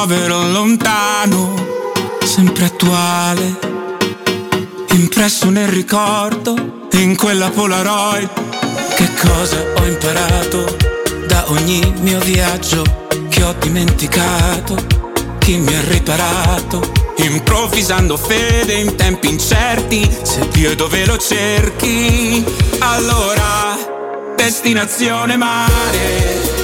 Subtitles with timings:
[0.00, 1.54] Un rimprovero lontano,
[2.24, 3.58] sempre attuale,
[4.92, 8.28] impresso nel ricordo in quella Polaroid.
[8.94, 10.76] Che cosa ho imparato
[11.26, 12.82] da ogni mio viaggio
[13.28, 14.74] che ho dimenticato?
[15.38, 16.80] Chi mi ha riparato?
[17.16, 22.42] Improvvisando fede in tempi incerti, se Dio dove lo cerchi,
[22.78, 23.76] allora
[24.34, 26.58] destinazione mare.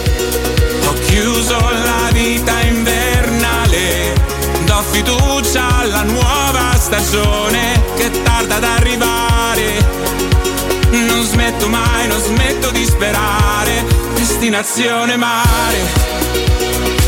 [0.87, 2.56] Ho chiuso la vita
[4.91, 9.85] fiducia alla nuova stagione che tarda ad arrivare.
[10.91, 13.85] Non smetto mai, non smetto di sperare,
[14.15, 15.79] destinazione mare.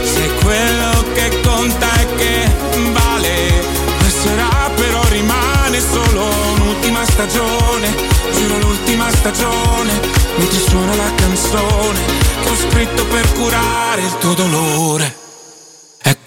[0.03, 2.51] Se quello che conta è che
[2.93, 3.65] vale,
[3.99, 7.95] passerà però rimane solo un'ultima stagione,
[8.33, 12.01] giuro l'ultima stagione mentre suona la canzone
[12.43, 15.28] che ho scritto per curare il tuo dolore.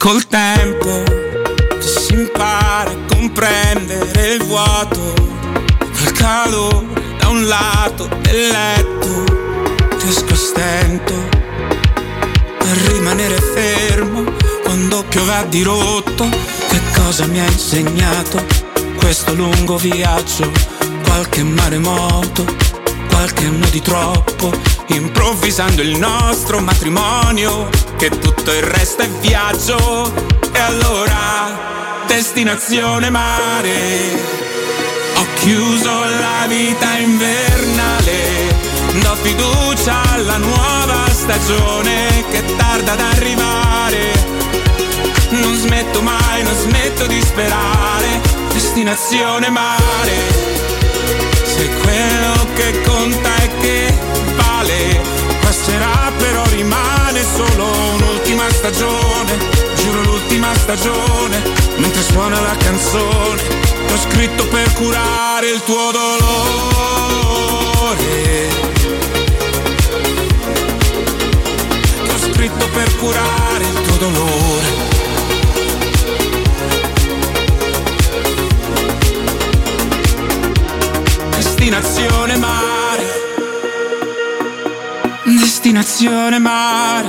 [0.01, 5.13] Col tempo che si impara a comprendere il vuoto,
[5.93, 6.87] il calore
[7.19, 9.23] da un lato del letto,
[9.99, 11.13] riesco a stento
[12.57, 14.23] a rimanere fermo
[14.63, 16.27] quando piove a dirotto.
[16.27, 18.43] Che cosa mi ha insegnato
[18.97, 20.51] questo lungo viaggio?
[21.03, 22.43] Qualche maremoto
[23.21, 24.51] qualche anno di troppo,
[24.87, 30.11] improvvisando il nostro matrimonio, che tutto il resto è viaggio.
[30.51, 33.77] E allora, destinazione mare.
[35.17, 38.55] Ho chiuso la vita invernale,
[39.03, 44.13] do fiducia alla nuova stagione che tarda ad arrivare.
[45.29, 48.19] Non smetto mai, non smetto di sperare,
[48.51, 50.70] destinazione mare
[51.61, 53.93] se quello che conta è che
[54.35, 54.99] vale,
[55.41, 57.65] passerà però rimane solo
[57.97, 59.37] un'ultima stagione,
[59.75, 61.39] giuro l'ultima stagione,
[61.77, 63.43] mentre suona la canzone,
[63.85, 66.39] che ho scritto per curare il tuo dolore.
[72.03, 74.90] Che ho scritto per curare il tuo dolore.
[81.61, 83.03] Destinazione mare.
[85.25, 87.07] Destinazione mare.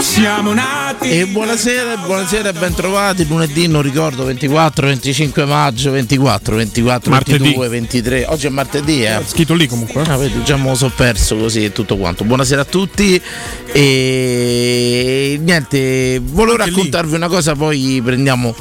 [0.00, 1.08] Siamo nati.
[1.08, 3.26] E buonasera, buonasera e ben trovati.
[3.26, 7.38] Lunedì non ricordo 24, 25 maggio, 24, 24, martedì.
[7.38, 8.26] 22, 23.
[8.28, 9.18] Oggi è martedì, eh.
[9.18, 10.02] È scritto lì comunque.
[10.02, 12.24] Ah, vedi, già me lo so perso così e tutto quanto.
[12.24, 13.18] Buonasera a tutti.
[13.72, 18.54] E niente, volevo raccontarvi una cosa, poi prendiamo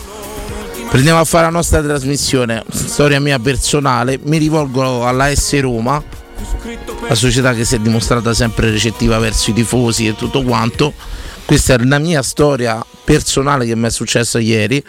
[0.90, 6.02] Prendiamo a fare la nostra trasmissione, storia mia personale, mi rivolgo alla S Roma,
[7.08, 10.94] la società che si è dimostrata sempre recettiva verso i tifosi e tutto quanto.
[11.46, 14.84] Questa è la mia storia personale che mi è successa ieri.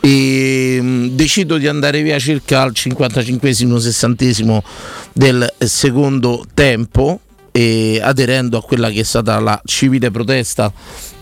[0.00, 4.62] E mm, decido di andare via circa al 55-60
[5.12, 7.20] del secondo tempo
[7.50, 10.72] e aderendo a quella che è stata la civile protesta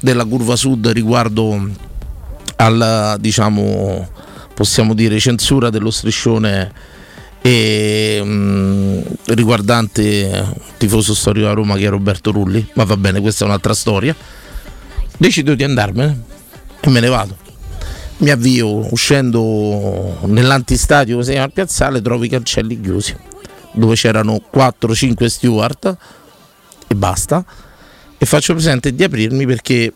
[0.00, 1.69] della curva sud riguardo
[2.56, 4.08] alla diciamo
[4.55, 6.73] possiamo dire censura dello striscione
[7.43, 12.67] e, mh, mm, riguardante il tifoso storico a Roma che è Roberto Rulli.
[12.75, 14.17] Ma va bene questa è un'altra storia.
[15.17, 16.23] Decido di andarmene
[16.81, 17.37] e me ne vado.
[18.19, 23.14] Mi avvio uscendo nell'antistadio così al piazzale trovo i cancelli chiusi
[23.73, 25.97] dove c'erano 4-5 steward
[26.88, 27.44] e basta.
[28.19, 29.93] E faccio presente di aprirmi perché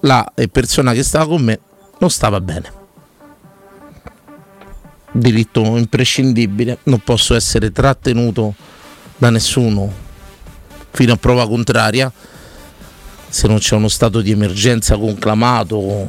[0.00, 1.60] la persona che stava con me
[2.00, 2.78] non stava bene.
[5.12, 8.54] Diritto imprescindibile, non posso essere trattenuto
[9.16, 10.08] da nessuno
[10.92, 12.12] fino a prova contraria
[13.28, 16.08] se non c'è uno stato di emergenza conclamato,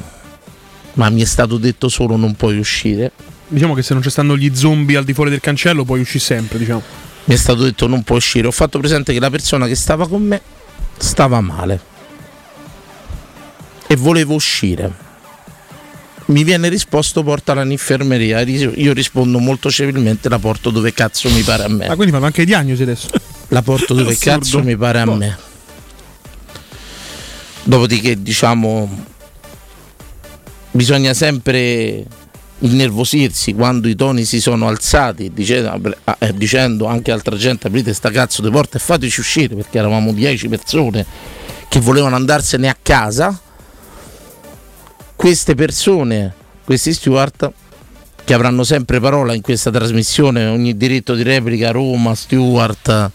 [0.94, 3.12] ma mi è stato detto solo non puoi uscire.
[3.48, 6.24] Diciamo che se non ci stanno gli zombie al di fuori del cancello puoi uscire
[6.24, 6.82] sempre, diciamo.
[7.26, 8.48] Mi è stato detto non puoi uscire.
[8.48, 10.42] Ho fatto presente che la persona che stava con me
[10.98, 11.80] stava male
[13.86, 15.10] e volevo uscire
[16.32, 18.40] mi viene risposto portala all'infermeria.
[18.42, 21.88] Io rispondo molto civilmente la porto dove cazzo mi pare a me.
[21.88, 23.08] Ah, quindi fanno anche i diagnosi adesso?
[23.50, 25.16] La porto dove cazzo mi pare a boh.
[25.16, 25.38] me.
[27.64, 29.06] Dopodiché, diciamo,
[30.72, 32.06] bisogna sempre
[32.60, 37.92] innervosirsi quando i toni si sono alzati dicendo, ah, eh, dicendo anche altra gente aprite
[37.94, 41.06] sta cazzo di porta e fateci uscire perché eravamo 10 persone
[41.68, 43.40] che volevano andarsene a casa
[45.22, 46.34] queste persone,
[46.66, 47.52] questi steward,
[48.24, 53.12] che avranno sempre parola in questa trasmissione, ogni diritto di replica, Roma, steward,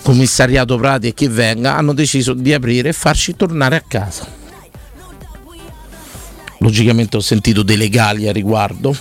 [0.00, 4.26] commissariato Prati e chi venga, hanno deciso di aprire e farci tornare a casa.
[6.60, 8.96] Logicamente ho sentito dei legali a riguardo.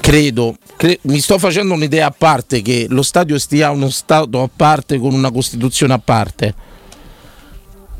[0.00, 4.48] Credo, cre- mi sto facendo un'idea a parte che lo stadio stia uno stato a
[4.54, 6.54] parte con una costituzione a parte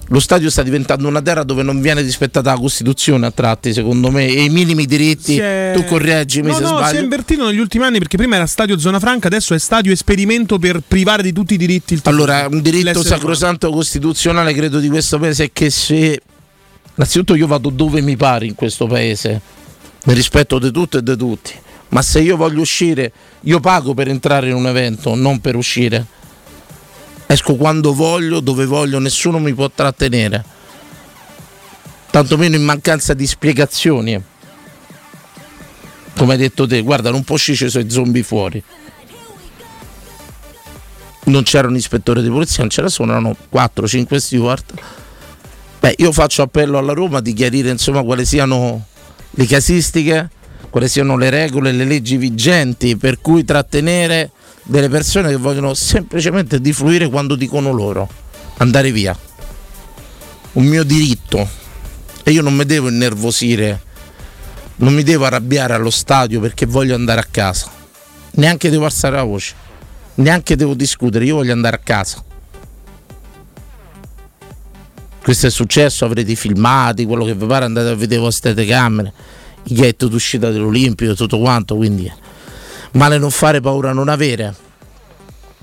[0.09, 4.11] lo stadio sta diventando una terra dove non viene rispettata la Costituzione a tratti, secondo
[4.11, 5.37] me, e i minimi diritti.
[5.39, 5.73] È...
[5.75, 6.89] Tu correggimi no, se no, sbaglio.
[6.89, 9.93] si è invertito negli ultimi anni perché prima era stadio zona franca, adesso è stadio
[9.93, 14.89] esperimento per privare di tutti i diritti il Allora, un diritto sacrosanto costituzionale credo di
[14.89, 16.21] questo paese è che se
[16.95, 19.41] innanzitutto io vado dove mi pare in questo paese,
[20.05, 21.53] nel rispetto di tutto e di tutti,
[21.89, 26.07] ma se io voglio uscire, io pago per entrare in un evento, non per uscire
[27.27, 30.45] esco quando voglio, dove voglio, nessuno mi può trattenere,
[32.11, 34.23] tantomeno in mancanza di spiegazioni.
[36.17, 38.63] Come hai detto te, guarda, non può uscire i zombie fuori.
[41.25, 44.65] Non c'era un ispettore di polizia, non c'era solo, erano 4-5 steward.
[45.81, 48.87] Beh, io faccio appello alla Roma di chiarire insomma quali siano
[49.31, 50.31] le casistiche,
[50.71, 54.31] quali siano le regole, le leggi vigenti per cui trattenere
[54.67, 58.09] delle persone che vogliono semplicemente difluire quando dicono loro
[58.59, 59.17] andare via.
[60.53, 61.65] Un mio diritto.
[62.23, 63.81] E io non mi devo innervosire,
[64.77, 67.71] non mi devo arrabbiare allo stadio perché voglio andare a casa.
[68.33, 69.55] Neanche devo alzare la voce,
[70.15, 72.25] neanche devo discutere, io voglio andare a casa.
[75.23, 79.13] Questo è successo, avrete filmati, quello che vi pare, andate a vedere le vostre telecamere,
[79.65, 82.13] i ghetto d'uscita dell'Olimpico e tutto quanto, quindi
[82.93, 84.55] male non fare, paura non avere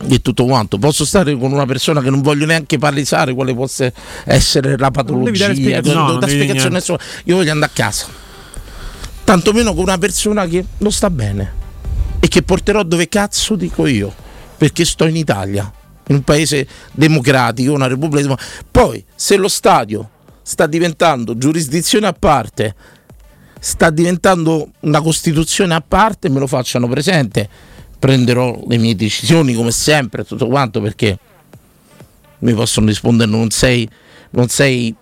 [0.08, 0.78] e tutto quanto.
[0.78, 3.92] Posso stare con una persona che non voglio neanche palesare quale possa
[4.26, 7.00] essere la patologia, non devi dare no, spiegazione nessuna.
[7.26, 8.08] Io voglio andare a casa.
[9.24, 11.62] Tanto meno con una persona che non sta bene
[12.20, 14.14] e che porterò dove cazzo dico io,
[14.58, 15.72] perché sto in Italia,
[16.08, 18.38] in un paese democratico, una repubblica.
[18.70, 20.10] Poi, se lo stadio
[20.42, 22.76] sta diventando giurisdizione a parte,
[23.64, 27.48] sta diventando una costituzione a parte, me lo facciano presente
[27.98, 31.18] prenderò le mie decisioni come sempre, tutto quanto perché
[32.40, 33.90] mi possono rispondere non sei,
[34.32, 34.94] non sei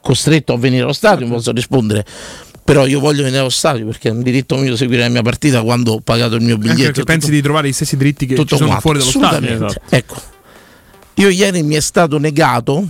[0.00, 2.06] costretto a venire allo stadio, mi posso rispondere
[2.64, 5.60] però io voglio venire allo stadio perché è un diritto mio seguire la mia partita
[5.60, 6.80] quando ho pagato il mio biglietto.
[6.80, 9.10] Anche perché pensi di trovare gli stessi diritti che tutto ci sono quanto, fuori dallo
[9.10, 9.54] stadio.
[9.54, 9.80] Esatto.
[9.90, 10.14] Ecco,
[11.14, 12.88] io ieri mi è stato negato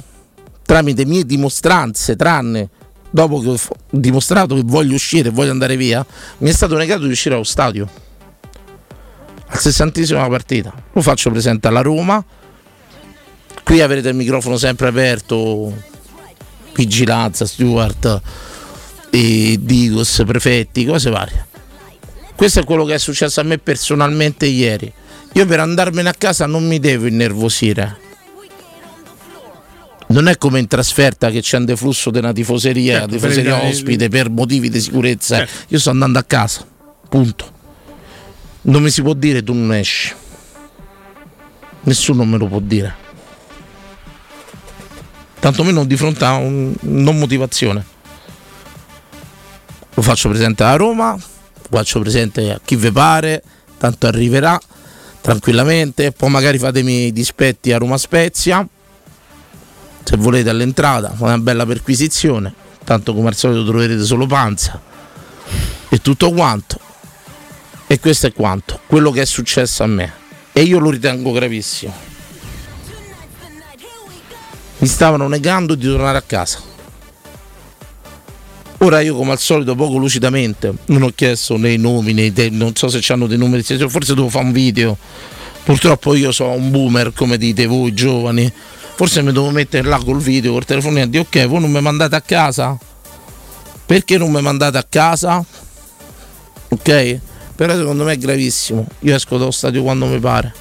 [0.64, 2.68] tramite mie dimostranze, tranne
[3.10, 3.58] dopo che ho
[3.90, 6.04] dimostrato che voglio uscire, voglio andare via,
[6.38, 8.06] mi è stato negato di uscire allo stadio
[9.48, 10.72] al sessantesima partita.
[10.92, 12.24] Lo faccio presente alla Roma.
[13.62, 15.72] Qui avrete il microfono sempre aperto,
[16.74, 18.20] vigilanza, steward,
[19.10, 21.46] e Digos, prefetti, cose varie.
[22.34, 24.90] Questo è quello che è successo a me personalmente ieri.
[25.32, 28.06] Io per andarmene a casa non mi devo innervosire.
[30.08, 34.30] Non è come in trasferta che c'è un deflusso della tifoseria, certo, tifoseria ospite per
[34.30, 35.38] motivi di sicurezza.
[35.38, 35.52] Certo.
[35.68, 36.66] Io sto andando a casa.
[37.08, 37.56] Punto
[38.68, 40.14] non mi si può dire tu non esci.
[41.82, 43.06] Nessuno me lo può dire.
[45.38, 47.84] Tanto meno di fronte a un non motivazione.
[49.94, 53.42] Lo faccio presente a Roma, lo faccio presente a chi vi pare,
[53.78, 54.60] tanto arriverà
[55.20, 58.66] tranquillamente, poi magari fatemi i dispetti a Roma Spezia.
[60.08, 62.50] Se volete all'entrata, una bella perquisizione,
[62.82, 64.80] tanto come al solito troverete solo panza
[65.86, 66.80] e tutto quanto
[67.86, 70.10] e questo è quanto, quello che è successo a me.
[70.54, 71.92] E io lo ritengo gravissimo.
[74.78, 76.58] Mi stavano negando di tornare a casa.
[78.78, 82.48] Ora io come al solito poco lucidamente non ho chiesto né i nomi né i
[82.52, 84.96] non so se hanno dei numeri, forse devo fare un video.
[85.64, 88.50] Purtroppo io sono un boomer come dite voi giovani.
[88.98, 91.80] Forse mi devo mettere là col video, col telefonino e dire ok, voi non mi
[91.80, 92.76] mandate a casa?
[93.86, 95.44] Perché non mi mandate a casa?
[96.70, 97.20] Ok?
[97.54, 98.84] Però secondo me è gravissimo.
[99.02, 100.52] Io esco dallo stadio quando mi pare.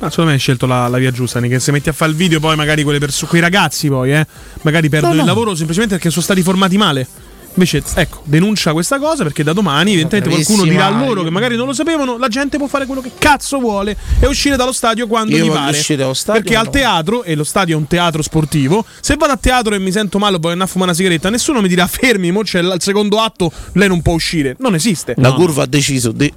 [0.00, 2.16] Ma secondo me hai scelto la, la via giusta, che se metti a fare il
[2.18, 4.26] video poi magari quelle perso- quei ragazzi poi, eh,
[4.60, 5.24] magari perdono no, no.
[5.24, 7.08] il lavoro semplicemente perché sono stati formati male.
[7.54, 11.56] Invece, ecco, denuncia questa cosa perché da domani, evidentemente, qualcuno dirà a loro che magari
[11.56, 12.16] non lo sapevano.
[12.16, 15.48] La gente può fare quello che cazzo vuole e uscire dallo stadio quando Io gli
[15.48, 15.76] pare.
[15.76, 16.60] Stadio, perché no.
[16.60, 19.90] al teatro, e lo stadio è un teatro sportivo, se vado a teatro e mi
[19.90, 22.60] sento male o voglio andare a fumare una sigaretta, nessuno mi dirà fermi, mo c'è
[22.60, 24.54] il secondo atto, lei non può uscire.
[24.58, 25.14] Non esiste.
[25.16, 25.34] La no.
[25.34, 26.32] curva ha deciso, de-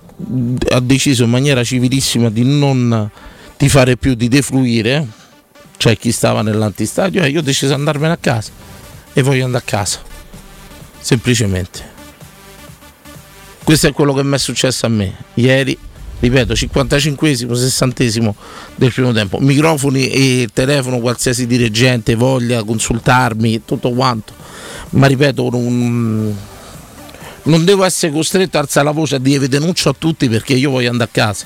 [0.72, 3.10] ha deciso in maniera civilissima di non
[3.56, 5.08] di fare più, di defluire.
[5.78, 8.52] Cioè chi stava nell'antistadio, e io ho deciso di andarmene a casa
[9.12, 10.12] e voglio andare a casa
[11.04, 11.92] semplicemente.
[13.64, 15.78] Questo è quello che mi è successo a me ieri,
[16.20, 18.34] ripeto, 55esimo, 60esimo
[18.76, 19.40] del primo tempo.
[19.40, 24.34] Microfoni e telefono, qualsiasi dirigente voglia consultarmi, tutto quanto.
[24.92, 26.38] Ma ripeto, non,
[27.44, 30.72] non devo essere costretto a alzare la voce a dire denuncio a tutti perché io
[30.72, 31.46] voglio andare a casa.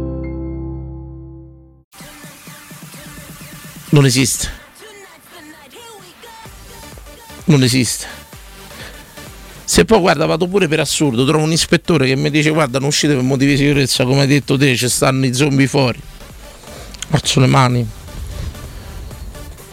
[3.91, 4.49] Non esiste.
[7.45, 8.07] Non esiste.
[9.65, 12.87] Se poi guarda, vado pure per assurdo, trovo un ispettore che mi dice guarda non
[12.87, 15.99] uscite per motivi di sicurezza, come hai detto te, ci stanno i zombie fuori.
[17.09, 17.87] Faccio le mani.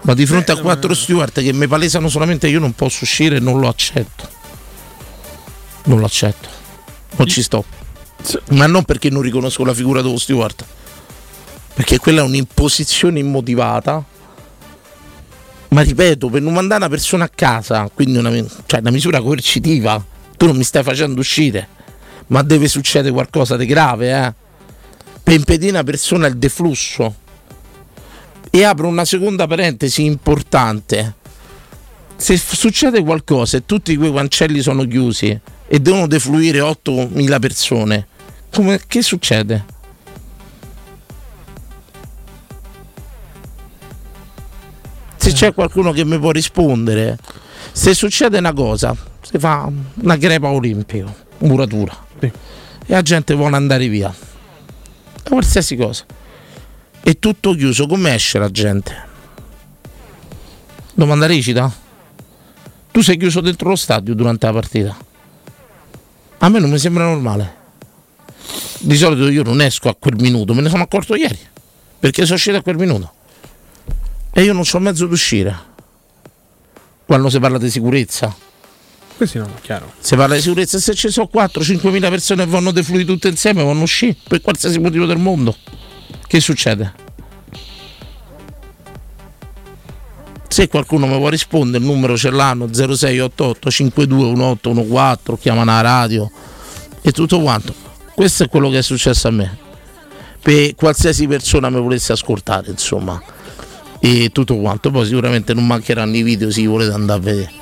[0.02, 3.60] Ma di fronte a quattro steward che mi palesano solamente io non posso uscire, non
[3.60, 4.28] lo accetto.
[5.84, 6.48] Non lo accetto.
[7.16, 7.64] Non ci sto.
[8.50, 10.64] Ma non perché non riconosco la figura dello steward.
[11.78, 14.04] Perché quella è un'imposizione immotivata.
[15.68, 18.32] Ma ripeto, per non mandare una persona a casa, quindi una,
[18.66, 20.04] cioè una misura coercitiva,
[20.36, 21.68] tu non mi stai facendo uscire,
[22.28, 24.34] ma deve succedere qualcosa di grave, eh?
[25.22, 27.14] Per impedire a una persona il deflusso.
[28.50, 31.14] E apro una seconda parentesi importante.
[32.16, 38.08] Se f- succede qualcosa e tutti quei cancelli sono chiusi e devono defluire 8.000 persone,
[38.50, 39.76] come, che succede?
[45.28, 47.18] Se c'è qualcuno che mi può rispondere,
[47.72, 49.70] se succede una cosa, si fa
[50.02, 52.26] una crepa olimpica, muratura, Sì.
[52.26, 52.32] e
[52.86, 54.14] la gente vuole andare via,
[55.22, 56.04] qualsiasi cosa,
[57.02, 59.06] è tutto chiuso, come esce la gente?
[60.94, 61.70] Domanda recita?
[62.90, 64.96] Tu sei chiuso dentro lo stadio durante la partita?
[66.38, 67.56] A me non mi sembra normale.
[68.80, 71.38] Di solito io non esco a quel minuto, me ne sono accorto ieri,
[71.98, 73.12] perché sono uscito a quel minuto
[74.32, 75.66] e io non so mezzo d'uscire.
[77.04, 78.34] Quando si parla di sicurezza,
[79.16, 79.92] Questo no, chiaro.
[79.98, 83.64] si parla di sicurezza, se ci sono 4-5 mila persone che vanno defluire tutte insieme,
[83.64, 85.56] vanno uscire per qualsiasi motivo del mondo.
[86.26, 87.06] Che succede?
[90.48, 96.30] Se qualcuno mi può rispondere, il numero ce l'hanno 0688 521814, chiamano la radio
[97.02, 97.74] e tutto quanto.
[98.14, 99.56] Questo è quello che è successo a me.
[100.42, 103.20] Per qualsiasi persona mi volesse ascoltare, insomma
[104.00, 104.90] e tutto quanto.
[104.90, 107.52] Poi sicuramente non mancheranno i video se volete andare a vedere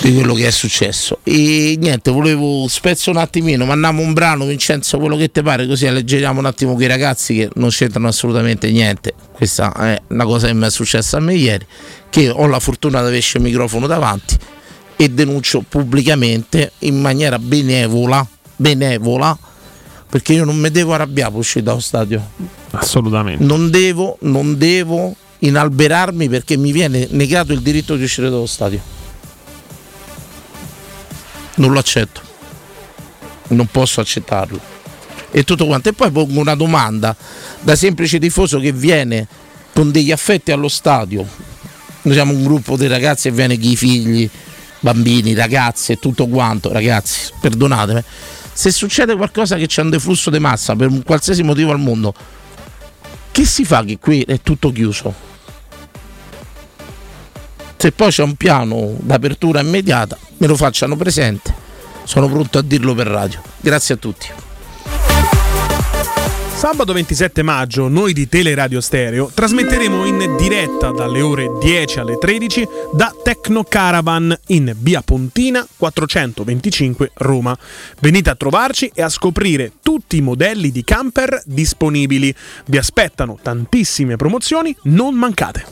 [0.00, 1.20] di quello che è successo.
[1.22, 5.86] E niente, volevo spezzo un attimino, mandiamo un brano, Vincenzo, quello che ti pare, così
[5.86, 9.14] alleggeriamo un attimo quei ragazzi che non c'entrano assolutamente niente.
[9.32, 11.66] Questa è una cosa che mi è successa a me ieri,
[12.10, 14.36] che ho la fortuna di averci il microfono davanti
[14.96, 19.38] e denuncio pubblicamente in maniera benevola, benevola,
[20.08, 23.44] perché io non mi devo arrabbiare per uscire dallo stadio Assolutamente.
[23.44, 28.80] non devo, non devo inalberarmi perché mi viene negato il diritto di uscire dallo stadio.
[31.56, 32.20] Non lo accetto.
[33.48, 34.58] Non posso accettarlo.
[35.30, 35.88] E tutto quanto.
[35.88, 37.14] E poi pongo una domanda
[37.60, 39.26] da semplice tifoso che viene
[39.72, 41.26] con degli affetti allo stadio.
[42.02, 44.28] Noi siamo un gruppo di ragazzi e viene chi i figli,
[44.80, 46.72] bambini, ragazzi e tutto quanto.
[46.72, 48.02] Ragazzi, perdonatemi.
[48.52, 52.14] Se succede qualcosa che c'è un deflusso di massa per un qualsiasi motivo al mondo,
[53.34, 55.12] che si fa che qui è tutto chiuso?
[57.76, 61.52] Se poi c'è un piano d'apertura immediata, me lo facciano presente.
[62.04, 63.42] Sono pronto a dirlo per radio.
[63.60, 64.28] Grazie a tutti.
[66.64, 72.66] Sabato 27 maggio noi di Teleradio Stereo trasmetteremo in diretta dalle ore 10 alle 13
[72.90, 77.54] da Tecno Caravan in via Pontina 425 Roma.
[78.00, 82.34] Venite a trovarci e a scoprire tutti i modelli di camper disponibili.
[82.64, 85.66] Vi aspettano tantissime promozioni, non mancate.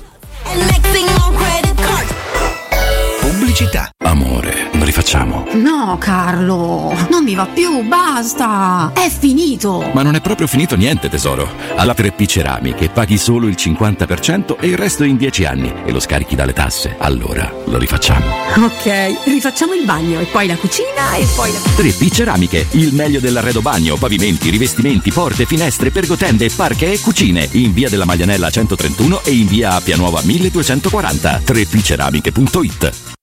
[3.32, 3.88] Pubblicità.
[4.04, 5.46] Amore, lo rifacciamo.
[5.52, 8.92] No, Carlo, non mi va più, basta.
[8.92, 9.90] È finito.
[9.94, 11.48] Ma non è proprio finito niente, tesoro.
[11.76, 15.98] Alla 3P Ceramiche paghi solo il 50% e il resto in 10 anni e lo
[15.98, 16.96] scarichi dalle tasse.
[16.98, 18.26] Allora lo rifacciamo.
[18.66, 21.58] Ok, rifacciamo il bagno e poi la cucina e poi la...
[21.58, 27.48] 3P Ceramiche, il meglio dell'arredo bagno, pavimenti, rivestimenti, porte, finestre, pergotende, parche e cucine.
[27.52, 31.40] In via della Maglianella 131 e in via Appia Nuova 1240.
[31.46, 33.01] 3pceramiche.it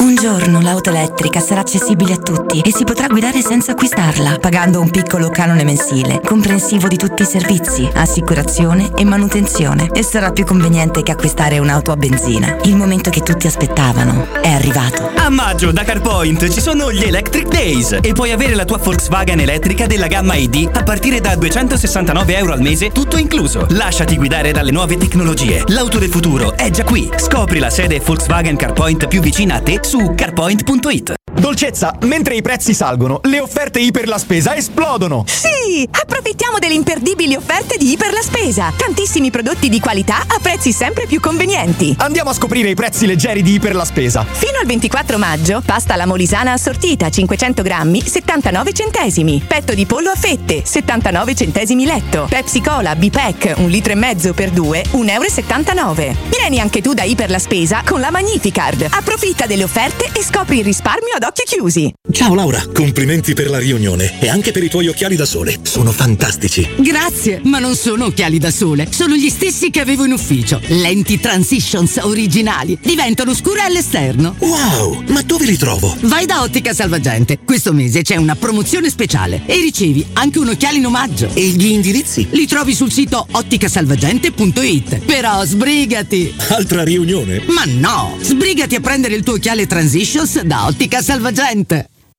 [0.00, 4.80] Un giorno l'auto elettrica sarà accessibile a tutti e si potrà guidare senza acquistarla, pagando
[4.80, 9.90] un piccolo canone mensile, comprensivo di tutti i servizi, assicurazione e manutenzione.
[9.92, 12.56] E sarà più conveniente che acquistare un'auto a benzina.
[12.62, 15.10] Il momento che tutti aspettavano è arrivato.
[15.16, 19.38] A maggio da CarPoint ci sono gli Electric Days e puoi avere la tua Volkswagen
[19.38, 23.66] elettrica della gamma ID a partire da 269 euro al mese, tutto incluso.
[23.68, 25.62] Lasciati guidare dalle nuove tecnologie.
[25.66, 27.10] L'auto del futuro è già qui.
[27.16, 31.19] Scopri la sede Volkswagen CarPoint più vicina a te su carpoint.it.
[31.32, 35.24] Dolcezza, mentre i prezzi salgono, le offerte Iper la Spesa esplodono!
[35.26, 35.88] Sì!
[35.88, 38.72] Approfittiamo delle imperdibili offerte di Iper la Spesa.
[38.76, 41.94] Tantissimi prodotti di qualità a prezzi sempre più convenienti.
[41.98, 44.26] Andiamo a scoprire i prezzi leggeri di Iper la Spesa.
[44.28, 49.42] Fino al 24 maggio, pasta alla molisana assortita 500 grammi, 79 centesimi.
[49.46, 52.26] Petto di pollo a fette, 79 centesimi letto.
[52.28, 56.16] Pepsi Cola B-Pack, un litro e mezzo per due, 1,79 euro.
[56.28, 58.88] Vieni anche tu da Iper la Spesa con la Magnificard.
[58.90, 61.92] Approfitta delle offerte e scopri il risparmio ad occhi chiusi.
[62.10, 65.58] Ciao Laura, complimenti per la riunione e anche per i tuoi occhiali da sole.
[65.62, 66.66] Sono fantastici.
[66.78, 70.60] Grazie, ma non sono occhiali da sole, sono gli stessi che avevo in ufficio.
[70.68, 74.34] Lenti Transitions originali, diventano scure all'esterno.
[74.38, 75.94] Wow, ma dove li trovo?
[76.02, 77.38] Vai da Ottica Salvagente.
[77.44, 81.28] Questo mese c'è una promozione speciale e ricevi anche un occhiale in omaggio.
[81.34, 82.28] E gli indirizzi?
[82.30, 85.00] Li trovi sul sito otticasalvagente.it.
[85.04, 86.34] Però sbrigati!
[86.48, 87.42] Altra riunione?
[87.48, 88.16] Ma no!
[88.22, 91.08] Sbrigati a prendere il tuo occhiale Transitions da Ottica Salvagente.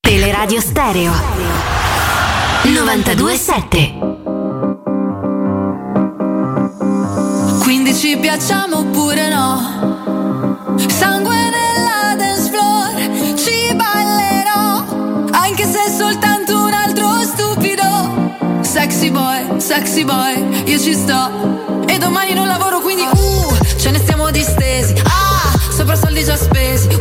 [0.01, 1.13] Teleradio Stereo
[2.63, 3.93] 927
[7.61, 10.75] Quindi ci piacciamo oppure no?
[10.89, 14.83] Sangue nella dance floor, ci ballerò,
[15.31, 18.59] anche se è soltanto un altro stupido.
[18.59, 21.85] Sexy boy, sexy boy, io ci sto.
[21.87, 24.93] E domani non lavoro, quindi uh, ce ne stiamo distesi.
[25.05, 27.00] Ah, sopra soldi già spesi.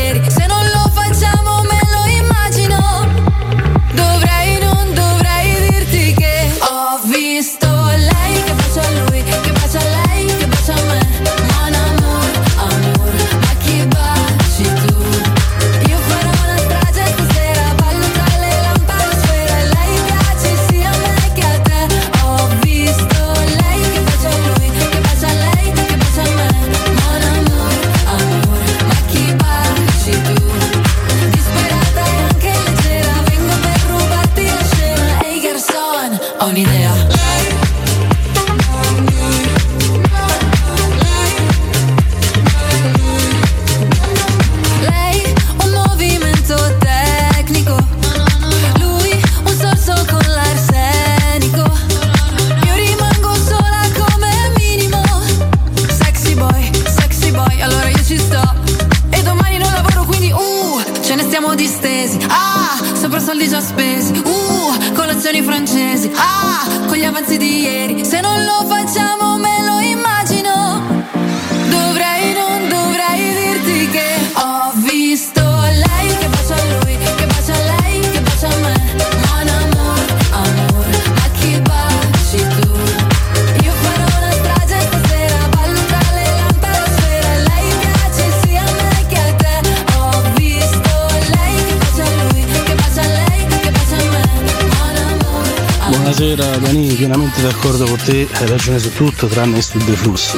[98.51, 100.37] ragione su tutto tranne sul deflusso.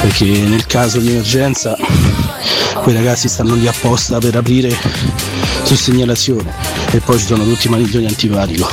[0.00, 1.76] Perché nel caso di emergenza
[2.82, 4.74] quei ragazzi stanno lì apposta per aprire
[5.62, 6.52] su segnalazione
[6.90, 8.68] e poi ci sono tutti i maniglioni antipatico.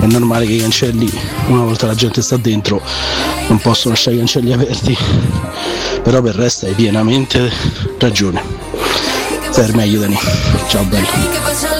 [0.00, 1.10] È normale che i cancelli,
[1.48, 2.82] una volta la gente sta dentro,
[3.48, 4.96] non possono lasciare i cancelli aperti,
[6.02, 7.52] però per il resto hai pienamente
[7.98, 8.42] ragione.
[9.50, 10.18] stai meglio Dani.
[10.68, 11.79] Ciao bello.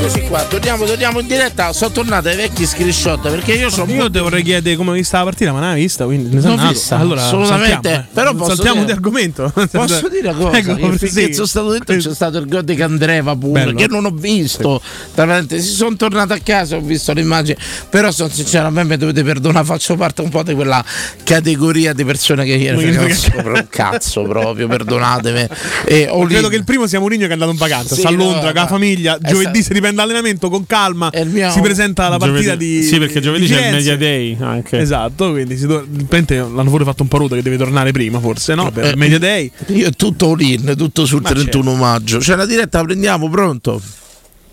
[0.00, 1.72] Eccoci qua, torniamo, torniamo in diretta.
[1.72, 3.92] Sono tornato ai vecchi screenshot perché io sono.
[3.92, 6.40] Io te vorrei chiedere come hai vista la partita, ma non l'hai vista, quindi ne
[6.40, 7.72] Non sono vista, Allora, assolutamente.
[7.72, 8.06] saltiamo, eh.
[8.14, 9.52] Però posso saltiamo dire- di argomento.
[9.70, 10.56] Posso dire una cosa?
[10.56, 11.32] Ecco, che sì.
[11.34, 13.76] sono stato detto c'è stato il gol di Candreva pure, Bello.
[13.76, 14.80] che non ho visto.
[15.14, 17.58] Tra parentesi, sono tornato a casa, ho visto l'immagine,
[17.90, 20.82] però sono sincero, a me mi dovete perdonare, faccio parte un po' di quella
[21.24, 25.46] categoria di persone che ieri facevano sopra un cazzo proprio, perdonatemi.
[25.86, 28.08] E ho Credo che il primo sia Mourinho che è andato in vacanza, Sì, sta
[28.10, 32.18] a no, Londra con la famiglia, giovedì si riprende allenamento con calma, si presenta alla
[32.18, 33.74] partita Giovedì- di Sì, perché giovedì c'è il.
[33.74, 34.78] Media Day anche.
[34.78, 38.54] Esatto, quindi si do- l'hanno pure fatto un po' ruto che deve tornare prima forse,
[38.54, 38.70] no?
[38.70, 39.50] Per Eh, il Media Day.
[39.68, 42.18] Io è tutto all-in, tutto sul Ma 31 maggio.
[42.18, 43.80] C'è la diretta, la prendiamo, pronto?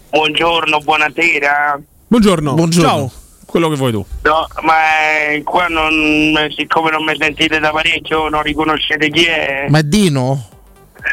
[0.10, 1.80] Buongiorno, buonasera.
[2.08, 2.54] Buongiorno.
[2.54, 2.90] Buongiorno.
[2.90, 3.12] Ciao.
[3.46, 4.06] Quello che vuoi tu.
[4.24, 4.74] No, ma
[5.32, 5.92] eh, qua non,
[6.58, 9.66] siccome non mi sentite da parecchio, non riconoscete chi è.
[9.70, 10.50] Ma è Dino?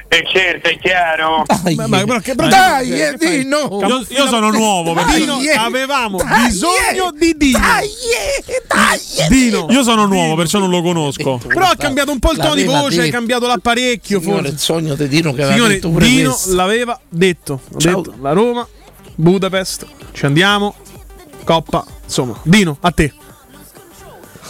[0.09, 1.45] E certo, è chiaro.
[1.63, 3.39] Dai, Ma- ma- che- però- dai, eh, fai?
[3.43, 3.81] Dino!
[3.87, 5.55] Io, io sono nuovo perché Dino, Dai, eh.
[5.57, 7.19] avevamo Dai, bisogno eh.
[7.19, 7.59] di Dino.
[7.59, 9.29] Dai, eh, dai.
[9.29, 9.67] Dino.
[9.71, 11.39] io sono nuovo, perciò non lo conosco.
[11.47, 13.17] Però ha cambiato un po' il tono di voce, hai detto.
[13.17, 14.53] cambiato l'apparecchio Signore, forse.
[14.55, 16.55] il sogno di Dino che aveva Signore, detto pure Dino questo.
[16.55, 17.61] l'aveva detto.
[17.75, 18.01] Ha Ciao.
[18.01, 18.69] detto, la Roma,
[19.15, 20.75] Budapest, ci andiamo,
[21.45, 22.39] Coppa, insomma.
[22.45, 23.13] Dino, a te.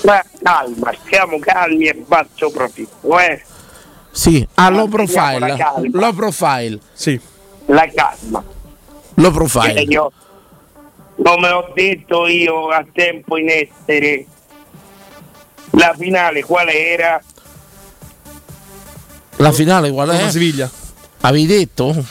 [0.04, 3.42] Ma calma, stiamo calmi e basso profitto, eh.
[4.12, 5.56] Sì, ah, low la profile.
[5.56, 5.98] calma.
[5.98, 6.78] Low profile.
[6.92, 7.18] Sì.
[7.66, 8.44] La calma.
[9.14, 9.80] Low profile.
[9.80, 10.12] Io,
[11.22, 14.26] come ho detto io a tempo in essere,
[15.70, 17.22] la finale qual era?
[19.36, 20.30] La finale qual Roma è?
[20.30, 20.70] Siviglia.
[21.22, 22.04] Avevi detto?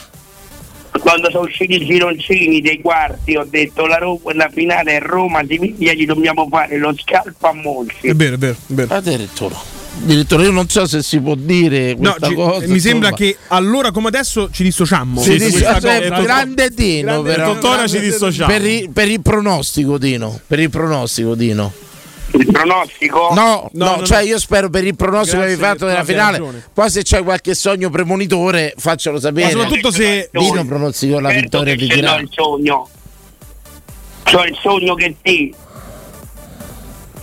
[1.00, 5.92] Quando sono usciti i gironcini dei quarti ho detto la, Ro- la finale è Roma-Siviglia,
[5.92, 8.08] gli dobbiamo fare lo scalpo a Monci.
[8.08, 8.94] È vero, è vero, è vero.
[8.94, 9.81] Addirittura.
[9.94, 12.66] Addirittura io non so se si può dire No, questa ci- cosa.
[12.66, 13.30] mi sembra insomma.
[13.30, 15.20] che allora come adesso ci dissociamo.
[15.20, 17.52] Sì, sì, sì, eh, grande Dino, Grande- però.
[17.52, 18.50] tuttora ci dissociamo.
[18.50, 20.40] Per, il- per il pronostico, Dino.
[20.46, 21.72] Per il pronostico, Dino.
[22.34, 23.28] Il pronostico?
[23.34, 24.26] No, no, No, no, cioè no.
[24.28, 26.38] io spero per il pronostico Grazie, che hai fatto nella finale.
[26.38, 26.64] ragione.
[26.72, 29.54] Poi se c'è qualche sogno premonitore, faccelo sapere.
[29.54, 32.20] Ma soprattutto se Dino pronosticò la Certo vittoria che di Tirana.
[32.20, 32.88] il sogno.
[34.24, 35.54] C'ho il sogno che sì.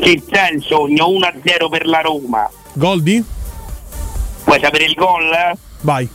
[0.01, 2.49] Ci sta il sogno, 1-0 per la Roma.
[2.73, 3.23] Goldi?
[4.45, 5.29] Vuoi sapere il gol?
[5.81, 6.07] Vai.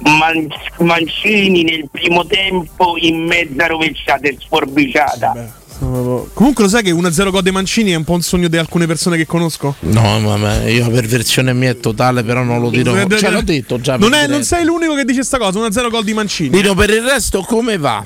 [0.00, 0.48] Man-
[0.80, 5.62] Mancini nel primo tempo in mezza rovesciata e sforbiciata.
[5.78, 8.86] Comunque lo sai che 1-0 gol dei Mancini è un po' un sogno di alcune
[8.86, 9.74] persone che conosco?
[9.80, 12.94] No, vabbè, io la perversione mia è totale, però non lo dirò.
[12.96, 13.96] Eh, Cioè, l'ho detto già.
[13.96, 16.50] Non, per è- non sei l'unico che dice sta cosa, 1-0 gol di Mancini.
[16.50, 18.04] Dino, per il resto come va?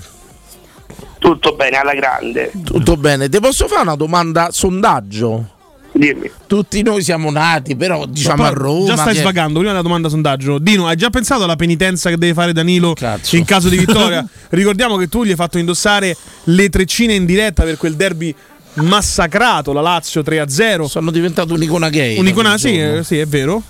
[1.19, 2.53] Tutto bene, alla grande.
[2.65, 3.29] Tutto bene.
[3.29, 5.57] Ti posso fare una domanda sondaggio?
[5.99, 6.31] Dimmi.
[6.47, 8.87] Tutti noi siamo nati, però diciamo a Roma.
[8.87, 10.59] Già stai che- svagando, prima della domanda sondaggio.
[10.59, 12.95] Dino, hai già pensato alla penitenza che deve fare Danilo
[13.33, 14.25] in caso di vittoria?
[14.51, 18.33] Ricordiamo che tu gli hai fatto indossare le treccine in diretta per quel derby
[18.75, 20.85] massacrato, la Lazio 3-0.
[20.85, 22.17] Sono diventato un'icona gay.
[22.17, 23.61] Un'icona, sì, eh, sì, è vero.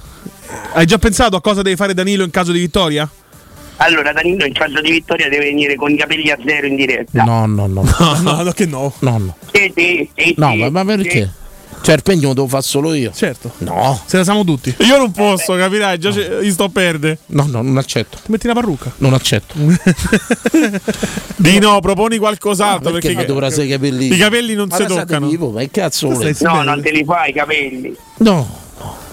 [0.74, 3.08] Hai già pensato a cosa deve fare Danilo in caso di vittoria?
[3.80, 7.22] Allora Danilo in caso di vittoria deve venire con i capelli a zero in diretta.
[7.24, 7.82] No, no, no.
[7.98, 8.92] No, no, no, che no.
[8.98, 9.36] No, no.
[9.50, 11.32] Sì, sì, sì, No, sì, ma, ma perché?
[11.82, 13.12] Cioè, il pegno lo devo fare solo io.
[13.14, 13.52] Certo.
[13.58, 14.00] No.
[14.04, 14.74] Se la siamo tutti.
[14.80, 15.98] Io non posso, capirai?
[15.98, 17.18] Già ci- gli sto a perdere.
[17.26, 18.18] No, no, non accetto.
[18.22, 18.92] Ti metti la parrucca.
[18.98, 19.54] Non accetto.
[21.36, 22.90] Dino, proponi qualcos'altro.
[22.92, 24.12] Perché perché, ma dovrà sei i capelli.
[24.12, 25.26] i capelli non Ma si toccano.
[25.26, 26.34] di vivo, ma che cazzo vuole?
[26.40, 27.96] No, non te li fai i capelli.
[28.18, 28.66] No.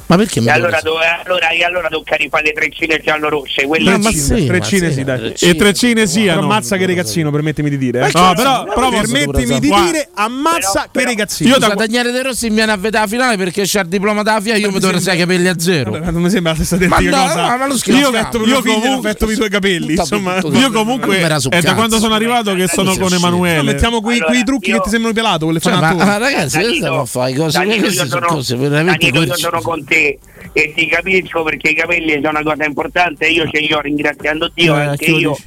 [0.07, 3.65] Ma perché mi E allora, dove- allora, e allora tocca rifare le treccine giallo-rosse.
[3.65, 5.17] Quelle Treccine, sì, treccine ma sì, sì, dai.
[5.19, 5.51] treccine.
[5.51, 6.39] E treccine siano.
[6.41, 7.99] Però ammazza che ragazzino, permettimi di dire.
[7.99, 8.11] eh.
[8.13, 11.49] Ma No, però, ma però Permettimi di dire, ammazza che ragazzino.
[11.49, 14.21] Io da- Daniele De Rossi mi viene a vedere la finale perché c'ha il diploma
[14.23, 15.97] della FIA, io mi dovrei sai i capelli a zero.
[15.97, 17.41] Non mi sembra la stessa Ma identica no, cosa.
[17.41, 19.93] ma- ma io metto Io mio figlio l'affetto i tuoi capelli.
[19.93, 23.15] Insomma, Io comunque è da quando sono arrivato che sono sì, con sì.
[23.15, 23.61] Emanuele.
[23.63, 28.55] mettiamo quei, trucchi che ti sembrano pelato, quelle Cioè, ma, ma ragazzi, io sono cose
[28.55, 30.19] veramente io sono con te
[30.53, 33.27] e ti capisco perché i capelli sono una cosa importante.
[33.27, 35.37] Io ce li ho ringraziando Dio, Eh, anche io.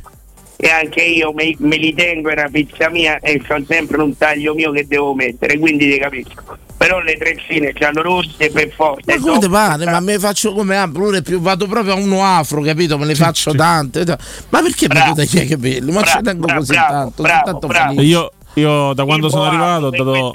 [0.61, 4.17] E anche io me, me li tengo, è una pizza mia e ho sempre un
[4.17, 6.57] taglio mio che devo mettere, quindi ti capisco.
[6.77, 9.15] Però le treccine c'hanno rosse per forza.
[9.15, 9.85] Ma come ti pare?
[9.85, 12.99] Ma me faccio come Amplure più vado proprio a uno afro, capito?
[12.99, 14.05] Me ne faccio tante.
[14.05, 15.15] Ma perché mi Bravo.
[15.15, 15.93] tagliare i capelli?
[15.93, 18.03] Ma Bravo, ci tengo bravo, così bravo, tanto, bravo, sono tanto bravo.
[18.03, 20.33] Io, io da quando Tipo sono arrivato ho dato.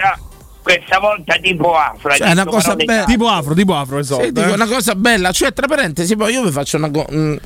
[0.63, 2.15] Questa, volta tipo afro.
[2.15, 3.04] Cioè, è una cosa bella.
[3.04, 4.23] Tipo afro, tipo afro, esatto.
[4.23, 4.54] Sì, dico eh.
[4.54, 7.39] una cosa bella, cioè tra parentesi, poi io vi faccio una cosa.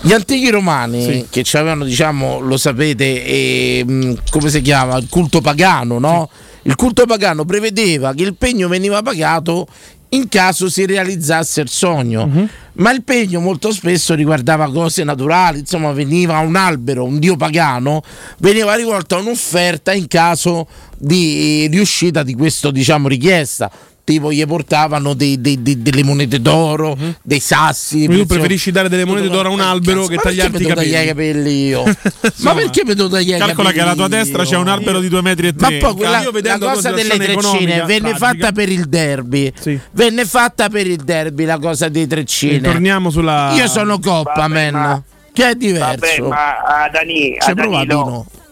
[0.00, 4.96] Gli antichi romani che avevano, diciamo, lo sapete, eh, mh, come si chiama?
[4.96, 6.28] Il culto pagano, no?
[6.62, 9.66] Il culto pagano prevedeva che il pegno veniva pagato
[10.10, 12.26] in caso si realizzasse il sogno.
[12.26, 12.48] Mhm.
[12.74, 18.02] Ma il pegno molto spesso riguardava cose naturali, insomma veniva un albero, un dio pagano,
[18.38, 20.66] veniva rivolta un'offerta in caso
[20.98, 23.70] di riuscita di questa diciamo, richiesta.
[24.06, 28.06] Tipo gli portavano dei- dei- dei- delle monete d'oro, dei sassi.
[28.06, 30.68] Tu preferisci dare delle monete d'oro a un albero che Ma perché tagliarti i mi
[30.68, 31.32] devo tagliare i capelli?
[31.32, 31.82] capelli io?
[32.46, 35.00] Ma perché mi devo tagliare i Calcola che alla tua capelli destra c'è un albero
[35.00, 35.78] di due metri e Ma tre.
[35.78, 38.16] poi quella, Io la cosa delle treccine venne tragica.
[38.16, 39.52] fatta per il derby.
[39.90, 42.60] Venne fatta per il derby la cosa dei treccine.
[42.60, 43.54] Torniamo sulla.
[43.56, 45.02] Io sono coppa, man.
[45.32, 45.98] Che è diverso.
[45.98, 48.26] Vabbè, ma a Dani, Ci a prova, Danilo,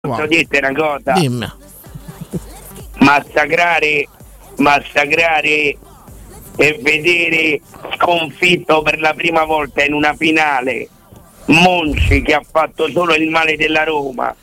[0.00, 1.12] Posso dirti una cosa?
[1.12, 1.52] Dimmi.
[2.98, 4.08] Massacrare,
[4.56, 5.76] massacrare
[6.56, 7.60] e vedere
[7.96, 10.88] sconfitto per la prima volta in una finale
[11.46, 14.34] Monci che ha fatto solo il male della Roma.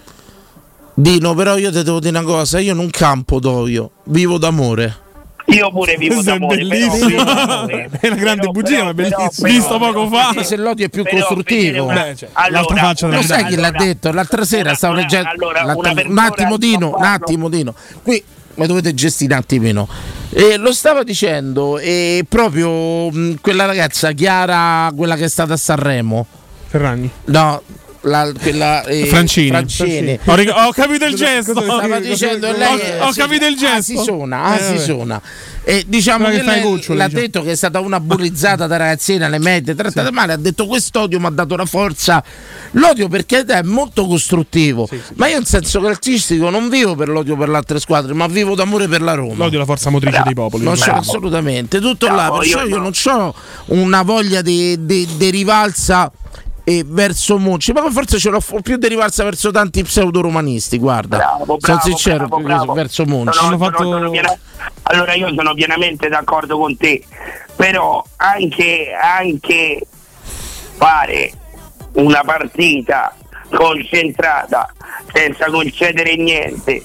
[0.94, 5.04] Dino, però io ti devo dire una cosa, io non campo d'olio, vivo d'amore.
[5.48, 7.24] Io pure vivo Questo è d'amore, però- bellissimo.
[8.00, 9.48] È una grande bugia, ma è bellissimo.
[9.48, 10.28] Visto poco fa.
[10.30, 11.84] Anche se l'odio è più Però costruttivo.
[11.86, 14.12] una- Beh, cioè, allora, l'altra faccia della lo sai chi l'ha detto?
[14.12, 15.30] L'altra sera stavo una- leggendo.
[15.30, 15.76] allora,
[16.08, 17.74] un attimo, Dino, un attimo, Dino.
[18.02, 18.24] Qui
[18.56, 19.88] mi dovete gestire un attimino.
[20.32, 25.58] Eh, lo stava dicendo, e proprio mh, quella ragazza, Chiara, quella che è stata a
[25.58, 26.26] Sanremo.
[26.68, 27.10] Ferragni.
[27.26, 27.62] No.
[28.06, 29.48] La, quella, eh, Francini.
[29.48, 30.20] Francini.
[30.26, 31.60] Ho, ric- ho capito il gesto.
[31.60, 33.94] stava dicendo Ho- lei è- ho, capito il gesto.
[34.00, 34.76] Asisona, Eh, vabbè.
[34.76, 35.22] Asisona.
[35.63, 37.26] E diciamo Quella che che fa i lei cuccioli, l'ha diciamo.
[37.26, 41.20] detto che è stata una bullizzata da ragazzina alle medie, trattata male, ha detto quest'odio
[41.20, 42.24] mi ha dato la forza.
[42.74, 47.50] L'odio perché è molto costruttivo, ma io in senso calcistico non vivo per l'odio per
[47.50, 49.34] le altre squadre, ma vivo d'amore per la Roma.
[49.36, 50.63] L'odio è la forza motrice dei popoli.
[50.63, 51.00] Non c'è Bravo.
[51.00, 52.84] assolutamente, tutto là, Bravo, perciò io io no.
[52.84, 53.36] non ho
[53.70, 56.12] una voglia di, di- di rivalsa
[56.65, 61.17] eh, verso Monci, ma forse ce l'ho più di rivalsa verso tanti pseudo-romanisti, guarda.
[61.17, 62.73] Bravo, sono bravo, sincero, bravo, bravo.
[62.73, 63.38] verso Monci.
[63.38, 64.38] Sono- sono- sono piena-
[64.84, 67.04] allora io sono pienamente d'accordo con te,
[67.56, 69.86] però anche, anche
[70.78, 71.32] fare
[71.93, 73.15] una partita
[73.54, 74.71] concentrata
[75.13, 76.84] senza concedere niente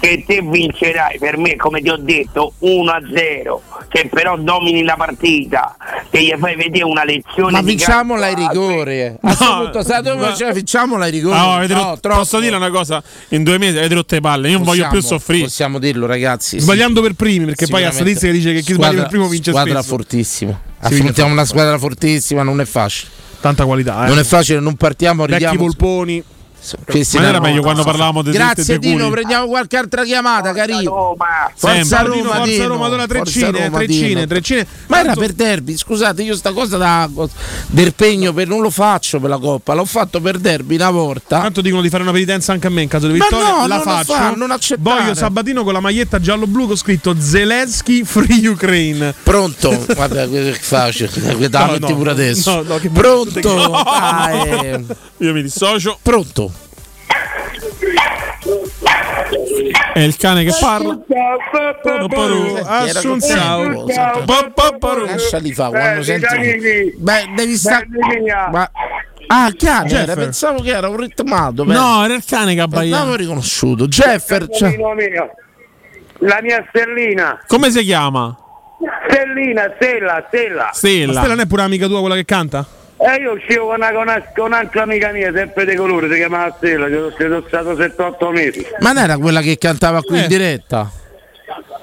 [0.00, 3.58] che te vincerai per me come ti ho detto 1-0
[3.88, 5.76] che però domini la partita
[6.10, 9.02] che gli fai vedere una lezione Ma vinciamola ai rigori.
[9.02, 10.52] A questo punto, sai dove ma- faceva?
[10.52, 11.36] Vinciamola ai rigori.
[11.38, 12.18] Avete No, rotto- troppo.
[12.18, 13.02] posso dire una cosa?
[13.28, 14.48] In due mesi avete rotto le palle.
[14.50, 15.44] Io non voglio più soffrire.
[15.44, 16.56] Possiamo dirlo, ragazzi.
[16.58, 16.60] sì.
[16.60, 19.80] Sbagliando per primi, perché poi la statistica dice che chi sbaglia per primo vince Squadra
[19.80, 19.88] spesso.
[19.96, 20.60] fortissima.
[20.82, 23.10] Sì, Affrontiamo una squadra fortissima, non è facile.
[23.40, 24.08] Tanta qualità, eh.
[24.08, 25.58] Non è facile, non partiamo, Vecchi arriviamo.
[25.60, 26.22] volponi.
[26.84, 31.16] Questi Ma non era meglio quando parlavamo dei Grazie Dino, prendiamo qualche altra chiamata, carino.
[31.54, 32.66] Forza Dino, Roma, Forza Dino.
[32.66, 34.26] Roma, Forza treccine, Roma, treccine, Dino.
[34.26, 34.66] treccine.
[34.88, 37.08] Ma era per derby, scusate, io sta cosa da
[37.66, 41.40] del pegno per non lo faccio per la coppa, l'ho fatto per derby una volta.
[41.40, 43.48] Tanto dicono di fare una penitenza anche a me in caso di Ma vittoria.
[43.50, 44.12] no, la non lo faccio.
[44.14, 45.00] fa, non accettare.
[45.00, 49.14] Voglio Sabatino con la maglietta giallo-blu con scritto Zelensky Free Ukraine.
[49.22, 49.84] Pronto?
[49.94, 52.54] Guarda, che è facile, che No, metti no, pure adesso.
[52.56, 53.38] no, no, che Pronto?
[55.18, 55.98] Io mi dissocio.
[56.02, 56.47] Pronto?
[59.94, 60.98] È il cane che parla.
[62.64, 63.86] Assunzao.
[65.04, 66.94] Lasciali fa quando senti.
[66.96, 67.86] Beh, devi stare.
[68.50, 68.70] Ma...
[69.30, 70.16] Ah, chiaro, Jeffer.
[70.16, 71.64] pensavo che era un ritmato.
[71.64, 71.74] beh.
[71.74, 72.98] No, era il cane che abbaiava.
[72.98, 73.86] l'avevo riconosciuto.
[73.86, 74.78] Jeffer, cioè-.
[76.20, 77.38] La mia stellina.
[77.46, 78.36] Come si chiama?
[79.08, 80.64] Stellina, Stella, Stella.
[80.64, 81.26] Ma Stella Stella.
[81.26, 82.66] non è pure amica tua quella che canta?
[83.00, 86.16] E io uscivo con, una, con, una, con un'altra amica mia, sempre di colore, si
[86.16, 88.66] chiamava Stella, ci sono- stato 7-8 mesi.
[88.80, 90.22] Ma non era quella che cantava qui Eh.
[90.22, 90.90] in diretta?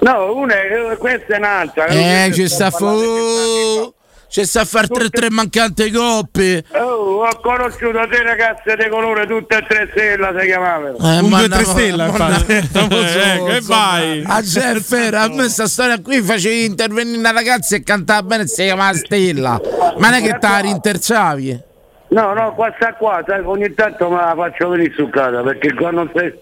[0.00, 1.86] No, una è, questa è un'altra.
[1.86, 3.94] Eh, ci sta fu-
[4.28, 6.64] Ci sta a far 3-3 mancante coppe.
[6.72, 10.96] Oh, ho conosciuto tre ragazze di colore, tutte e tre stella si chiamavano.
[10.98, 12.06] Eh, Un ma 2 3 no, stella.
[12.46, 14.22] Eh, che vai?
[14.42, 18.42] C'è è vero, a me sta storia qui facevi intervenire una ragazza e cantava bene
[18.42, 19.60] e si chiamava Stella.
[19.98, 21.60] Ma non è che te la rinterciavi?
[22.08, 25.72] No, no, qua sta qua, sai, ogni tanto me la faccio venire su casa perché
[25.74, 26.32] qua non sei.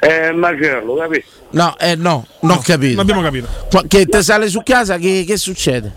[0.00, 1.28] È macello, capisci?
[1.50, 3.00] No, eh no, non ho capito.
[3.00, 3.48] abbiamo capito.
[3.88, 5.92] Che te sale su casa, che, che succede?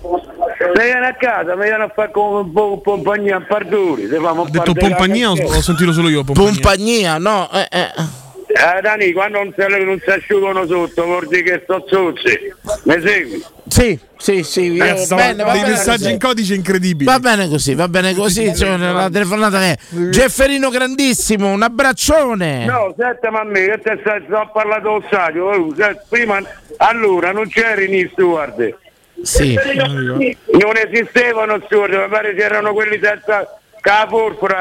[0.76, 2.51] Se viene a casa, mi viene a fare con
[2.84, 4.05] compagnia a Parduri.
[4.13, 7.17] Ho detto compagnia o ho sentito solo io compagnia?
[7.17, 7.49] No?
[7.51, 8.28] Eh, eh.
[8.51, 12.51] Eh, Dani, quando non si, non si asciugano sotto, vuol dire che sto zozzi.
[12.84, 13.43] Mi segui?
[13.67, 14.72] Sì, sì, sì.
[14.72, 16.11] io- Eh, bene, va dei bene messaggi così.
[16.13, 17.05] in codice incredibili.
[17.05, 18.53] Va bene così, va bene così.
[18.55, 19.78] Cioè, la telefonata è
[20.09, 22.65] Gefferino grandissimo, un abbraccione.
[22.65, 25.45] No, senti ma a me, che te stai, sto a parlare dello stadio.
[25.45, 25.74] oh,
[26.09, 26.41] prima,
[26.78, 28.76] allora, non c'eri in steward.
[29.24, 29.53] Sì.
[29.55, 33.89] Non esistevano steward, mi pare c'erano quelli senza che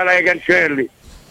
[0.04, 0.88] la ai cancelli.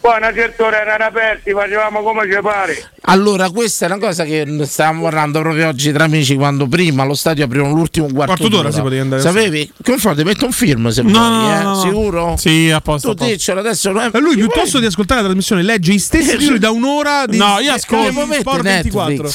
[0.07, 2.91] Poi a una certa ora erano aperti, facevamo come ci pare.
[3.09, 7.13] Allora, questa è una cosa che stavamo parlando proprio oggi tra amici quando prima allo
[7.13, 9.21] stadio aprivano l'ultimo quarto, Quarto d'ora si poteva andare.
[9.21, 9.69] Sapevi?
[9.83, 10.15] Come fai?
[10.15, 11.63] Ti metto un film se No, vuoi, no, eh?
[11.63, 11.75] no.
[11.81, 12.35] Sicuro?
[12.37, 13.13] Sì, a posto.
[13.15, 13.91] Tu diccelo adesso.
[13.91, 17.25] non è- E lui piuttosto di ascoltare la trasmissione legge i stessi titoli da un'ora
[17.25, 18.25] di No, io ascolto.
[18.39, 19.29] Sport 24.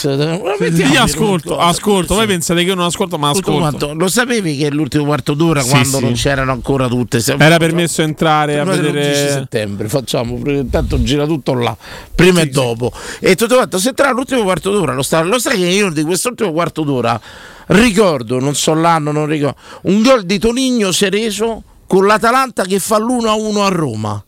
[0.93, 2.15] Io ascolto, ascolto.
[2.15, 3.59] Voi pensate che io non ascolto, ma ascolto.
[3.59, 3.93] quanto.
[3.95, 6.03] Lo sapevi che l'ultimo quarto d'ora, Sì, quando sì.
[6.05, 9.31] non c'erano ancora tutte, Era permesso entrare a Noi l'11 vedere.
[9.31, 11.77] settembre facciamo prima- intanto gira tutto là
[12.15, 15.59] prima e dopo e tutto quanto se tra l'ultimo quarto d'ora lo, sta, lo sai
[15.59, 17.21] che io di quest'ultimo quarto d'ora
[17.67, 22.99] ricordo non so l'anno non ricordo un gol di Tonigno Cereso con l'Atalanta che fa
[22.99, 24.25] l'1-1 a Roma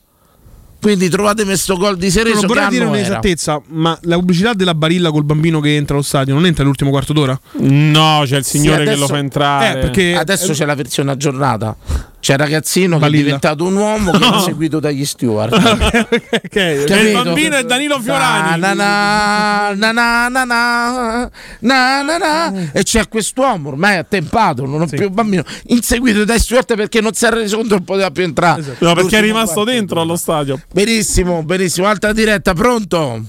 [0.80, 2.90] quindi trovatemi questo gol di Cereso Non che vorrei dire era?
[2.92, 6.90] un'esattezza, ma la pubblicità della Barilla col bambino che entra allo stadio non entra all'ultimo
[6.90, 7.40] quarto d'ora?
[7.52, 9.78] No, c'è il signore Sì, che adesso- lo fa entrare.
[9.78, 11.74] Eh, perché- adesso c'è la versione aggiornata
[12.24, 13.10] c'è un ragazzino Balilla.
[13.10, 15.52] che è diventato un uomo che è seguito dagli steward.
[15.60, 16.06] okay,
[16.42, 16.86] okay.
[16.86, 18.58] Cioè, il bambino è Danilo Fiorani.
[18.58, 22.68] Na na, na, na, na mm.
[22.72, 24.96] E c'è quest'uomo ormai attempato, non ho sì.
[24.96, 28.60] più bambino, inseguito dai steward perché non si è reso conto che poteva più entrare.
[28.60, 28.86] Esatto.
[28.86, 30.58] No, perché è rimasto dentro allo stadio.
[30.72, 31.88] Benissimo, benissimo.
[31.88, 33.22] Altra diretta, pronto?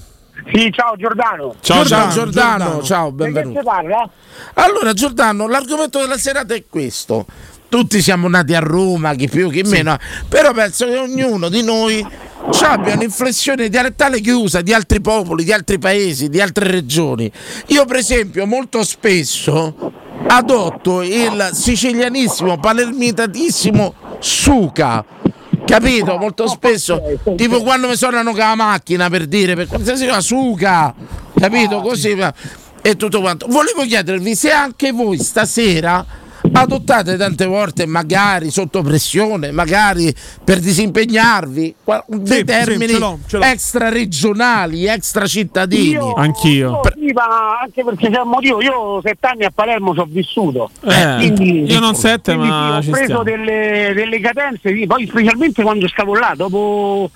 [0.54, 1.54] Sì, ciao Giordano.
[1.60, 2.82] Ciao Giordano, Giordano, Giordano.
[2.82, 3.60] ciao, benvenuto.
[4.54, 7.26] Allora Giordano, l'argomento della serata è questo
[7.68, 9.98] tutti siamo nati a Roma, chi più, chi meno,
[10.28, 12.06] però penso che ognuno di noi
[12.62, 17.30] abbia un'inflessione dialettale che usa di altri popoli, di altri paesi, di altre regioni.
[17.66, 19.92] Io, per esempio, molto spesso
[20.28, 25.04] adotto il sicilianissimo, palermitatissimo suca.
[25.64, 26.16] Capito?
[26.16, 27.02] Molto spesso,
[27.36, 30.94] tipo quando mi suonano con la macchina per dire, per qualsiasi cosa, suca,
[31.34, 31.80] capito?
[31.80, 32.16] Così
[32.82, 33.46] e tutto quanto.
[33.48, 36.06] Volevo chiedervi se anche voi stasera
[36.60, 41.74] adottate tante volte, magari sotto pressione, magari per disimpegnarvi,
[42.06, 43.44] dei sì, termini ce l'ho, ce l'ho.
[43.44, 45.90] extra regionali, extra cittadini.
[45.90, 46.70] Io- Anch'io.
[46.70, 50.06] io sì, ma anche perché c'è un motivo, io sette anni a Palermo ci ho
[50.08, 50.70] vissuto.
[50.84, 55.06] Eh, Quindi- io non sette, ma sì, ci ho preso delle, delle cadenze, sì, poi
[55.06, 57.10] specialmente quando stavo là, dopo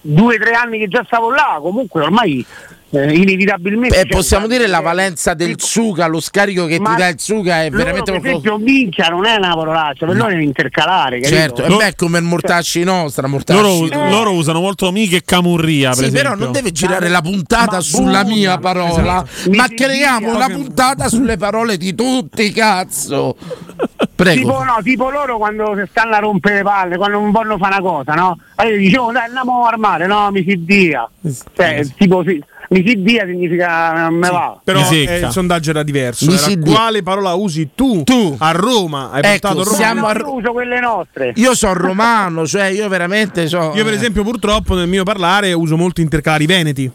[0.00, 2.44] due o tre anni che già stavo là, comunque ormai
[2.90, 4.00] eh, inevitabilmente...
[4.00, 7.62] Eh, c'è possiamo dire la valenza del suga, lo scarico che ti dà il suga
[7.62, 8.48] è loro, veramente per qualcosa.
[8.48, 11.38] esempio minchia non è una parolaccia, per loro è un intercalare, capito?
[11.40, 13.60] Certo, e beh, è come il mortacci nostra, mortacci.
[13.60, 14.10] Loro, no.
[14.10, 15.90] loro usano molto mica e camurria.
[15.90, 19.50] Per Sì, però non deve girare la puntata Ma sulla buona, mia parola, esatto.
[19.56, 23.36] ma Mi creiamo una puntata sulle parole di tutti, cazzo.
[24.20, 24.40] Prego.
[24.40, 27.76] Tipo, no, tipo loro quando si stanno a rompere le palle, quando non vogliono fare
[27.78, 28.38] una cosa, no?
[28.56, 31.08] Allora io dicevo, dai, andiamo a armare, no, mi si dia.
[31.54, 32.42] Cioè, tipo, sì,
[32.72, 34.60] mi si dia significa non me va.
[34.62, 36.30] Però eh, il sondaggio era diverso.
[36.30, 38.36] Era quale parola usi tu, Tu.
[38.38, 39.10] a Roma?
[39.10, 39.76] Hai Ecco, portato a Roma?
[39.76, 41.32] siamo a- uso quelle nostre.
[41.36, 43.72] Io sono romano, cioè io veramente so.
[43.74, 46.90] Io, per esempio, purtroppo nel mio parlare uso molto intercalari veneti.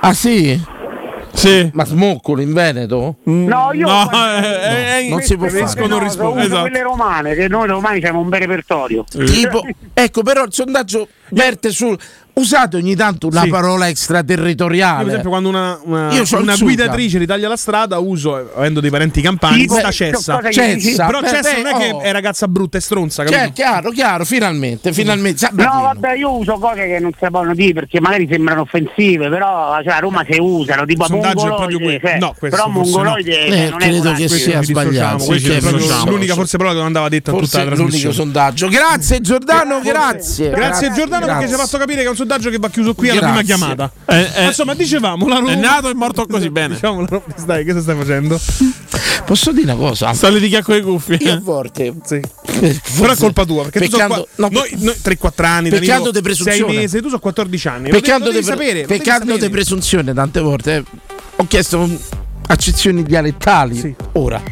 [0.00, 0.60] Ah sì?
[1.34, 1.70] Sì.
[1.72, 3.16] Ma smoccolo in Veneto?
[3.24, 4.68] No, io No, guarda,
[5.00, 5.80] eh, eh, non si può fare.
[5.88, 6.60] non no, rispondo, uso esatto.
[6.60, 9.04] quelle romane, che noi romani abbiamo un bel repertorio.
[9.08, 11.98] Tipo, ecco, però il sondaggio verte sul.
[12.34, 13.48] Usate ogni tanto una Sì.
[13.50, 14.98] parola Io, extraterritoriale.
[15.00, 19.20] per esempio, quando una, una, Io una guidatrice ritaglia la strada, uso, avendo dei parenti
[19.20, 20.38] campani, Tipo, sta cessa.
[20.38, 21.06] che Cessa.
[21.06, 22.00] Però per Cessa me, non è che oh.
[22.00, 23.40] è ragazza brutta e stronza, capito?
[23.42, 25.38] Cioè, chiaro, chiaro, finalmente, finalmente.
[25.40, 25.74] Sabatino.
[25.74, 29.78] No, vabbè, io uso cose che non si possono dire perché magari sembrano offensive, però
[29.82, 31.98] cioè, a Roma si usano, tipo Il sondaggio è mongoloide, proprio quello.
[32.00, 33.54] cioè, No, questo però mongoloide no.
[33.54, 36.08] Eh, non è credo una- che sia sbagliato, questa sì, è sì, sì, sì.
[36.08, 38.14] l'unica forse parola che non andava detta in tutta la l'unico trasmissione.
[38.14, 38.68] sondaggio.
[38.68, 40.48] Grazie Giordano, grazie.
[40.50, 43.10] Grazie Giordano perché ci ha fatto capire che è un sondaggio che va chiuso qui
[43.10, 43.42] alla Grazie.
[43.42, 43.92] prima chiamata.
[44.06, 45.52] Eh, eh, Ma Insomma, dicevamo la Roma.
[45.52, 46.74] è nato e morto così bene.
[46.74, 47.24] Diciamo la Roma.
[47.44, 48.40] Dai, che stai facendo?
[49.24, 50.12] Posso dire una cosa?
[50.14, 51.16] Sta litigando con i cuffie.
[51.20, 52.20] Io a volte Sì.
[52.98, 56.20] Però è colpa tua, perché peccando, tu so qua, noi, noi 3-4 anni, peccando di
[56.20, 56.72] presunzione.
[56.72, 57.90] 6 mesi, tu so 14 anni.
[57.90, 60.76] Peccando di sapere, peccando di presunzione tante volte.
[60.76, 60.84] eh,
[61.36, 61.88] Ho chiesto
[62.46, 63.94] accezioni dialettali.
[64.12, 64.42] Ora.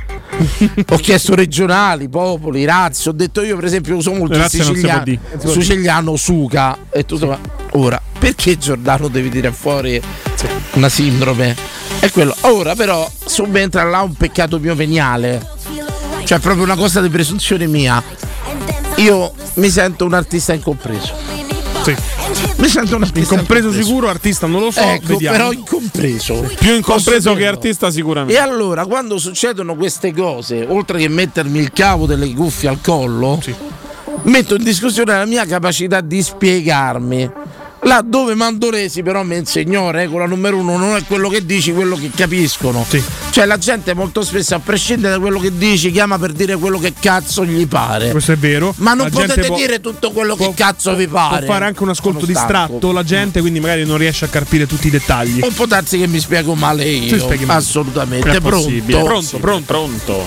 [0.88, 3.08] ho chiesto regionali, popoli, razze.
[3.08, 5.04] Ho detto io, per esempio, uso molto il siciliano,
[5.46, 6.76] siciliano suca.
[6.90, 7.38] E tutto, ma
[7.72, 10.00] ora, perché Giordano devi dire fuori
[10.72, 11.56] una sindrome?
[11.98, 12.34] È quello.
[12.42, 15.58] Ora, però, subentra là un peccato mio veniale.
[16.24, 18.02] Cioè, proprio una cosa di presunzione mia.
[18.96, 21.14] Io mi sento un artista incompreso.
[21.82, 22.19] Sì.
[22.60, 24.80] Mi sento un artista Incompreso sicuro, artista non lo so.
[24.80, 25.36] Ecco, vediamo.
[25.36, 26.46] però incompreso.
[26.58, 28.34] Più incompreso che artista sicuramente.
[28.34, 33.40] E allora, quando succedono queste cose, oltre che mettermi il cavo delle cuffie al collo,
[34.24, 37.30] metto in discussione la mia capacità di spiegarmi.
[37.84, 41.96] Là dove Mandoresi però mi insegnò, regola numero uno, non è quello che dici, quello
[41.96, 42.84] che capiscono.
[43.30, 46.78] Cioè la gente molto spesso, a prescindere da quello che dici, chiama per dire quello
[46.78, 48.10] che cazzo gli pare.
[48.10, 48.74] Questo è vero.
[48.78, 51.44] Ma non La gente potete può- dire tutto quello che cazzo vi pare.
[51.44, 52.52] Può fare anche un ascolto Sono stanco.
[52.52, 55.40] distratto la gente, quindi magari non riesce a carpire tutti i dettagli.
[55.42, 57.14] Un po' darsi che mi spiego male io.
[57.16, 57.60] Ti spieghi male.
[57.60, 58.40] Assolutamente.
[58.40, 58.70] Pronto?
[59.04, 59.66] Pronto, pronto.
[59.66, 60.26] Pronto.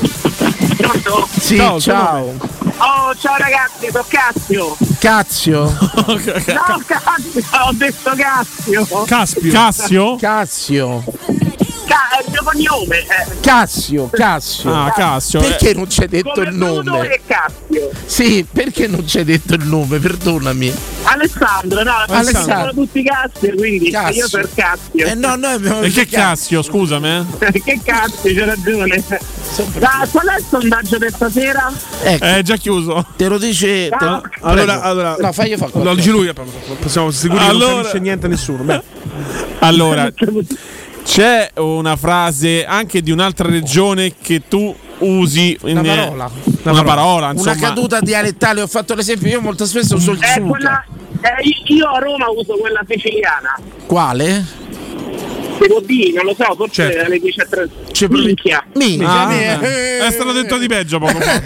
[0.76, 1.28] Pronto?
[1.40, 2.34] Sì, Ciao, ciao.
[2.78, 4.78] Oh, ciao ragazzi, sono Cassio.
[5.00, 5.64] Cazio.
[5.64, 9.06] No, Cassio, ho detto Cassio.
[9.06, 9.52] Caspio.
[9.52, 10.16] Cassio?
[10.18, 11.04] Cassio.
[11.86, 13.00] Ca- è il mio cognome.
[13.00, 13.40] Eh.
[13.42, 14.74] Cassio, Cassio.
[14.74, 15.40] Ah, Cassio.
[15.42, 17.08] Perché non ci hai detto Come il nome?
[17.10, 17.90] è Cassio.
[18.06, 20.00] Sì, perché non ci hai detto il nome?
[20.00, 20.74] Perdonami.
[21.04, 22.70] Alessandro, no, Alessandro.
[22.70, 24.24] sono tutti Cassio, quindi Cassio.
[24.24, 25.06] io per Cassio.
[25.06, 27.26] Eh no, noi abbiamo E che detto Cassio, scusami?
[27.40, 27.52] eh?
[27.62, 29.04] che Cassio, c'è ragione.
[29.78, 31.72] Da, qual è il sondaggio di stasera?
[32.02, 33.06] Ecco, È già chiuso.
[33.18, 33.90] te lo dice.
[33.90, 34.82] te lo- Allora, prego.
[34.82, 36.34] allora, no, fagli fa Lo dice lui, eh,
[36.86, 38.64] siamo sicuri che Allora- non capisce niente a nessuno.
[38.64, 38.82] Beh.
[39.60, 40.10] Allora,
[41.04, 46.30] c'è una frase anche di un'altra regione che tu usi in Una parola.
[46.64, 47.56] Una parola, Una insomma.
[47.56, 50.48] caduta dialettale, ho fatto l'esempio, io molto spesso uso il È suca.
[50.48, 50.86] quella,
[51.22, 53.60] eh, io a Roma uso quella siciliana.
[53.86, 54.46] Quale?
[55.86, 57.06] Dire, non lo so, forse Certo.
[57.06, 57.70] alle 10 e tre.
[57.92, 58.66] Ci provi- Minchia.
[58.74, 61.42] Minchia, Ah, mi- è stato detto di peggio poco fa.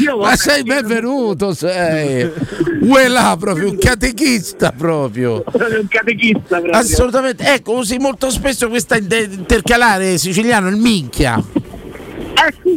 [0.00, 2.30] Io Ma sei benvenuto, sei.
[2.80, 5.42] Uè là proprio, un catechista proprio.
[5.52, 6.72] un catechista proprio.
[6.72, 7.44] Assolutamente.
[7.54, 11.42] Ecco, usi molto spesso questa inter- intercalare siciliano, il minchia.
[11.64, 12.74] Eh sì,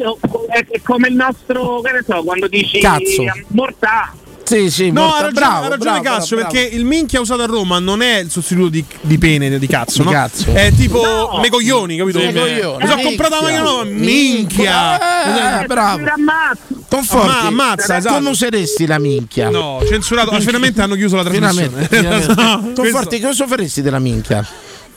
[0.72, 3.24] è come il nostro, che ne so, quando dici Cazzo.
[3.50, 4.14] mortà.
[4.46, 7.42] Sì, sì, No, ha ragione, bravo, ha ragione bravo, Cassio, bravo, perché il minchia usato
[7.42, 10.12] a Roma non è il sostituto di, di pene, di cazzo, Di no?
[10.12, 10.54] cazzo.
[10.54, 11.40] È tipo No.
[11.42, 12.20] me coglioni, capito?
[12.20, 13.04] Me Mi sono minchia.
[13.04, 15.00] comprato la macchina nuova, Minchia.
[15.26, 15.62] minchia.
[15.64, 15.98] Eh, bravo.
[16.04, 16.62] Mi ammazzo.
[16.88, 17.28] Conforti.
[17.28, 18.16] Amma- ammazza, esatto.
[18.16, 19.50] Come useresti la minchia?
[19.50, 20.30] No, censurato.
[20.30, 21.88] Ah, finalmente hanno chiuso la trasmissione.
[21.90, 22.82] Finalmente, finalmente.
[22.82, 24.46] Conforti, cosa faresti della minchia?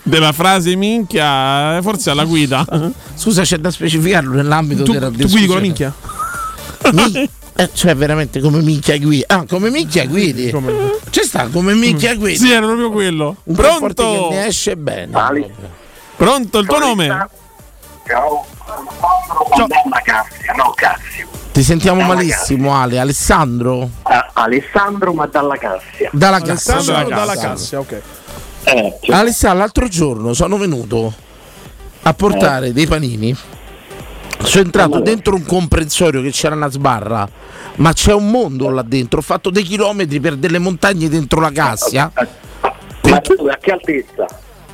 [0.03, 2.67] Della frase minchia, eh, forse alla guida.
[3.15, 5.93] Scusa, c'è da specificarlo nell'ambito Tu, della tu guidi con la minchia?
[6.93, 7.29] Mi-
[7.61, 9.25] eh, cioè, veramente come minchia guidi.
[9.27, 10.49] Ah, come minchia guidi.
[10.53, 12.37] Come- C'è sta come minchia guidi.
[12.37, 13.35] Sì, era proprio quello.
[13.43, 14.29] Un Pronto?
[14.29, 15.11] che ne esce bene.
[16.15, 17.29] Pronto, il tuo nome?
[18.07, 18.47] Ciao.
[19.57, 21.27] Dalla Cassio, no Cassio.
[21.51, 23.01] Ti sentiamo Dalla malissimo, Ale.
[23.01, 23.91] Alessandro?
[24.03, 26.11] Ah, Alessandro, ma dalla Cassia.
[26.13, 26.75] Dalla Cassia.
[26.75, 27.49] Alessandro Dalla dalla Cassia.
[27.49, 28.03] Cassia, ok.
[28.63, 31.13] Eh, cioè, Alessandro, l'altro giorno sono venuto
[32.03, 33.37] a portare dei panini.
[34.43, 37.29] Sono entrato dentro un comprensorio che c'era una sbarra,
[37.77, 39.19] ma c'è un mondo là dentro.
[39.19, 42.11] Ho fatto dei chilometri per delle montagne dentro la Cassia.
[43.03, 44.27] ma tu a che altezza?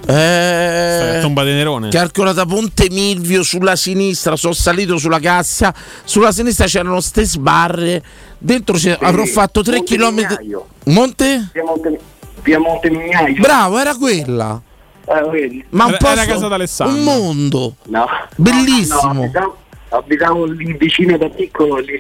[0.07, 1.89] Eh, tomba di Nerone.
[1.89, 5.73] calcola da Ponte Milvio sulla sinistra, sono salito sulla Cassia.
[6.05, 8.03] Sulla sinistra c'erano ste sbarre.
[8.39, 10.15] Dentro c'è- avrò fatto 3 Monte km.
[10.15, 10.67] Mignaio.
[10.85, 11.49] Monte?
[11.53, 11.99] Piemonte,
[12.43, 13.41] Piemonte Mignaio.
[13.41, 14.61] Bravo, era quella.
[15.07, 15.65] Eh, vedi?
[15.71, 16.97] Ma un posto- casa d'Alessandro.
[16.97, 17.75] Un mondo.
[17.85, 18.07] No.
[18.37, 19.13] Bellissimo.
[19.13, 19.57] No, abitavo,
[19.91, 21.99] abitavo lì vicino da piccolo lì.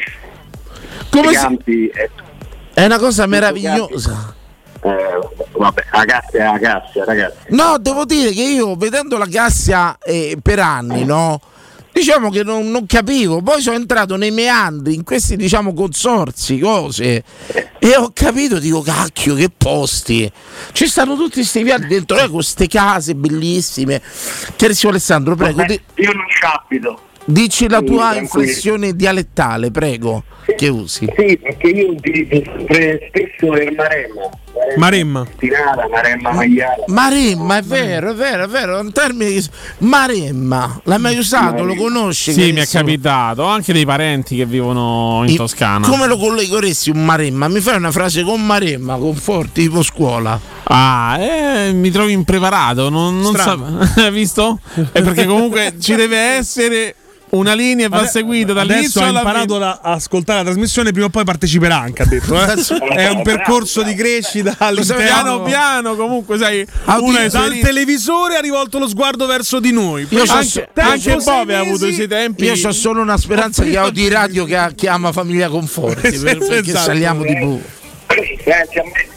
[1.10, 2.10] Come si- Campi, eh,
[2.72, 4.34] È una cosa meravigliosa.
[4.82, 5.18] eh,
[5.52, 7.36] vabbè, ragazzi, ragazzi, ragazzi.
[7.48, 11.40] No, devo dire che io vedendo la Cassia eh, per anni, no?
[11.94, 17.22] Diciamo che non, non capivo, poi sono entrato nei meandri, in questi diciamo consorzi, cose,
[17.78, 20.28] e ho capito, dico cacchio, che posti!
[20.72, 24.02] Ci stanno tutti questi viali dentro, eh, con queste case bellissime.
[24.56, 27.00] Chiarissimo Alessandro, prego, Vabbè, di- io non ci abito.
[27.26, 28.20] dici la Sì, tua tranquillo.
[28.42, 30.24] inflessione dialettale, prego,
[30.56, 31.06] che usi.
[31.16, 34.30] Sì, perché io utilizzo sempre spesso il Maremma.
[34.76, 35.26] Maremma.
[35.32, 36.84] Spinata, Maremma Maiala.
[36.86, 39.44] Maremma, è vero, è vero, è vero, è un termine che...
[39.78, 41.64] Maremma, l'hai mai usato?
[41.64, 42.32] Lo conosci?
[42.32, 43.42] Sì, mi è capitato.
[43.42, 45.86] Ho anche dei parenti che vivono in I- Toscana.
[45.88, 47.48] Come lo collegheresti un Maremma?
[47.48, 50.38] Mi fai una frase con Maremma, con forti, tipo scuola.
[50.64, 52.88] Ah, eh, mi trovi impreparato.
[52.88, 53.84] Non, non Strano.
[53.84, 54.60] sa- Hai visto?
[54.92, 56.94] È perché comunque ci deve essere
[57.30, 59.64] Una linea va seguita Adesso dall'inizio ha alla imparato fine.
[59.64, 62.34] a ascoltare la trasmissione, prima o poi parteciperà anche, ha detto.
[62.40, 62.94] eh.
[62.94, 65.42] È un percorso di crescita Piano all'interno.
[65.42, 70.06] piano, comunque, sai, è dal televisore ha rivolto lo sguardo verso di noi.
[70.10, 70.68] Io so- anche,
[71.24, 72.44] Bove ha avuto i suoi tempi.
[72.44, 76.84] Io ho solo una speranza che Audi Radio che chiama Famiglia Conforti per- perché Esatto.
[76.84, 77.60] saliamo di più.
[78.44, 79.08] Senti, a me-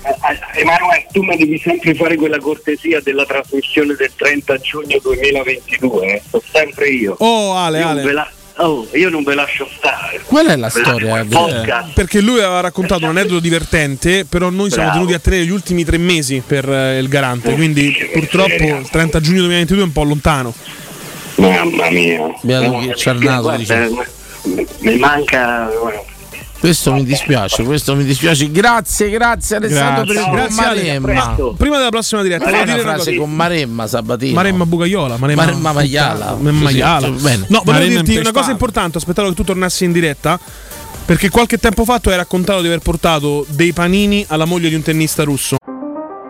[0.55, 6.21] Emanuele, tu mi devi sempre fare quella cortesia della trasmissione del 30 giugno 2022, eh.
[6.29, 7.15] sono sempre io.
[7.19, 8.03] Oh, Ale, Io non Ale.
[8.03, 10.21] ve la- oh, io non ve lascio stare.
[10.25, 11.25] Qual è la Ve storia?
[11.29, 11.93] podcast.
[11.93, 14.99] Perché lui aveva raccontato un aneddoto divertente, però noi siamo Bravo.
[15.05, 19.19] tenuti a tenere gli ultimi tre mesi per eh, il garante, quindi purtroppo il 30
[19.19, 20.53] giugno 2022 è un po' lontano.
[21.35, 22.33] Mamma mia.
[22.41, 22.93] Beato mi-
[24.79, 25.69] mi manca...
[25.79, 26.01] guarda,
[26.59, 28.49] Questo mi dispiace, questo mi dispiace.
[28.51, 30.31] Grazie, grazie Alessandro Grazie.
[30.31, 30.99] per il Grazie.
[30.99, 31.35] Maremma.
[31.55, 33.21] Prima della prossima diretta, volevo dire una frase cosa.
[33.21, 34.33] con Maremma Sabatino.
[34.33, 36.35] Maremma Bucaiola, Maremma, Maremma Maiala.
[36.39, 37.07] Maremma Maiala.
[37.07, 37.11] Sì.
[37.13, 40.39] No, volevo Maremma dirti una cosa importante, aspettavo che tu tornassi in diretta.
[41.05, 44.75] Perché qualche tempo fa tu hai raccontato di aver portato dei panini alla moglie di
[44.75, 45.55] un tennista russo.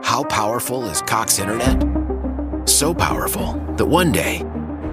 [0.03, 1.85] How powerful is Cox Internet?
[2.65, 4.43] So powerful that one day,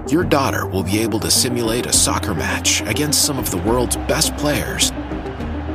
[0.09, 3.97] your daughter will be able to simulate a soccer match against some of the world's
[4.07, 4.91] best players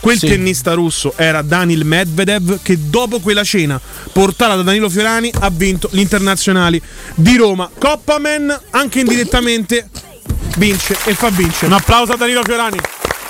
[0.00, 3.80] Quel tennista russo era Daniil Medvedev che dopo quella cena
[4.12, 6.82] portata da Danilo Fiorani ha vinto gli internazionali
[7.14, 7.70] di Roma.
[7.78, 9.88] Coppaman anche indirettamente
[10.56, 11.66] vince e fa vincere.
[11.66, 12.78] Un applauso a Danilo Fiorani.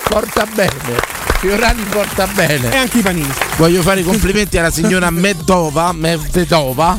[0.07, 1.11] Porta bene.
[1.39, 2.71] Fiorani porta bene.
[2.71, 3.27] E anche i panini.
[3.57, 6.97] Voglio fare i complimenti alla signora Medova, Medvedova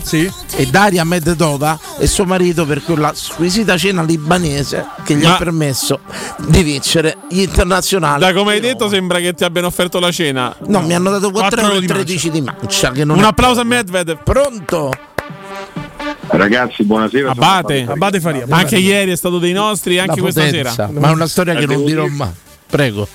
[0.57, 5.39] e Daria Medvedova e suo marito per quella squisita cena libanese che gli Ma- ha
[5.39, 6.01] permesso
[6.47, 8.21] di vincere gli internazionali.
[8.21, 10.55] Da come hai detto, sembra che ti abbiano offerto la cena.
[10.67, 12.29] No, mi hanno dato 4,13 Quattro euro di mancia.
[12.29, 12.91] di mancia.
[12.91, 14.19] Che non Un applauso a Medvedev.
[14.23, 14.93] Pronto?
[16.27, 17.33] Ragazzi, buonasera.
[17.33, 17.87] sono Abate.
[17.89, 18.45] Abate Faria.
[18.51, 20.75] Anche ieri è stato dei nostri, anche questa sera.
[20.93, 22.31] Ma è una storia che Eh, non dirò mai.
[22.75, 23.07] Prego.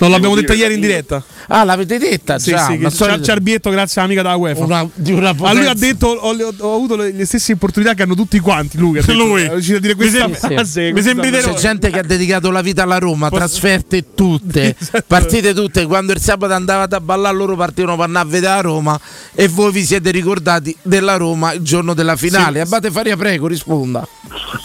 [0.00, 1.22] Non l'abbiamo Devo detta ieri in diretta.
[1.48, 2.64] Ah, l'avete detta Sì, già?
[2.66, 4.64] sì, che storia c'è Ciarbietto grazie all'amica della UEFA.
[4.64, 7.92] Una- di una A lui ha detto ho, ho- ho avuto le, le stesse opportunità
[7.94, 8.78] che hanno tutti quanti.
[8.78, 9.42] Lui, ha detto, Lui.
[9.42, 10.92] è riuscito a dire questa Mi sembra- frase.
[10.92, 11.30] mi frase.
[11.52, 15.04] C'è gente che ha dedicato la vita alla Roma, trasferte tutte, Esatto.
[15.06, 15.84] partite tutte.
[15.86, 19.00] Quando il sabato andavate a ballare, loro partivano per andare a vedere la Roma
[19.34, 22.60] e voi vi siete ricordati della Roma il giorno della finale.
[22.60, 24.06] Abate Faria, prego, risponda.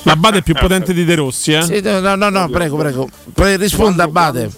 [0.06, 1.64] Abate è più potente di De Rossi, eh?
[1.64, 3.10] Sì, no, no, no, no, prego, prego.
[3.34, 4.50] Pre- risponda, Abate.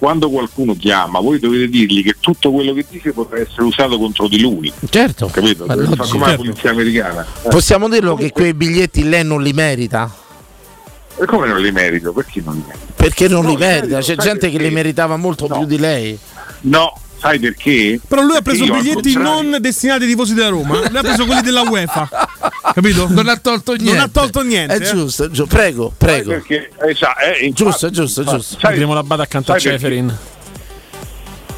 [0.00, 4.28] Quando qualcuno chiama, voi dovete dirgli che tutto quello che dice potrà essere usato contro
[4.28, 4.72] di lui.
[4.88, 5.26] Certo.
[5.26, 5.66] Capito?
[5.66, 6.06] Ma logico.
[6.06, 6.42] come la Certo.
[6.42, 7.26] polizia americana.
[7.50, 10.10] Possiamo dirlo che quei biglietti lei non li merita?
[11.18, 12.14] E come non li merito?
[12.14, 12.86] Perché non li merito?
[12.96, 13.80] Perché non No, li merita?
[13.96, 14.68] merito, C'è gente che perché?
[14.68, 16.18] li meritava molto più di lei.
[16.62, 18.00] No, sai perché?
[18.06, 20.88] Però lui ha Perché preso al biglietti non destinati ai tifosi della Roma.
[20.88, 22.08] Lui ha preso quelli della UEFA.
[22.74, 23.06] Capito?
[23.08, 23.92] Non ha tolto niente.
[23.92, 24.74] Non ha tolto niente.
[24.74, 24.90] È eh.
[24.92, 25.54] giusto, è giusto.
[25.54, 26.30] Prego, Sai prego.
[26.30, 26.70] perché?
[26.86, 28.58] Eh, sa- eh, infatti- Giusto, è giusto, è giusto.
[28.58, 29.70] Sai- Vedremo la bada accanto a perché?
[29.70, 30.16] Ceferin.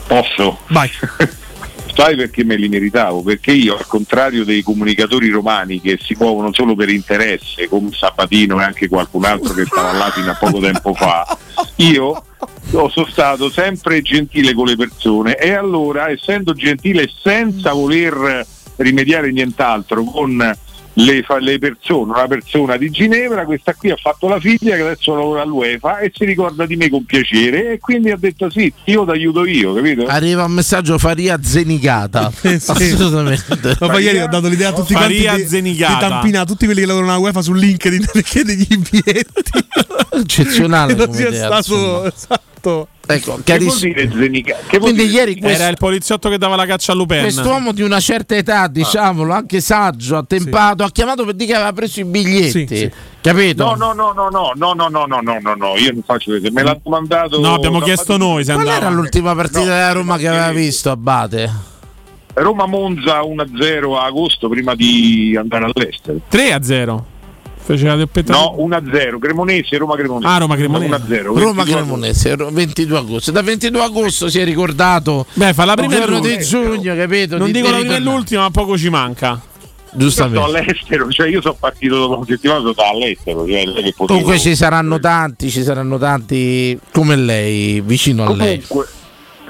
[0.06, 0.58] Posso?
[0.68, 0.90] Vai.
[1.94, 3.22] Sai perché me li meritavo?
[3.22, 8.60] Perché io, al contrario dei comunicatori romani che si muovono solo per interesse, come Sabatino
[8.60, 11.36] e anche qualcun altro che stava là fino a poco tempo fa,
[11.76, 12.24] io
[12.70, 20.02] sono stato sempre gentile con le persone e allora, essendo gentile senza voler rimediare nient'altro
[20.04, 20.56] con
[20.94, 24.82] le, fa- le persone, una persona di Ginevra, questa qui ha fatto la figlia che
[24.82, 28.72] adesso lavora all'UEFA e si ricorda di me con piacere e quindi ha detto sì,
[28.84, 30.06] io ti aiuto io, capito?
[30.06, 32.30] Arriva un messaggio Faria Zenigata.
[32.42, 32.70] Sì.
[32.70, 33.76] Assolutamente.
[33.80, 36.08] Ma poi ieri ho dato l'idea a tutti quanti Faria di, di Zenigata.
[36.08, 39.64] tampina tutti quelli che lavorano alla UEFA su LinkedIn perché degli biglietti.
[40.12, 42.12] Eccezionale non come sia idea, stato
[42.62, 42.88] esatto.
[43.04, 43.92] Ecco, Che vuol carissimo.
[43.92, 44.56] dire Zenica?
[44.66, 45.30] Che vuol Quindi dire?
[45.30, 47.20] ieri questo, Era il poliziotto che dava la caccia a Lupin.
[47.20, 51.72] quest'uomo di una certa età, diciamolo, anche saggio, attempato, ha chiamato per dire che aveva
[51.72, 52.66] preso i biglietti.
[52.66, 52.90] Sì, sì.
[53.20, 53.64] Capito?
[53.74, 56.30] No, no, no, no, no, no, no, no, no, no, no, no, io non faccio
[56.30, 57.40] questo, me l'ha domandato.
[57.40, 58.86] No, abbiamo chiesto noi se Qual andava.
[58.86, 61.70] era l'ultima partita No, della Roma che aveva visto Abate?
[62.34, 66.18] Roma-Monza 1-0 a agosto prima di andare all'estero.
[66.28, 67.06] 3 a 0.
[67.64, 68.32] Fece la doppietta.
[68.32, 70.26] No, 1-0, Cremonese, Roma-Cremonese.
[70.26, 70.96] Ah, Roma-Cremonese.
[70.96, 71.22] 1-0.
[71.22, 73.30] Roma 22 Cremonese 22 agosto.
[73.30, 75.26] Da 22 agosto si è ricordato.
[75.34, 77.38] Beh, fa la prima il giorno di giugno, capito?
[77.38, 79.40] Non Di- dico di la prima e l'ultima, ma poco ci manca.
[79.92, 80.40] Sto Giustamente.
[80.58, 85.50] all'estero, cioè io sono partito dopo una settimana sono all'estero, cioè Comunque ci saranno tanti,
[85.50, 88.64] ci saranno tanti come lei, vicino a lei.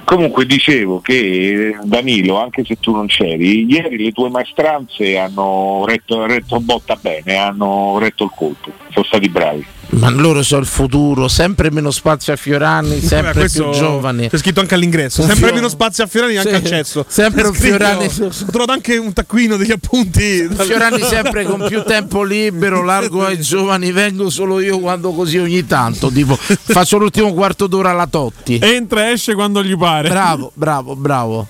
[0.05, 6.26] Comunque, dicevo che Danilo, anche se tu non c'eri, ieri le tue maestranze hanno retto,
[6.26, 9.64] retto botta bene, hanno retto il colpo, sono stati bravi.
[9.93, 14.28] Ma loro sono il futuro, sempre meno spazio a Fiorani, sempre questo più giovani.
[14.30, 15.20] C'è scritto anche all'ingresso.
[15.22, 17.05] Sempre fio- meno spazio a Fiorani anche Sì, al cesso.
[17.07, 20.49] sempre un Fiorani- Ho trovato anche un taccuino degli appunti.
[20.51, 25.66] Fiorani sempre con più tempo libero, largo ai giovani, vengo solo io quando così ogni
[25.66, 28.59] tanto, tipo faccio l'ultimo quarto d'ora alla Totti.
[28.62, 30.09] Entra e esce quando gli pare.
[30.09, 31.47] Bravo, bravo, bravo.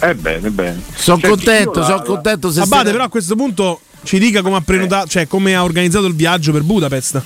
[0.00, 0.82] Eh bene, bene.
[0.96, 4.56] Sono Senti, contento, sono contento se Abate, se- però a questo punto ci dica come
[4.56, 7.22] ha prenotato, cioè come ha organizzato il viaggio per Budapest.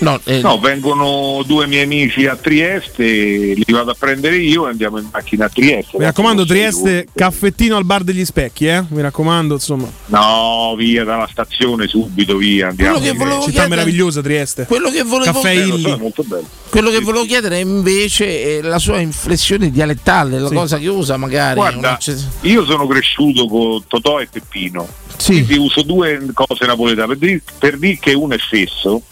[0.00, 4.70] No, eh, No, vengono due miei amici a Trieste, li vado a prendere io e
[4.70, 5.98] andiamo in macchina a Trieste.
[5.98, 8.82] Mi raccomando, Trieste, caffettino al bar degli specchi, eh?
[8.88, 9.88] Mi raccomando, insomma.
[10.06, 12.68] No, via dalla stazione subito, via.
[12.68, 12.98] Andiamo.
[12.98, 14.64] Quello che volevo Città chiedere- meravigliosa Trieste.
[14.66, 15.82] Quello che volevo Caffè Eh, lo Illy.
[15.90, 16.46] so, molto bello.
[16.70, 20.54] Quello che volevo chiedere è invece è la sua inflessione dialettale, la Sì.
[20.54, 21.56] cosa che usa magari.
[21.56, 21.98] Guarda,
[22.42, 24.88] io sono cresciuto con Totò e Peppino.
[25.22, 29.02] Quindi uso due cose napoletane per dire per che uno è fesso.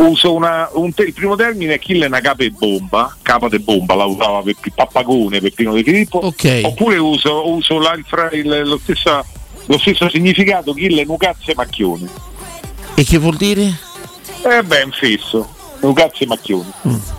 [0.00, 3.48] Uso una, un te- il primo termine è Achille è una capa e bomba, capa
[3.48, 6.18] de bomba, la usava per Pappagone, Peppino De Filippo.
[6.18, 6.60] Ok.
[6.64, 7.98] Oppure uso, uso la-
[8.32, 9.22] il lo, stesso,
[9.66, 12.08] lo stesso significato, Achille Nucazze Macchione.
[12.94, 13.78] E che vuol dire?
[14.42, 16.70] Eh beh, è un fesso, Nucazze Macchione.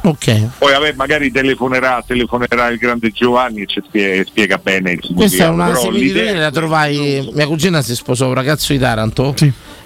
[0.01, 0.47] Ok.
[0.57, 5.13] Poi vabbè, magari telefonerà, telefonerà il grande Giovanni e ci spie- spiega bene il Questa
[5.23, 5.53] è significato.
[5.53, 7.29] una similitudine, l'idea- la trovai.
[7.31, 9.35] Mia cugina si sposò un ragazzo di Taranto.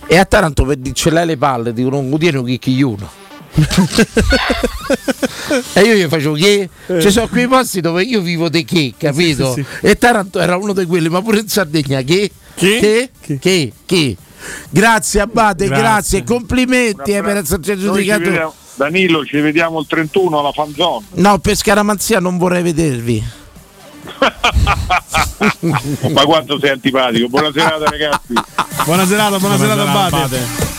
[0.08, 3.24] E a Taranto per dire ce l'hai le palle dicono un cutieno chicchiuno.
[5.74, 6.70] e io gli facevo che
[7.01, 9.53] ci sono quei posti dove io vivo di che, capito?
[9.53, 12.30] Sì, sì, E Taranto era uno di quelli, ma pure in Sardegna che?
[12.53, 13.10] Che?
[13.39, 13.72] Che?
[13.86, 14.18] Che?
[14.70, 16.24] Grazie Abate, grazie, Grazie.
[16.24, 18.24] complimenti eh, per esserci aggiudicato.
[18.24, 21.06] vediamo- Danilo, ci vediamo il 31 alla fanzone.
[21.14, 23.24] No, per scaramanzia non vorrei vedervi.
[26.12, 27.28] Ma quanto sei antipatico.
[27.28, 28.34] Buona serata ragazzi.
[28.84, 30.74] Buona serata, buona, serata, Abate.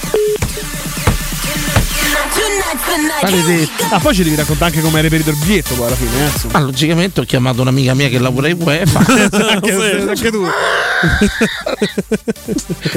[3.22, 3.84] Maledetto.
[3.90, 6.30] Ah, poi ci devi raccontare anche come hai reperito il biglietto poi alla fine, eh.
[6.52, 8.98] Ma logicamente ho chiamato un'amica mia che lavora in UEFA.
[9.50, 9.72] anche,
[10.08, 10.44] anche tu.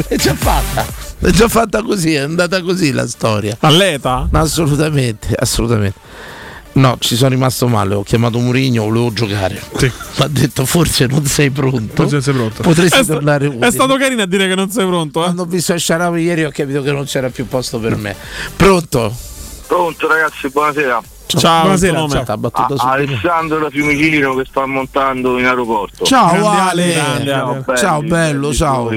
[0.07, 0.85] è già fatta.
[1.19, 3.55] È già fatta così, è andata così la storia.
[3.59, 4.27] All'eta?
[4.31, 5.99] Assolutamente, assolutamente.
[6.71, 9.61] No, ci sono rimasto male, ho chiamato Murigno, volevo giocare.
[9.81, 9.91] Mi
[10.23, 11.93] ha detto forse non sei pronto.
[11.95, 12.61] Forse non sei pronto.
[12.61, 13.71] Potresti È sta- tornare È utile.
[13.71, 15.23] stato carino a dire che non sei pronto, eh?
[15.23, 18.15] Quando ho visto Sharawi ieri ho capito che non c'era più posto per me.
[18.55, 19.13] Pronto?
[19.69, 20.99] Pronto ragazzi, buonasera.
[21.27, 22.87] Ciao, Buonasera, ciao, t'ha battuto A- subito.
[22.87, 26.05] Alessandro da Fiumicino che sta montando in aeroporto.
[26.05, 26.93] Ciao Grande Ale.
[26.93, 27.63] grande Ale.
[27.63, 28.89] Ciao, ciao, bello, ciao.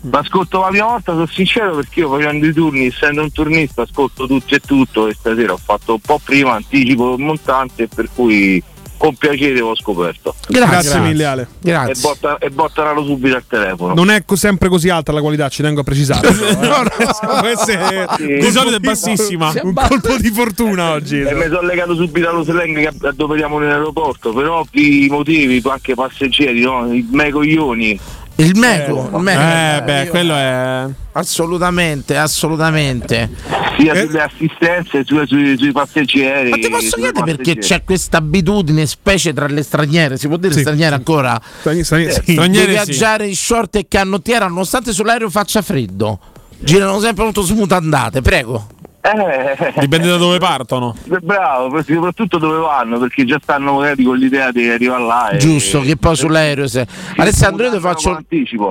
[0.00, 3.82] Ma ascolto la prima volta, sono sincero perché io facendo i turni, essendo un turnista,
[3.82, 8.08] ascolto tutto e tutto e stasera ho fatto un po' prima, anticipo il montante per
[8.14, 8.62] cui
[8.96, 10.34] con piacere ho scoperto.
[10.48, 11.48] Grazie, mille Ale.
[11.62, 13.94] E, botta, e bottanalo subito al telefono.
[13.94, 16.30] Non è sempre così alta la qualità, ci tengo a precisare.
[16.32, 17.40] però, eh.
[17.40, 19.52] Questo è- Di solito è bassissima.
[19.62, 21.20] Un colpo di fortuna oggi.
[21.20, 26.60] E mi sono legato subito allo slang che adoperiamo nell'aeroporto per ovvi motivi, anche passeggeri,
[26.60, 26.92] no?
[26.92, 27.98] i me coglioni.
[28.38, 29.40] Il Meco, il Meco.
[29.40, 30.84] Eh, beh, quello è.
[31.12, 33.30] Assolutamente, assolutamente.
[33.78, 36.50] sia sulle assistenze sia sui, sui passeggeri.
[36.50, 40.52] Ma ti posso chiedere perché c'è questa abitudine, specie tra le straniere, si può dire
[40.52, 41.40] straniere ancora?
[41.60, 42.20] Straniere, sì.
[42.24, 42.72] di Straniere sì.
[42.72, 46.18] viaggiare in short e canottiera nonostante sull'aereo faccia freddo.
[46.58, 48.66] Girano sempre molto smutandate, prego.
[49.14, 50.96] Eh, Dipende da dove partono.
[51.22, 55.28] Bravo, soprattutto dove vanno, perché già stanno magari con l'idea di arrivare là.
[55.30, 56.86] e- Giusto, che poi sull'aereo se...
[57.16, 58.18] Alessandro io ti faccio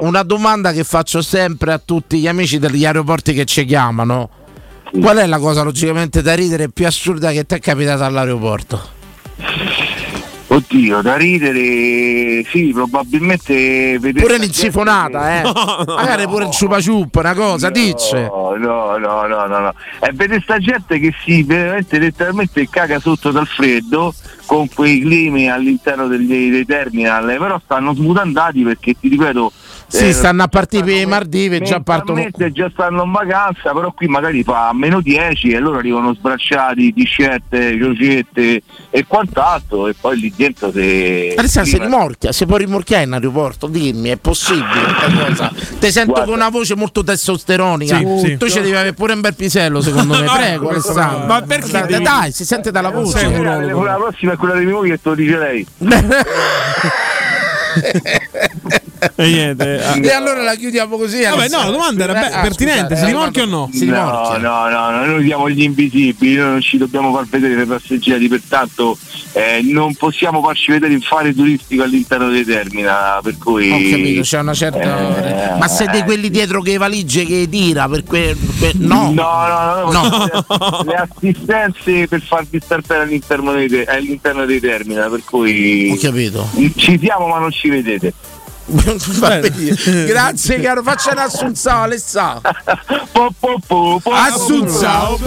[0.01, 4.29] una domanda che faccio sempre a tutti gli amici degli aeroporti che ci chiamano.
[4.99, 8.93] Qual è la cosa logicamente da ridere più assurda che ti è capitata all'aeroporto?
[10.47, 14.25] Oddio, da ridere, sì, probabilmente vedere.
[14.25, 15.41] Pure l'insifonata, eh.
[15.85, 18.29] Magari pure il ciupa ciupa, una cosa, dice.
[18.31, 19.73] No, no, no, no, no, no.
[19.99, 24.13] E vedere sta gente che si veramente letteralmente caga sotto dal freddo
[24.45, 29.51] con quei climi all'interno degli, dei terminal, però stanno smutandati perché ti ripeto,
[29.87, 32.25] Sì, stanno a partire per i Maldive, già partono.
[32.51, 36.91] già stanno in vacanza, però qui magari fa a meno 10 e loro arrivano sbracciati,
[36.91, 41.33] discette, giocette e quant'altro e poi lì dentro se...
[41.37, 44.63] Alessandro, si rimorchia, si può rimorchiare in aeroporto, dimmi, è possibile?
[45.79, 46.29] Ti sento Guarda.
[46.31, 47.97] con una voce molto testosteronica.
[47.97, 48.37] Sì, sì.
[48.37, 50.21] Tu ci devi avere pure un bel pisello, secondo me.
[50.25, 51.25] No, Prego, Alessandro.
[51.25, 53.27] Ma perché Dai, devi- dai, si sente dalla voce.
[53.41, 55.65] la, la prossima è quella di mia moglie che te lo dice lei.
[59.15, 59.81] E niente.
[60.01, 61.21] E allora la chiudiamo così.
[61.23, 63.69] Vabbè, no, la domanda era be- Ah, pertinente, scusate, si eh, rimorchia o no?
[63.71, 64.37] Si no, rimorchia.
[64.37, 68.27] no, no, no, noi siamo gli invisibili, noi non ci dobbiamo far vedere le passeggeri,
[68.27, 68.97] pertanto
[69.33, 73.69] eh, non possiamo farci vedere in fare turistico all'interno dei terminal, per cui...
[73.71, 75.53] Ho capito, c'è una certa.
[75.53, 78.35] Eh, Ma siete quelli dietro che valigie che tira per que...
[78.59, 80.83] per- No, No, no, no, No.
[80.85, 85.91] Le, le assistenze per farvi star bene all'interno dei, te- all'interno dei terminal, per cui
[85.91, 86.49] Ho capito.
[86.75, 88.13] ci siamo ma non ci vedete.
[90.05, 92.41] Grazie caro, faccia un assunzao Alessà.
[94.11, 95.19] Assunzao.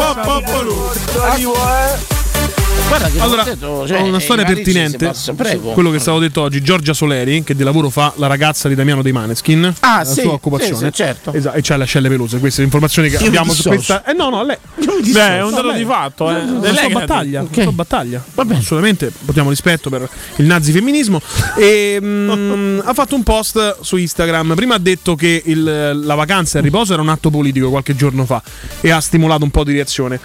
[2.88, 5.72] Guarda che Allora, detto, cioè, ho una storia i valigie pertinente passa- prego.
[5.72, 6.62] quello che è stato detto oggi.
[6.62, 10.22] Giorgia Soleri, che di lavoro fa la ragazza di Damiano dei Maneskin, Ah, la sì,
[10.22, 10.74] sua occupazione.
[10.76, 11.32] sì, sì, certo.
[11.34, 12.38] Esatto, e c'ha le ascelle pelose.
[12.38, 14.05] Queste informazioni che Io abbiamo su questa.
[14.07, 14.57] Eh no, no, lei.
[15.12, 16.40] Beh, è un dato di fatto, eh.
[16.40, 18.24] È lei sua battaglia, una sua battaglia.
[18.34, 21.20] Assolutamente, portiamo rispetto per il nazifemminismo.
[21.59, 24.55] E mm, ha fatto un post su Instagram.
[24.55, 27.94] Prima ha detto che il- la vacanza e il riposo era un atto politico qualche
[27.96, 28.40] giorno fa
[28.80, 30.18] e ha stimolato un po' di reazione.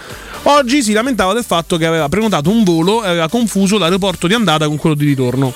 [0.46, 4.34] Oggi si lamentava del fatto che aveva prenotato un volo e aveva confuso l'aeroporto di
[4.34, 5.52] andata con quello di ritorno.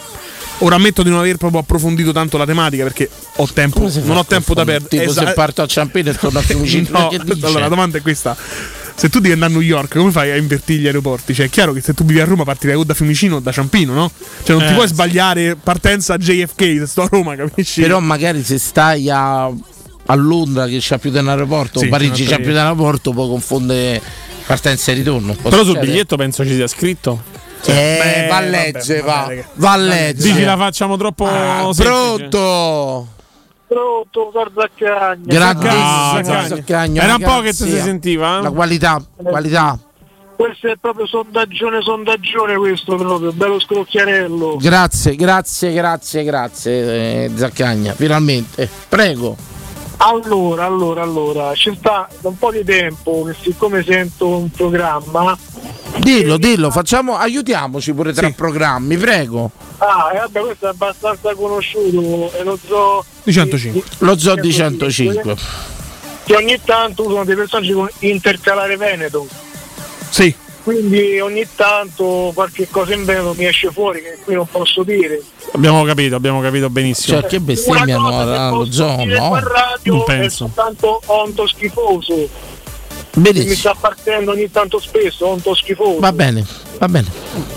[0.63, 4.25] Ora ammetto di non aver proprio approfondito tanto la tematica perché ho tempo, non ho
[4.25, 5.05] tempo da perdere.
[5.07, 7.11] Tipo se parto a Ciampino e torno a Fiumicino, No,
[7.43, 8.37] allora la domanda è questa.
[8.97, 11.33] Se tu devi andare a New York, come fai a invertire gli aeroporti?
[11.33, 13.53] Cioè, è chiaro che se tu vivi a Roma partirai o da Fiumicino o da
[13.53, 14.11] Ciampino, no?
[14.43, 14.95] Cioè, non ti Eh, puoi sì.
[14.95, 17.81] sbagliare partenza JFK se sto a Roma, capisci?
[17.81, 21.89] Però magari se stai a, a Londra che c'ha più di un aeroporto, Sì, o
[21.89, 24.03] Parigi c'ha più di un aeroporto, può confondere
[24.49, 25.35] partenza e ritorno.
[25.35, 25.87] Però sul succedere.
[25.87, 27.23] biglietto penso ci sia scritto.
[27.67, 29.43] Eh, Beh, va a leggere, vabbè, va.
[29.55, 30.33] Va a leggere.
[30.33, 33.09] Dici la facciamo troppo Ah, pronto.
[33.69, 35.25] Pronto, Sarzacagna.
[35.27, 38.41] Grandissimo Zaccagno, Era un po' che si sentiva?
[38.41, 39.79] La qualità, qualità.
[40.37, 44.57] Questo è proprio sondaggione, sondaggione questo proprio, bello scrocchiarello.
[44.57, 47.93] Grazie, grazie, grazie, grazie, eh, Zaccagna.
[47.93, 48.67] Finalmente.
[48.89, 49.58] Prego.
[50.01, 55.37] Allora, allora, allora, ci sta da un po' di tempo che siccome sento un programma,
[55.99, 59.51] Dillo, dillo, facciamo, aiutiamoci pure tra programmi, prego.
[59.79, 63.83] ah, e vabbè, questo è abbastanza conosciuto, è lo zoo Di 105.
[63.99, 65.37] Lo zoo di 105.
[66.25, 69.27] che ogni tanto usano dei personaggi con intercalare Veneto.
[70.11, 70.33] Sì.
[70.73, 75.19] Quindi ogni tanto qualche cosa in Veneto mi esce fuori che qui non posso dire.
[75.53, 77.19] Abbiamo capito, abbiamo capito benissimo.
[77.21, 79.39] Cioè, che bestemmiano allo zoo, Dire no?
[79.41, 80.37] radio Non è penso.
[80.45, 82.29] soltanto onto schifoso.
[83.19, 83.51] Benissimo.
[83.51, 85.99] Mi sta partendo ogni tanto spesso, onto schifoso.
[86.01, 86.45] Va bene,
[86.79, 87.07] va bene.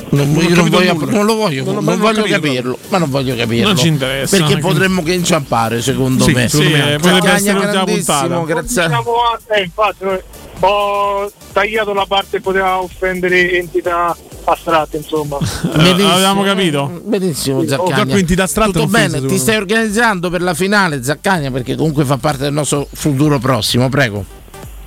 [0.10, 3.68] Non, Non non, voglio, non lo voglio, Non voglio capito capirlo, ma non voglio capirlo.
[3.68, 6.50] Non ci interessa, Perché anche- potremmo che inciampare, secondo Sì, me.
[6.50, 6.98] secondo me anche.
[6.98, 8.44] potrebbe essere un'ultima puntata.
[8.44, 8.84] grazie.
[8.88, 9.14] Diciamo,
[9.56, 10.20] eh, infatti, noi-
[10.64, 15.38] ho tagliato la parte che poteva offendere entità astratte, insomma.
[15.76, 16.12] Benissimo.
[16.12, 17.02] avevamo capito?
[17.04, 18.06] Benissimo, Sì, Zaccagna.
[18.06, 22.44] quantità astratte Tutto bene, ti stai organizzando per la finale, Zaccagna, perché comunque fa parte
[22.44, 24.40] del nostro futuro prossimo, prego.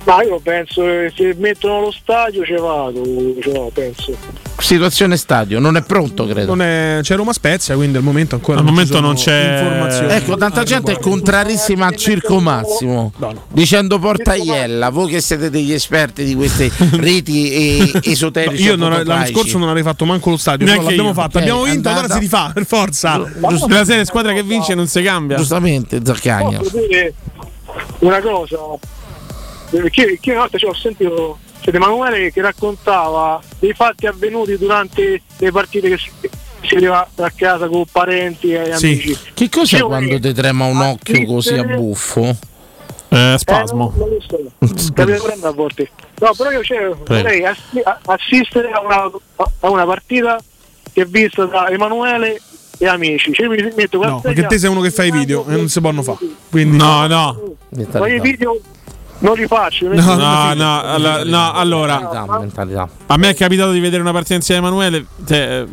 [0.05, 4.15] Ma io penso che se mettono lo stadio ci vado, vado, penso.
[4.59, 6.53] Situazione stadio, non è pronto, credo.
[6.53, 10.15] Non è- c'è Roma Spezia, quindi al momento ancora Al non momento non c'è-.
[10.15, 13.13] Ecco, tanta gente è contrarissima a Circo Massimo,
[13.51, 18.61] dicendo porta Iella, voi che siete degli esperti di queste reti e- esoteriche.
[18.61, 21.15] Io non- l'anno scorso non avrei fatto manco lo stadio, però Neanche l'abbiamo io.
[21.15, 21.99] fatto, Ok, abbiamo vinto, andata.
[21.99, 23.23] allora si rifà, per forza.
[23.49, 25.37] Giusto, la serie squadra che vince non si cambia.
[25.37, 26.61] Giustamente, Zaccagna.
[27.99, 28.57] Una cosa?
[29.81, 35.21] Perché, che una volta ci ho sentito c'è Emanuele che raccontava dei fatti avvenuti durante
[35.37, 36.11] le partite che si,
[36.61, 39.17] si arriva a casa con parenti e amici.
[39.33, 42.37] Che cos'è Io- quando ti trema un occhio così a buffo?
[43.09, 43.93] Eh, spasmo.
[43.95, 44.21] Eh, non, non
[45.17, 45.47] so.
[45.47, 45.89] A volte.
[46.19, 47.43] No, però io cioè, vorrei
[48.05, 49.11] assistere a una,
[49.59, 50.41] a una partita
[50.91, 52.41] che è vista da Emanuele
[52.77, 53.33] e amici.
[53.33, 55.81] Cioè, mi metto No, perché te sei uno che fa i video e non si
[55.81, 56.17] possono fare.
[56.49, 57.55] Quindi No, no.
[57.93, 58.59] Ma i video
[59.19, 59.87] non li faccio.
[59.87, 61.99] No, no, no, alla- no, allora.
[61.99, 62.89] Mentalità, mentalità.
[63.07, 65.05] A me è capitato di vedere una partita insieme a Emanuele.
[65.27, 65.65] cioè,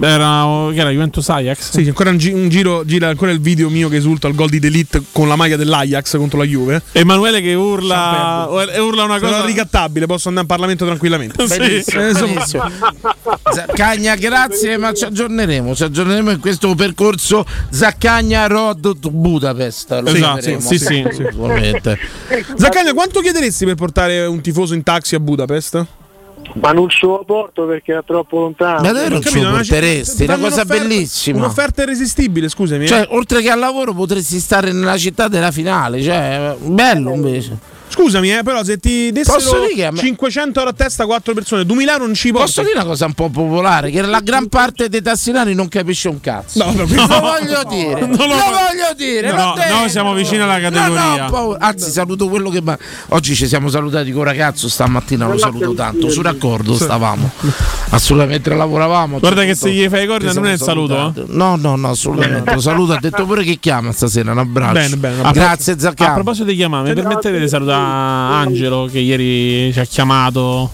[0.00, 1.70] Era, che era Juventus Ajax?
[1.72, 4.48] Sì, ancora un, gi- un giro, gira ancora il video mio che esulta al gol
[4.48, 6.82] di Delete con la maglia dell'Ajax contro la Juve.
[6.92, 11.44] Emanuele che urla, e urla una cosa ricattabile, posso andare in Parlamento tranquillamente.
[11.44, 12.64] Benissimo, Eh, benissimo.
[13.52, 15.74] Zaccagna, grazie, ma ci aggiorneremo.
[15.74, 19.90] Ci aggiorneremo in questo percorso Zaccagna Road to Budapest.
[20.02, 21.04] Lo Esatto, sì, sì, sì.
[21.12, 21.98] sicuramente.
[22.56, 25.86] Zaccagna, quanto chiederesti per portare un tifoso in taxi a Budapest?
[26.54, 28.82] Ma non ce lo porto perché è troppo lontano.
[28.82, 30.24] Ma davvero non ce lo porteresti?
[30.24, 31.38] Una cosa un'offerta- bellissima.
[31.38, 32.84] Un'offerta irresistibile, scusami.
[32.84, 32.88] eh.
[32.88, 37.58] Cioè, oltre che al lavoro potresti stare nella città della finale, cioè, bello invece.
[37.92, 41.04] Scusami, eh, però se ti dessero Posso dire che a me- 500 euro a testa
[41.04, 42.46] 4 persone, 2000 euro non ci porti.
[42.46, 43.90] Posso dire una cosa un po' popolare?
[43.90, 46.64] Che la gran parte dei tassinari non capisce un cazzo.
[46.64, 47.20] No, no, lo no.
[47.20, 48.00] voglio dire.
[48.00, 49.30] Non lo- lo voglio dire.
[49.32, 51.56] No, noi siamo vicini alla No, no, categoria.
[51.58, 52.60] Anzi, saluto quello che.
[52.62, 52.78] ma-
[53.08, 54.68] Oggi ci siamo salutati con ragazzo.
[54.68, 56.08] Stamattina lo saluto tanto.
[56.08, 57.30] Su raccordo stavamo.
[57.90, 59.18] Assolutamente lavoravamo.
[59.18, 61.24] Guarda che se gli fai i corna non è il saluto, salutati.
[61.28, 62.54] No, no, no, assolutamente.
[62.54, 62.92] Lo saluto.
[62.94, 64.32] Ha detto pure che chiama stasera.
[64.32, 64.72] Un abbraccio.
[64.72, 66.12] Bene, bene, un Grazie, A Zaccagna.
[66.14, 70.70] proposito di chiamare, mi permettete di salutare Angelo che ieri ci ha chiamato?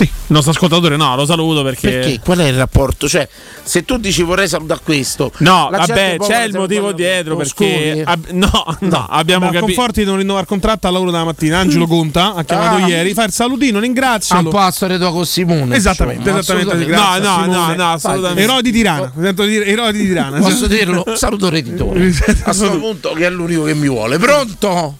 [0.00, 1.90] Sì, il nostro ascoltatore no, lo saluto perché...
[1.90, 2.20] Perché?
[2.24, 3.06] Qual è il rapporto?
[3.06, 3.28] Cioè,
[3.62, 8.02] se tu dici vorrei salutare questo, No, vabbè, c'è il motivo dietro perché...
[8.06, 9.74] ab- no, no, abbiamo Beh, capito...
[9.74, 11.58] Conforti di non rinnovare contratto al lavoro della mattina.
[11.58, 12.86] Angelo Conta ha chiamato Ah.
[12.88, 15.76] ieri, fa il salutino, Ah, un po' la storia tua con Simone.
[15.76, 16.86] Esattamente, esattamente.
[16.86, 18.42] No, a no, no, no, assolutamente.
[18.42, 19.12] Eroi di Tirana.
[19.20, 20.38] Sento dire eroi di Tirana.
[20.38, 21.04] Posso dirlo?
[21.14, 22.06] Saluto Reditore.
[22.24, 24.16] A questo punto che è l'unico che mi vuole.
[24.18, 24.96] Pronto?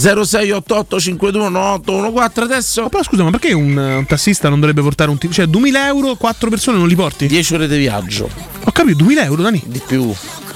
[0.00, 5.32] 0688521814 adesso Ma però scusa, ma perché un, un tassista non dovrebbe portare un tipo?
[5.32, 7.26] Cioè, 2000 euro, 4 persone non li porti?
[7.26, 8.28] 10 ore di viaggio.
[8.64, 9.62] Ho capito, 2000 euro, Dani.
[9.66, 10.12] Di più.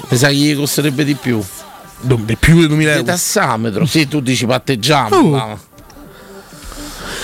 [0.09, 1.41] Mi sa che gli costerebbe di più.
[2.01, 3.11] Di più di 2000 Di euro.
[3.11, 3.85] tassametro.
[3.85, 5.15] Sì, tu dici patteggiamo.
[5.15, 5.29] Oh.
[5.29, 5.57] ma-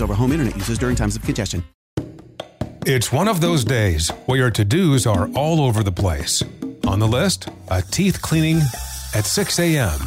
[0.00, 1.64] over home internet users during times of congestion.
[2.86, 6.42] It's one of those days where your to dos are all over the place.
[6.86, 8.60] On the list, a teeth cleaning
[9.14, 9.98] at 6 a.m.,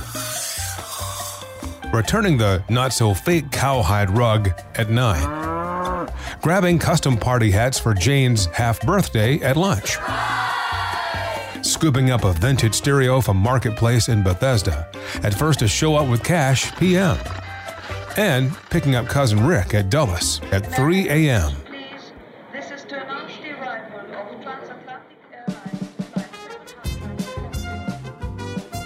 [1.92, 6.08] returning the not so fake cowhide rug at 9,
[6.42, 9.98] grabbing custom party hats for Jane's half birthday at lunch,
[11.66, 14.88] scooping up a vintage stereo from Marketplace in Bethesda
[15.24, 17.18] at first to show up with cash p.m.,
[18.18, 21.54] and picking up cousin Rick at Dulles at 3 a.m.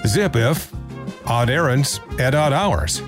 [0.05, 0.73] Zip if
[1.25, 3.01] odd errands at odd hours.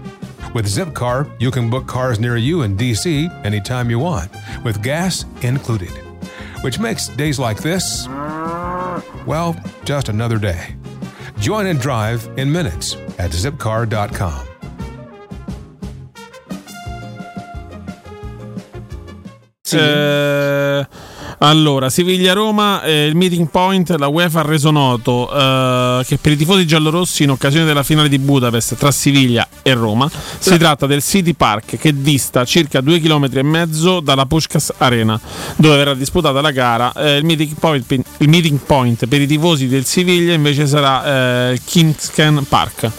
[0.53, 4.32] With Zipcar, you can book cars near you in DC anytime you want,
[4.63, 5.89] with gas included.
[6.61, 8.07] Which makes days like this,
[9.26, 10.76] well, just another day.
[11.39, 14.53] Join and drive in minutes at zipcar.com.
[19.78, 20.88] Eh,
[21.39, 26.38] allora, Siviglia-Roma, eh, il meeting point, la UEFA ha reso noto eh, che per i
[26.38, 30.09] tifosi giallorossi in occasione della finale di Budapest tra Siviglia e Roma
[30.39, 35.19] si tratta del City Park che dista circa due km e mezzo dalla Pushkas Arena
[35.57, 36.93] dove verrà disputata la gara.
[36.93, 41.53] Eh, il, meeting point, il meeting point per i tifosi del Siviglia invece sarà eh,
[41.53, 42.91] il Kingscan Park.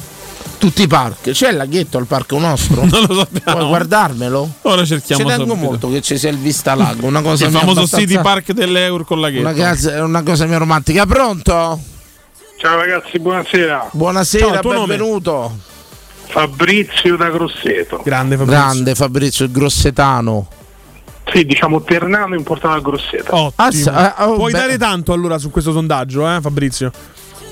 [0.65, 1.31] Tutti i park.
[1.33, 2.85] C'è il laghetto al parco nostro?
[2.89, 3.59] Non lo sappiamo.
[3.59, 4.51] Vuoi guardarmelo?
[4.63, 5.67] Ora cerchiamo Ci tengo subito.
[5.67, 7.07] molto che ci sia il Vista Lago.
[7.07, 10.57] Una cosa il famoso abbastanza- City Park dell'Eur con la Una cosa, una cosa mia
[10.57, 11.05] romantica.
[11.05, 11.79] Pronto?
[12.59, 13.91] Ciao ragazzi, buonasera.
[13.93, 14.87] Buonasera, Ciao, tuo nome?
[14.97, 15.59] benvenuto.
[16.29, 18.01] Fabrizio da Grosseto.
[18.03, 20.49] Grande Grande Fabrizio, il grossetano.
[21.31, 23.53] Sì, diciamo Ternano importato a Grosseto.
[23.55, 23.91] Ottimo.
[23.91, 24.59] Ah, oh, Puoi beh.
[24.59, 26.91] dare tanto allora su questo sondaggio, eh, Fabrizio?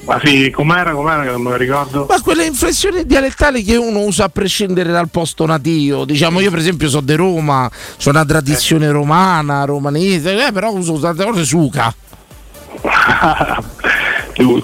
[0.04, 2.06] Ma sì, com'era, com'era che non me lo ricordo?
[2.08, 6.58] Ma quelle inflessioni dialettali che uno usa a prescindere dal posto nativo, diciamo io per
[6.58, 11.94] esempio sono di Roma, c'è una tradizione romana, romanese, eh, però uso tante cose suca.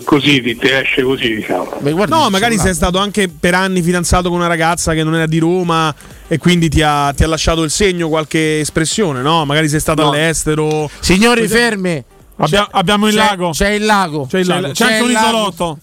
[0.04, 1.78] così ti, ti esce così, diciamo.
[2.06, 5.38] No, magari sei stato anche per anni fidanzato con una ragazza che non era di
[5.38, 5.94] Roma
[6.26, 9.44] e quindi ti ha, ti ha lasciato il segno, qualche espressione, no?
[9.44, 10.08] Magari sei stato No.
[10.10, 10.90] all'estero.
[11.00, 12.02] Signori fermi,
[12.38, 13.50] Abbia- abbiamo il C'è- lago.
[13.50, 14.26] C'è il lago.
[14.26, 14.70] C'è il lago.
[14.72, 15.78] C'è anche un isolotto.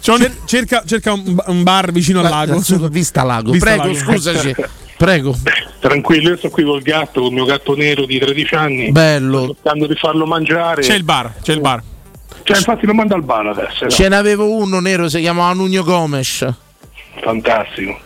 [0.00, 2.58] Cer- cerca, cerca un, ba- un bar vicino al lago.
[2.90, 3.52] Vista lago.
[3.52, 3.94] Vista Prego, lago.
[3.98, 4.54] scusaci.
[4.96, 5.36] Prego.
[5.80, 8.90] Tranquillo, io sto qui col gatto, con il mio gatto nero di 13 anni.
[8.92, 9.42] Bello.
[9.44, 10.82] Sto cercando di farlo mangiare.
[10.82, 11.82] C'è il bar, c'è il bar.
[12.44, 13.84] Cioè, infatti lo mando al bar adesso.
[13.84, 13.90] no?
[13.90, 16.46] Ce n'avevo uno nero, si chiamava Nugno Gomes.
[17.22, 17.98] Fantastico.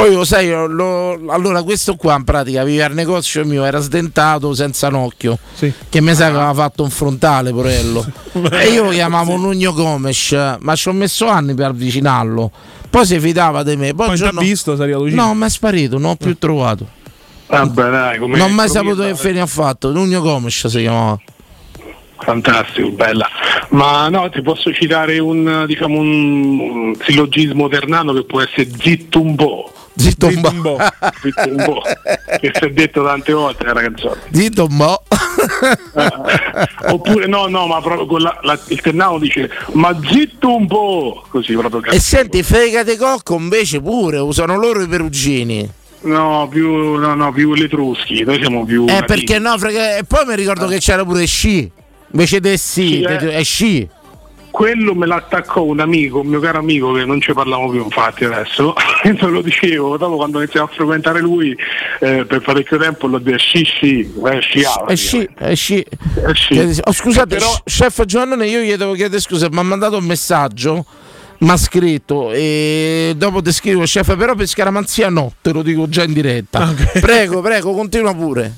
[0.00, 3.80] Poi lo sai, lo- lo- allora questo qua in pratica viveva al negozio mio, era
[3.80, 5.38] sdentato senza un occhio.
[5.58, 8.04] Che mi sa che aveva fatto un frontale, porello.
[8.52, 12.50] e io lo chiamavo Nugno Gomes, ma ci ho messo anni per avvicinarlo.
[12.88, 13.94] Poi si fidava di me.
[13.94, 15.26] Poi, ha giorno- visto, sei arrivato vicino.
[15.26, 16.86] No, mi è sparito, non ho più trovato.
[17.46, 19.90] Vabbè, dai, come non ho mai saputo che fine ha fatto.
[19.92, 21.18] Nugno Gomes si chiamava.
[22.22, 23.26] Fantastico, bella.
[23.70, 29.20] Ma no, ti posso citare un, diciamo, un, un sillogismo ternano che può essere zitto
[29.20, 29.72] un po'.
[30.00, 30.78] Zitto un po'.
[31.22, 31.82] Zitto un po'.
[32.40, 34.20] che si è detto tante volte nella canzone.
[34.30, 35.02] Zitto un po'.
[36.92, 41.24] Oppure no, no, ma proprio con la- la- il ternano dice ma zitto un po'.
[41.28, 45.68] Così proprio E senti, fregate cocco invece pure, usano loro i perugini.
[46.02, 48.86] No, più, no, no, più l'etruschi, noi siamo più.
[48.88, 51.70] Eh, perché no, frega- E poi mi ricordo che c'era pure sci.
[52.12, 53.32] Invece del sì, Sì, eh.
[53.34, 53.88] è sci.
[54.50, 58.24] Quello me l'attaccò un amico, un mio caro amico che non ci parliamo più infatti
[58.24, 61.56] adesso, te lo dicevo, dopo quando iniziamo a frequentare lui
[62.00, 64.86] eh, per parecchio tempo l'ho detto sì sì, eh, sciava.
[64.86, 65.84] È sci, è sci.
[66.32, 66.52] sci.
[66.54, 69.96] Chiedi- Oh, scusate, Eh, però- chef Giovannone, io gli devo chiedere scusa, mi ha mandato
[69.98, 70.84] un messaggio,
[71.38, 75.88] mi ha scritto e dopo ti scrivo chef, però per scaramanzia no, te lo dico
[75.88, 76.74] già in diretta.
[77.00, 78.52] Prego, prego, continua pure.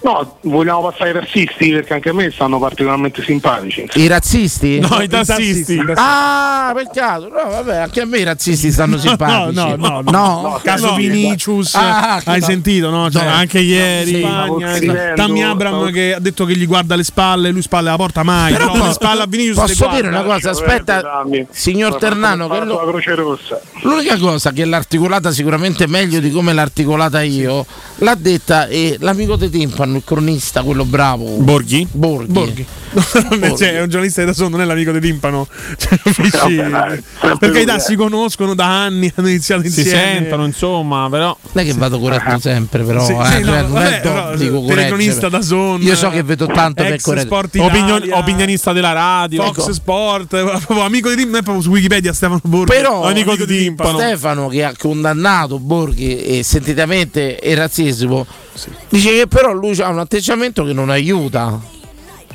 [0.00, 3.84] No, vogliamo passare ai razzisti perché anche a me stanno particolarmente simpatici.
[3.94, 4.78] I razzisti?
[4.78, 5.72] No, i tassisti.
[5.74, 5.92] I tassisti.
[5.96, 7.28] Ah, peccato.
[7.28, 9.54] No, vabbè, anche a me i razzisti stanno simpatici.
[9.56, 10.10] no, no, no.
[10.10, 10.60] no.
[10.62, 10.94] Caso No.
[10.94, 12.46] Vinicius, Ah, che hai no.
[12.46, 13.10] sentito, no?
[13.10, 13.30] Cioè, No.
[13.30, 17.62] anche ieri, Sì, Spagna, Tammy Abram che ha detto che gli guarda le spalle, lui
[17.62, 21.96] spalle la porta mai, Però le spalle a Vinicius posso dire una cosa, aspetta, signor
[21.96, 23.60] Ternano, che lo- la Croce Rossa.
[23.82, 28.66] L'unica cosa che l'ha articolata sicuramente meglio di come l'ha articolata io, l'ha detta
[29.00, 31.24] l'amico di Timpano, il cronista, quello bravo.
[31.38, 31.86] Borghi?
[31.90, 32.32] Borghi.
[32.32, 32.66] Borghi.
[33.58, 35.46] Cioè, è un giornalista di da solo, non è l'amico di Timpano.
[35.76, 35.98] Cioè?
[36.04, 37.02] Vabbè, dai,
[37.38, 37.80] Perché i da eh.
[37.80, 39.90] si conoscono da anni, hanno iniziato Si insieme.
[39.90, 41.36] sentono, insomma, però.
[41.52, 43.04] Non è che vado corretto sempre, però.
[43.04, 45.30] Sì, eh, sì, no, cioè, non vabbè, è do- però, dico telecronista correggere.
[45.30, 47.36] da Zone, Io so che vedo tanto per ex corretto.
[47.62, 49.42] Opinion- opinionista della radio.
[49.44, 49.72] Fox Ecco.
[49.72, 52.72] Sport, proprio amico di Timpano, è proprio su Wikipedia Stefano Borghi.
[52.72, 53.98] Però amico di Timpano.
[53.98, 58.26] Stefano che ha condannato Borghi e sentitamente il razzismo
[58.88, 61.58] dice che però lui ha un atteggiamento che non aiuta.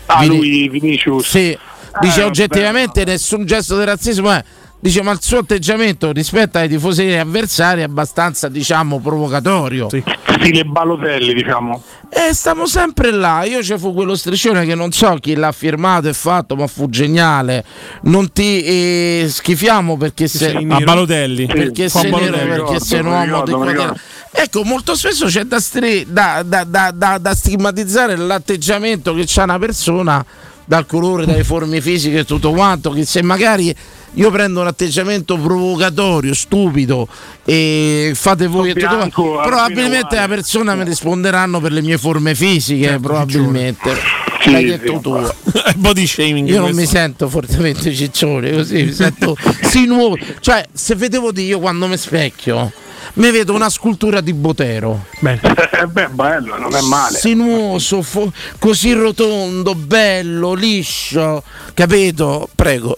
[0.06, 1.28] Ah, Vini- lui Vinicius.
[1.28, 1.58] Sì,
[2.02, 4.44] dice Eh, oggettivamente nessun gesto di razzismo è.
[4.84, 9.88] Dice ma il suo atteggiamento rispetto ai tifosi avversari è abbastanza diciamo provocatorio.
[9.88, 11.82] Stile Balotelli, diciamo.
[12.10, 13.46] E stiamo sempre là.
[13.46, 16.89] Io ci fu quello striscione che non so chi l'ha firmato e fatto, ma fu
[16.89, 17.64] geniale.
[18.02, 21.46] Non ti eh, schifiamo perché sei A Balotelli.
[21.46, 23.98] Perché Juan sei nero, perché sei un uomo di quattro-
[24.36, 29.44] Ecco, molto spesso c'è da, stri- da- da- da- da- da stigmatizzare l'atteggiamento che ha
[29.44, 30.26] una persona
[30.66, 33.74] dal colore, dalle forme fisiche e tutto quanto, che se magari
[34.16, 37.08] io prendo un atteggiamento provocatorio, stupido
[37.46, 41.98] e fate voi e tutto bianco, quanto, probabilmente la persona mi risponderanno per le mie
[41.98, 43.96] forme fisiche, probabilmente.
[44.42, 45.32] Sì, L'hai sì, detto tu.
[45.78, 46.48] Body shaming.
[46.50, 46.82] Io non questo.
[46.82, 50.18] mi sento fortemente ciccione, così mi sento sinuoso.
[50.40, 52.72] Cioè, se vedevo di io quando mi specchio,
[53.16, 55.06] mi vedo una scultura di Botero.
[55.84, 57.18] Eh, beh, bello, non è male.
[57.18, 61.43] Sinuoso, fo- così rotondo, bello, liscio,
[61.74, 62.47] capito?
[62.56, 62.95] Prego.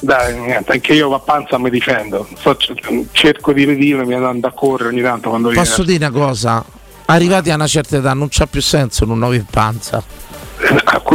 [0.00, 2.26] Dai, niente, anche io a panza mi difendo.
[2.38, 2.56] So-
[3.12, 5.64] cerco di redimermi andando a correre ogni tanto quando viene.
[5.64, 6.64] Posso dire una cosa?
[7.06, 10.02] Arrivati a una certa età non c'ha più senso non nuovi in panza.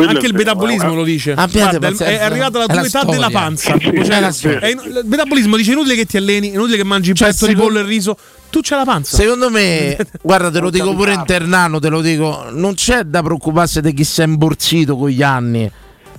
[0.07, 1.33] Anche il metabolismo lo dice.
[1.33, 3.11] Abbiate Guarda, è- è arrivata la tua la età storia.
[3.11, 3.77] della panza.
[3.79, 7.29] Cioè, è in- il metabolismo dice inutile che ti alleni, inutile che mangi il Cioè,
[7.31, 8.17] petto di pollo e riso.
[8.49, 9.15] Tu c'hai la panza.
[9.17, 13.81] Secondo me, guarda, te lo dico pure internano, te lo dico, non c'è da preoccuparsi
[13.81, 15.69] di chi si è imborsito con gli anni,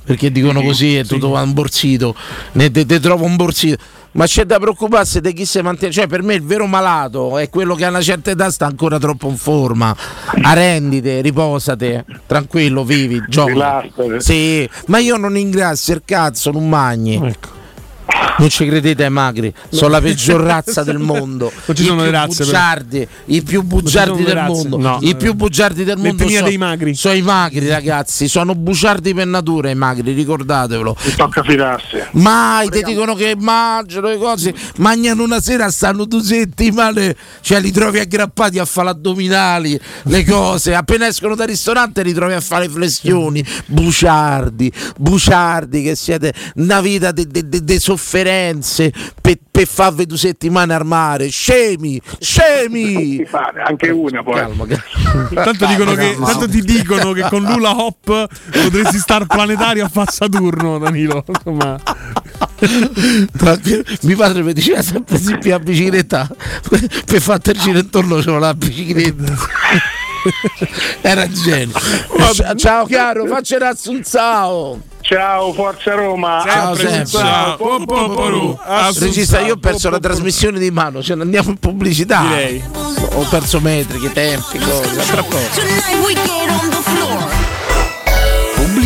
[0.04, 2.14] perché dicono così, è tutto un borsito,
[2.52, 3.82] ne te, te trovo un borsito.
[4.12, 7.48] Ma c'è da preoccuparsi di chi si mantiene, cioè per me il vero malato è
[7.48, 9.94] quello che a una certa età sta ancora troppo in forma.
[10.42, 13.52] Arrendite, riposate, tranquillo, vivi, giochi.
[13.52, 14.20] Rilassate.
[14.20, 17.36] Sì, ma io non ingrasso il cazzo, non magni.
[18.38, 21.52] Non ci credete ai magri, sono la peggior razza del mondo.
[21.70, 22.58] Non ci I sono più le razze, però.
[22.58, 24.78] bugiardi, i più bugiardi del mondo.
[24.78, 24.98] No.
[25.02, 26.94] I più bugiardi del mondo L'etnia sono, dei magri.
[26.94, 28.28] sono i magri, ragazzi.
[28.28, 30.96] Sono bugiardi per natura i magri, ricordatevelo.
[31.04, 32.02] Mi tocca fidarsi.
[32.12, 37.70] Mai ti dicono che mangiano le cose, mangiano una sera, stanno due settimane, cioè li
[37.70, 40.74] trovi aggrappati a fare addominali, le cose.
[40.74, 43.44] Appena escono dal ristorante li trovi a fare flessioni.
[43.66, 47.26] Buciardi, buciardi che siete una vita di
[48.01, 51.28] sofferenze per farvi due settimane al mare.
[51.28, 53.26] Scemi, scemi.
[53.64, 54.34] Anche una poi.
[54.34, 55.45] Calma, calma.
[55.45, 56.26] Tanto, dicono che, calma.
[56.26, 61.24] tanto ti dicono che con l'Ula Hop potresti star planetario a fa Saturno, Danilo.
[61.26, 61.79] Insomma.
[64.03, 66.29] Mio padre mi diceva sempre si la bicicletta
[67.07, 67.20] per
[67.57, 69.37] giro intorno c'era la bicicletta.
[71.01, 71.75] Era genio.
[72.57, 73.91] Ciao Chiaro, faccia razzo
[75.01, 76.45] Ciao, Forza Roma.
[76.47, 77.07] Ciao, sempre.
[77.07, 77.57] Ciao.
[77.57, 78.61] Po, po, po.
[78.99, 82.21] Regista, io ho perso la trasmissione di mano, ce ne andiamo in pubblicità.
[82.21, 82.63] Direi.
[83.14, 84.97] Ho perso metriche, tempi, cose.
[85.11, 86.70] Tra poco.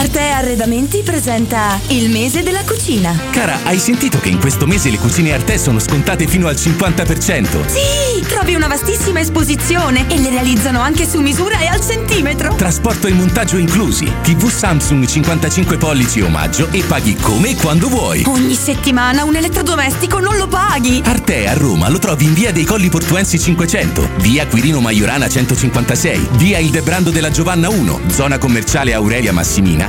[0.00, 3.14] Arte Arredamenti presenta il mese della cucina.
[3.32, 7.66] Cara, hai sentito che in questo mese le cucine Arte sono scontate fino al 50%?
[7.66, 12.54] Sì, trovi una vastissima esposizione e le realizzano anche su misura e al centimetro.
[12.54, 14.10] Trasporto e montaggio inclusi.
[14.22, 18.24] TV Samsung 55 pollici omaggio e paghi come e quando vuoi.
[18.26, 21.02] Ogni settimana un elettrodomestico non lo paghi.
[21.04, 26.28] Arte a Roma lo trovi in via dei Colli Portuensi 500, via Quirino Maiorana 156,
[26.36, 29.88] via Il Debrando della Giovanna 1, zona commerciale Aurelia Massimina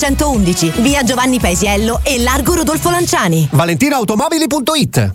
[0.00, 3.46] 911, via Giovanni Paesiello e largo Rodolfo Lanciani.
[3.52, 5.14] ValentinoAutomobili.it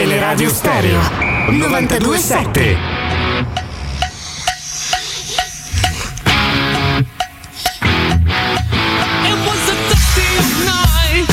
[0.00, 0.98] Teleradio Stereo
[1.50, 2.62] 927
[9.26, 11.28] It was the dusty of night,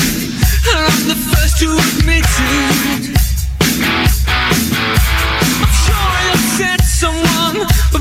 [0.68, 3.16] and I'm the first to admit it.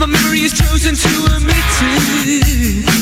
[0.02, 0.12] I'm
[0.50, 2.97] chosen to omit it.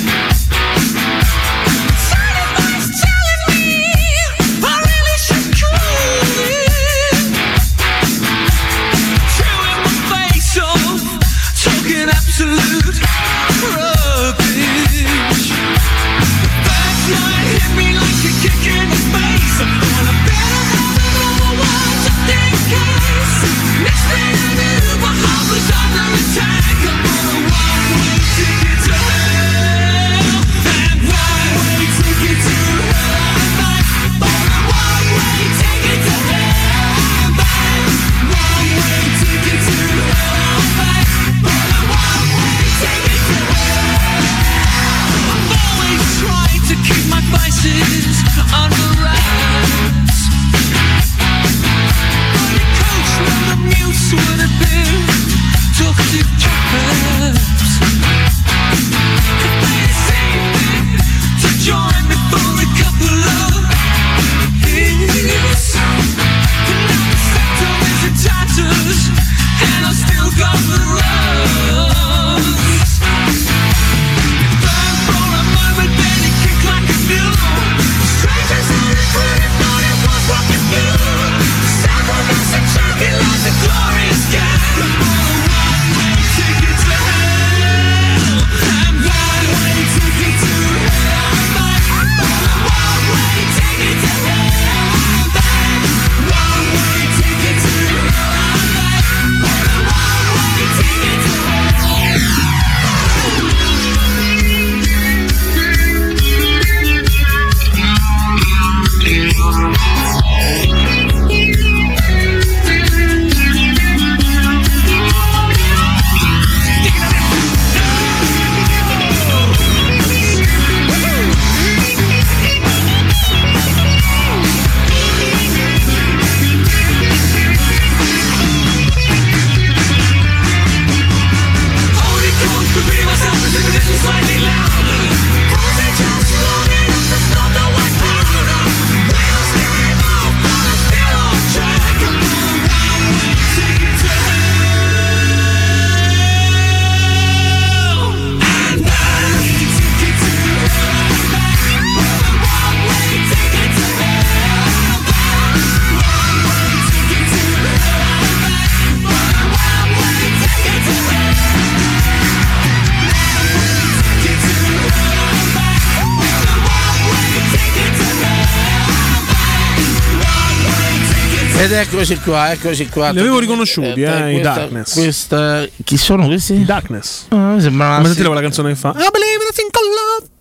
[172.05, 173.09] Eccoci qua, eccoci qua.
[173.09, 174.93] Li avevo riconosciuti, eh, i questa- Darkness.
[174.93, 176.53] Questa, chi sono questi?
[176.53, 177.25] I Darkness.
[177.29, 178.89] Ah, sembra Ma sentite quella canzone che fa?
[178.89, 180.33] I believe in a single love.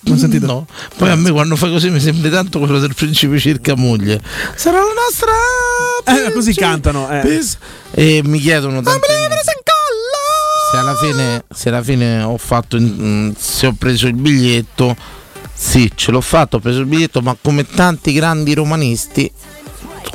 [0.00, 0.46] Non sentite?
[0.46, 0.66] No.
[0.96, 4.20] Poi a me quando fa così mi sembra tanto quello del principe circa moglie.
[4.54, 5.32] Sarà la nostra.
[6.26, 7.08] Eh, così cantano.
[7.10, 7.42] Eh.
[7.92, 9.06] E mi chiedono tanti-
[10.70, 14.96] se alla fine, se alla fine ho fatto, mm, se ho preso il biglietto,
[15.54, 19.30] sì, ce l'ho fatto, ho preso il biglietto, ma come tanti grandi romanisti,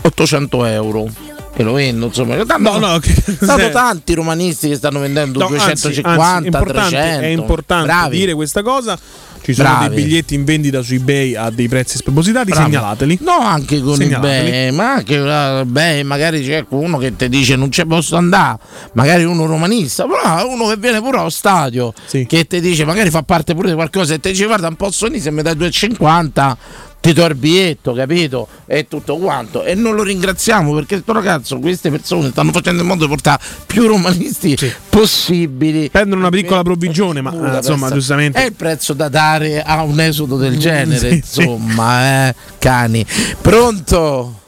[0.01, 1.09] 800 euro.
[1.53, 2.35] E lo vendo, insomma.
[2.45, 3.13] Tanto, No, no, che-
[3.45, 7.21] tanto tanti romanisti che stanno vendendo No, anzi, 250, anzi, importante, 300.
[7.21, 8.17] è importante Bravi.
[8.17, 8.97] dire questa cosa.
[9.43, 9.95] Ci sono Bravi.
[9.95, 12.63] dei biglietti in vendita su eBay a dei prezzi spropositati, Bravi.
[12.71, 13.17] segnalateli.
[13.21, 17.71] No, anche con eBay, ma anche eh, beh, magari c'è qualcuno che ti dice non
[17.71, 18.59] ci posso andare,
[18.93, 21.91] magari uno romanista, però uno che viene pure allo stadio,
[22.27, 25.05] che ti dice magari fa parte pure di qualcosa e ti dice guarda un posso
[25.05, 26.55] venire se mi dai 2,50
[27.01, 28.47] ti do il biglietto, capito?
[28.67, 29.63] E tutto quanto.
[29.63, 33.41] E non lo ringraziamo perché sto ragazzo, queste persone stanno facendo in modo di portare
[33.65, 34.55] più romanisti
[34.87, 35.89] possibili.
[35.89, 38.39] Prendono una piccola provvigione, ma eh, insomma, giustamente.
[38.39, 41.41] È il prezzo da dare a un esodo del genere, Sì, sì.
[41.41, 43.03] insomma, eh, cani.
[43.41, 44.39] Pronto?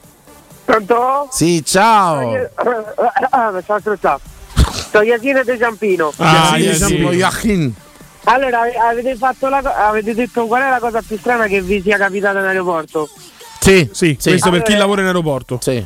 [0.63, 1.27] Pronto?
[1.31, 2.49] Sì, ciao.
[3.31, 4.21] Ah, sta ascoltando.
[4.91, 6.13] Sono Iachino De Ciampino.
[6.17, 7.73] Ah, Iachino, Iachin.
[8.25, 11.81] Allora, ave- avete, fatto la avete detto qual è la cosa più strana che vi
[11.81, 13.09] sia capitata in aeroporto?
[13.59, 15.57] Sì, sì, questo per chi Allora- lavora in aeroporto.
[15.61, 15.85] Sì.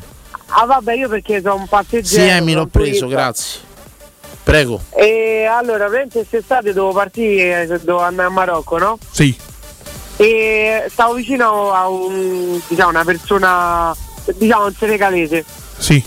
[0.50, 2.32] Ah vabbè, io perché sono un Sì, passeggero.
[2.36, 3.08] Emi, l'ho preso, turista.
[3.08, 3.60] grazie.
[4.44, 4.82] Prego.
[4.92, 8.98] E allora, praticamente quest'estate devo partire, eh, devo andare a Marocco, no?
[9.12, 9.36] Sì.
[10.16, 13.96] E stavo vicino a un, diciamo, una persona,
[14.36, 15.44] diciamo un senegalese,
[15.78, 16.02] Sì.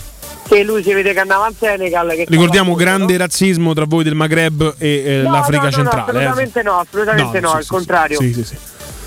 [0.55, 2.09] Che lui si vede che andava in Senegal.
[2.09, 6.11] Che Ricordiamo grande razzismo tra voi del Maghreb e eh, No, l'Africa no, centrale.
[6.11, 6.23] No, eh.
[6.25, 8.19] assolutamente no, assolutamente no, sì, al sì, contrario.
[8.19, 8.55] Sì, sì, sì.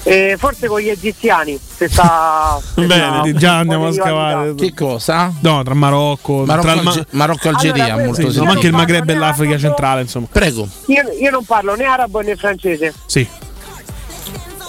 [0.07, 2.59] Eh, forse con gli egiziani, se sta...
[2.75, 4.55] se Bene, sta- già andiamo a scavare.
[4.55, 5.33] Che cosa?
[5.41, 8.73] No, tra Marocco, Marocco, tra il Alge- Marocco, Algeria, Allora, molto no, ma anche il
[8.75, 10.27] Maghreb e l'Africa centrale, insomma.
[10.31, 10.67] Prego.
[10.87, 12.93] Io, io non parlo né arabo né francese.
[13.07, 13.27] Sì.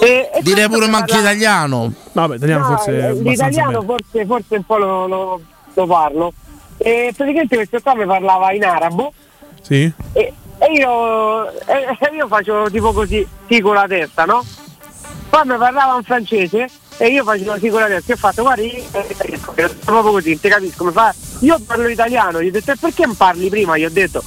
[0.01, 1.93] E, e Direi pure mi manchi parla- No, italiano.
[2.11, 5.41] vabbè, italiano No, forse eh, l'italiano forse, forse un po' lo, lo-
[5.73, 6.33] lo parlo.
[6.87, 9.11] E praticamente questo qua mi parlava in arabo
[9.61, 9.91] Sì.
[10.13, 14.45] e, e io, e- e io facevo tipo così, sì con la testa, no?
[15.31, 18.43] Poi mi parlava in francese e io facevo sì con la testa e ho fatto
[18.43, 19.15] guardi, eh,
[19.83, 23.03] proprio così, non ti capisco, mi fa, io parlo italiano, gli ho detto e perché
[23.07, 23.75] non parli prima?
[23.79, 24.21] Gli ho detto.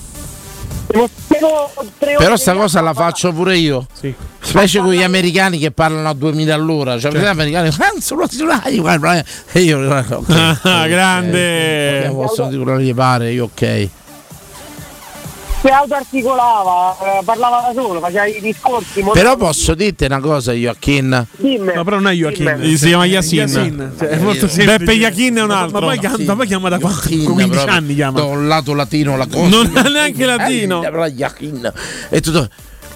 [0.88, 3.86] Però sta cosa la faccio pure io.
[3.92, 4.12] Sì.
[4.40, 6.98] Specie con gli americani che parlano a 2000 all'ora.
[6.98, 10.04] Cioè, gli americani "Ah, sono sicurati", guarda, e io Ah,
[10.62, 12.06] ok, grande.
[12.08, 13.88] ok, Possono dire quello che pare, io ok.
[15.60, 19.04] Si autoarticolava, eh, parlava da solo, faceva i discorsi.
[19.12, 21.26] Però posso dirti una cosa, Joachim.
[21.36, 21.72] Dimmi.
[21.74, 22.56] No, però non è Joachim.
[22.56, 22.76] Dimmi.
[22.76, 23.92] Si chiama Yasin.
[23.98, 24.78] Cioè, è molto semplice.
[24.78, 25.80] Beppe Iachin è un Ma- altro.
[25.80, 27.00] Ma poi, chiama- ma poi chiama da quanto?
[27.08, 28.18] Joachim, 15 proprio, anni chiama.
[28.20, 29.48] Da un lato latino la cosa.
[29.48, 30.82] Non è neanche latino.
[30.82, 31.72] Eh, Joachim.
[32.08, 32.48] E tutto.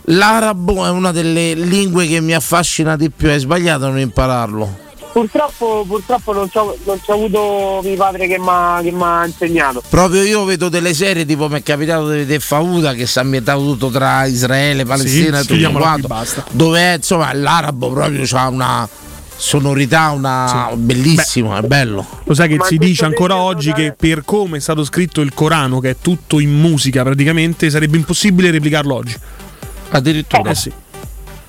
[0.06, 3.28] L'arabo è una delle lingue che mi affascina di più.
[3.28, 4.90] Hai sbagliato a non impararlo.
[5.12, 9.82] Purtroppo, purtroppo non c'ho, non c'ho avuto mio padre che mi ha insegnato.
[9.89, 13.20] Proprio io vedo delle serie tipo mi è capitato di vedere Fauda che si è
[13.20, 16.06] ambientato tutto tra Israele, Palestina Sì, e tutto quanto.
[16.06, 16.44] basta.
[16.51, 18.89] Dove insomma l'arabo proprio ha una
[19.36, 22.06] sonorità una bellissima, è bello.
[22.24, 25.20] Lo sai che Ma si dice ancora oggi da- che per come è stato scritto
[25.20, 29.14] il Corano, che è tutto in musica praticamente, sarebbe impossibile replicarlo oggi.
[29.90, 30.51] Addirittura.
[30.51, 30.72] Eh sì.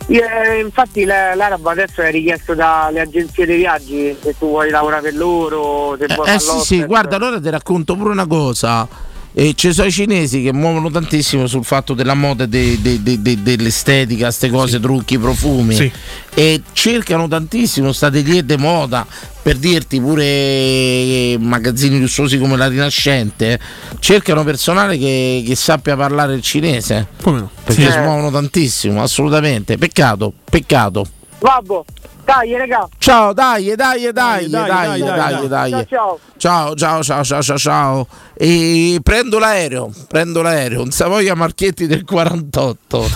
[0.07, 5.01] Eh, infatti la- l'arabo adesso è richiesto dalle agenzie dei viaggi, se tu vuoi lavorare
[5.03, 8.87] per loro, se vuoi Eh sì, sì, guarda, allora ti racconto pure una cosa.
[9.35, 13.19] E ci sono i cinesi che muovono tantissimo sul fatto della moda, de- de- de-
[13.19, 15.73] de- dell'estetica, queste cose, trucchi, profumi.
[15.73, 15.91] Sì.
[16.35, 19.07] E cercano tantissimo sta atelier de moda,
[19.41, 23.59] per dirti pure eh, magazzini lussuosi come la Rinascente,
[23.99, 27.07] cercano personale che, che sappia parlare il cinese.
[27.23, 27.49] Come no?
[27.63, 27.91] Perché Sì.
[27.91, 29.77] si muovono tantissimo, assolutamente.
[29.79, 31.07] Peccato, peccato.
[31.39, 31.79] Vabbè,
[32.25, 32.87] dai raga.
[32.97, 35.69] Ciao, dai, dai, dai, dai, dai, dai, dai, dai, dai.
[35.71, 36.19] Ciao ciao.
[36.37, 38.07] Ciao, ciao, ciao, ciao, ciao, ciao.
[38.33, 43.09] E prendo l'aereo, prendo l'aereo, un Savoia Marchetti del 48.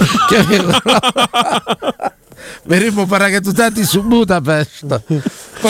[2.63, 4.83] Verremo paracadutati su Budapest.
[4.83, 5.01] Ora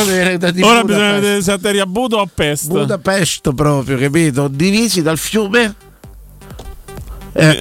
[0.03, 0.53] Budapest.
[0.53, 2.67] bisogna vedere se atterri a Budo o a Pest.
[2.67, 4.47] Budapest proprio, capito?
[4.47, 5.75] Divisi dal fiume.
[7.39, 7.57] Eh,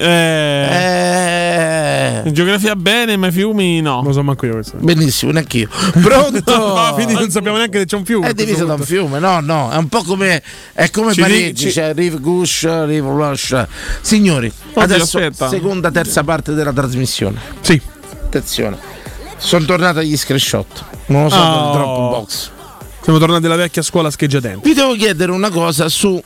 [2.23, 3.95] Eh, In geografia bene, ma i fiumi no.
[3.97, 4.77] Non lo so manco io questo.
[4.79, 5.69] benissimo, neanch'io.
[6.01, 6.73] Pronto?
[6.73, 8.29] Ma quindi non sappiamo neanche se c'è un fiume.
[8.29, 10.41] È diviso da un fiume, no, no, è un po' come,
[10.73, 13.67] è come Ci Parigi, c'è Rive Gauche, Rive Blanche.
[14.01, 15.47] Signori, Oddio, adesso aspetta.
[15.49, 17.39] seconda, terza parte della trasmissione.
[17.61, 17.79] Sì.
[18.23, 18.77] Attenzione,
[19.37, 21.63] sono tornato agli screenshot, non lo so Oh.
[21.63, 22.49] del Dropbox.
[23.03, 24.67] Siamo tornati alla vecchia scuola scheggiatente.
[24.67, 26.21] Vi devo chiedere una cosa su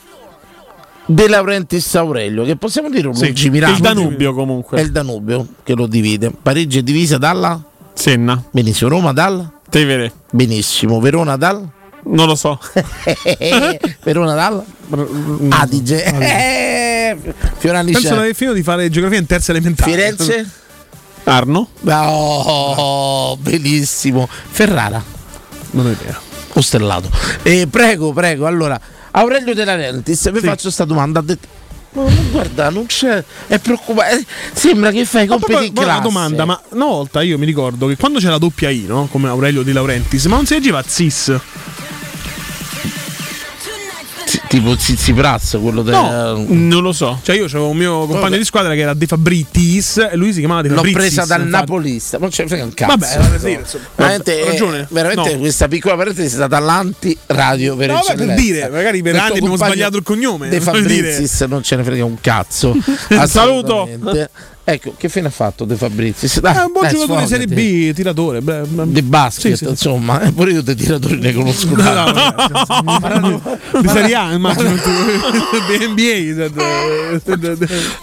[1.05, 3.75] De Laurentiis Aurelio, che possiamo dire un Sì, lungimirante.
[3.77, 4.77] il Danubio comunque.
[4.77, 6.31] È il Danubio che lo divide.
[6.31, 7.61] Parigi è divisa dalla?
[7.93, 8.41] Senna.
[8.51, 8.89] Benissimo.
[8.89, 9.49] Roma dal?
[9.69, 10.11] Tevere.
[10.31, 10.99] Benissimo.
[10.99, 11.67] Verona dal?
[12.03, 12.59] Non lo so.
[14.03, 14.63] Verona dal?
[15.49, 16.03] Adige.
[16.03, 17.17] Eh,
[17.57, 19.91] Fiorani Penso di aver finito di fare geografia in terza elementare.
[19.91, 20.49] Firenze?
[21.25, 21.67] Arno?
[21.85, 24.27] Oh, bellissimo.
[24.29, 25.03] Ferrara.
[25.71, 26.19] Non è vero.
[26.53, 27.09] Ostellato.
[27.43, 28.45] Eh, prego, prego.
[28.45, 28.79] Allora,
[29.11, 31.19] Aurelio De Laurentiis, vi faccio questa domanda.
[31.19, 31.47] Ha detto,
[31.93, 33.23] "Ma guarda, non c'è.
[33.47, 34.25] È preoccupante.
[34.53, 36.07] Sembra che fai compiti in poi una classe.
[36.07, 39.07] domanda, ma una volta io mi ricordo che quando c'era la doppia I, no?
[39.11, 41.33] Come Aurelio Di Laurentiis, ma non si leggeva Zis?
[44.51, 45.93] Tipo Zizi Praz, quello del.
[45.93, 47.17] No, non lo so.
[47.23, 48.37] Cioè io avevo un mio compagno Vabbè.
[48.37, 50.99] di squadra che era De Fabritis e lui si chiamava De L'ho Fabritis.
[50.99, 51.61] presa dal infatti.
[51.61, 52.95] napolista, non c'è frega un cazzo.
[52.97, 53.83] Vabbè, dire, insomma.
[53.95, 54.79] veramente, ragione.
[54.81, 55.39] eh, veramente No.
[55.39, 59.95] questa piccola parentesi è stata l'anti-radio per No, per dire, magari per anni abbiamo sbagliato
[59.95, 60.71] il cognome, De dire.
[60.71, 62.75] Fabriziis non ce ne frega un cazzo.
[63.25, 63.87] Saluto.
[64.63, 66.39] Ecco, che fine ha fatto De Fabriziis?
[66.39, 67.47] Dai, È un buon dai, giocatore di Serie.
[67.47, 68.41] B, tiratore.
[68.41, 68.61] beh.
[68.85, 69.69] Di basket, Sì, sì.
[69.69, 74.69] insomma, eh, pure io dei tiratori ne conosco No, no, no, di Serie A, immagino.
[74.75, 76.49] Di NBA.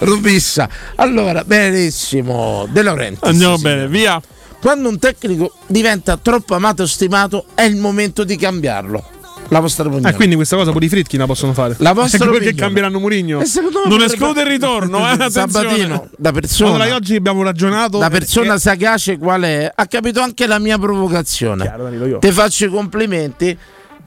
[0.01, 0.69] Rubissa.
[0.97, 2.67] Allora, benissimo.
[2.71, 3.23] De Laurentiis.
[3.31, 3.63] Andiamo sì.
[3.63, 4.21] bene, via.
[4.61, 9.17] Quando un tecnico diventa troppo amato e stimato, è il momento di cambiarlo.
[9.49, 10.09] La vostra opinione.
[10.09, 11.75] Ah, quindi questa cosa pure i Fritkin la possono fare.
[11.79, 13.43] La vostra Ecco perché cambieranno Murigno.
[13.89, 15.17] Non esclude il ritorno, eh.
[15.31, 17.99] Sabatino, da persona, Allora, oggi abbiamo ragionato.
[17.99, 21.63] da persona perché- sagace qual è, ha capito anche la mia provocazione.
[21.65, 22.19] Chiaro, Danilo.
[22.19, 23.59] Ti faccio i complimenti.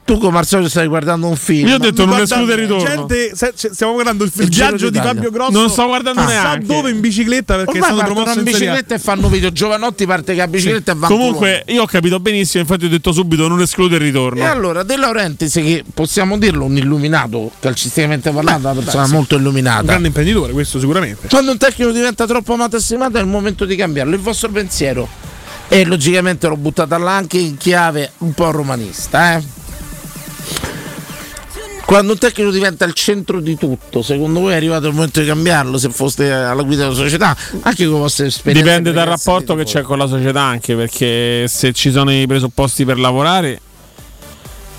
[0.03, 1.67] Tu come al solito stai guardando un film.
[1.67, 2.83] Io ho detto non esclude il ritorno.
[2.85, 4.97] Gente, se- se- stiamo guardando il, Il viaggio di.
[4.97, 5.51] Fabio Grosso.
[5.51, 6.65] Non sto guardando chissà neanche.
[6.65, 9.51] dove in bicicletta perché Ormai è stato partono promosso in bicicletta e fanno video.
[9.51, 13.11] Giovanotti parte che a bicicletta e va Comunque, io ho capito benissimo, infatti ho detto
[13.11, 14.41] subito non esclude il ritorno.
[14.41, 19.41] E allora De Laurentiis, che possiamo dirlo un illuminato, calcisticamente parlando, una persona molto Un
[19.41, 19.83] illuminata.
[19.83, 21.27] grande imprenditore, questo sicuramente.
[21.29, 24.13] Quando un tecnico diventa troppo amato e stimato è il momento di cambiarlo.
[24.15, 25.07] Il vostro pensiero.
[25.67, 29.37] E logicamente l'ho buttata là anche in chiave un po' romanista.
[29.37, 29.43] Eh?
[31.91, 35.25] Quando un tecnico diventa il centro di tutto, secondo voi è arrivato il momento di
[35.25, 35.77] cambiarlo?
[35.77, 38.65] Se foste alla guida della società, anche con le vostre esperienze.
[38.65, 42.85] Dipende dal rapporto che c'è con la società anche perché se ci sono i presupposti
[42.85, 43.59] per lavorare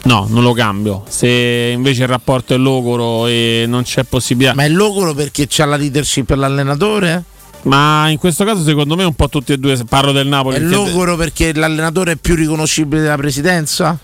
[0.05, 1.05] no, non lo cambio.
[1.06, 1.28] Se
[1.74, 5.76] invece il rapporto è logoro e non c'è possibilità Ma è logoro perché c'ha la
[5.76, 7.24] leadership per l'allenatore?
[7.64, 10.56] Ma in questo caso secondo me un po' tutti e due, parlo del Napoli.
[10.56, 13.98] È logoro perché l'allenatore è più riconoscibile della presidenza?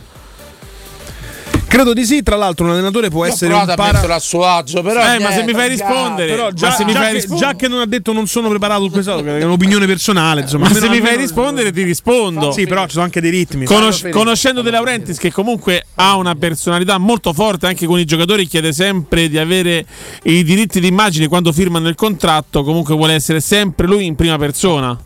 [1.69, 4.15] Credo di sì, tra l'altro un allenatore può essere un para...
[4.15, 5.01] a suo agio, però.
[5.01, 7.51] Eh, ma se niente, mi fai rispondere, Però già, se mi già fai che, rispondere-
[7.53, 10.65] già che non ha detto non sono preparato su questo, è un'opinione personale, insomma.
[10.65, 12.53] ma almeno- se mi fai rispondere ti rispondo.
[12.53, 13.67] Sì, però ci sono anche dei ritmi.
[13.67, 18.47] Conos- conoscendo De Laurentiis che comunque ha una personalità molto forte anche con i giocatori
[18.47, 19.85] chiede sempre di avere
[20.23, 24.99] i diritti d'immagine quando firmano il contratto comunque vuole essere sempre lui in prima persona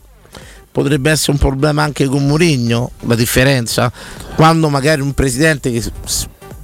[0.73, 3.91] Potrebbe essere un problema anche con Mourinho, la differenza.
[4.33, 5.83] Quando magari un presidente che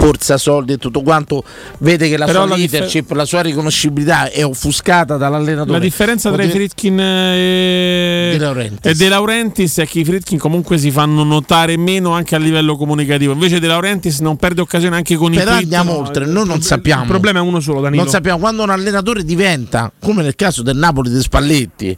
[0.02, 1.44] sporza soldi e tutto quanto
[1.80, 5.74] vede che la Però sua la differ- leadership, la sua riconoscibilità è offuscata dall'allenatore.
[5.74, 8.80] la differenza tra i Fritkin e De Laurentiis.
[8.94, 12.78] e De Laurentiis è che i Fritkin comunque si fanno notare meno anche a livello
[12.78, 16.62] comunicativo invece De Laurentiis non perde occasione anche con i Però andiamo oltre, noi non
[16.62, 17.02] sappiamo.
[17.02, 18.02] Il problema è uno solo, Danilo.
[18.04, 21.98] Non sappiamo quando un allenatore diventa, come nel caso del Napoli di Spalletti,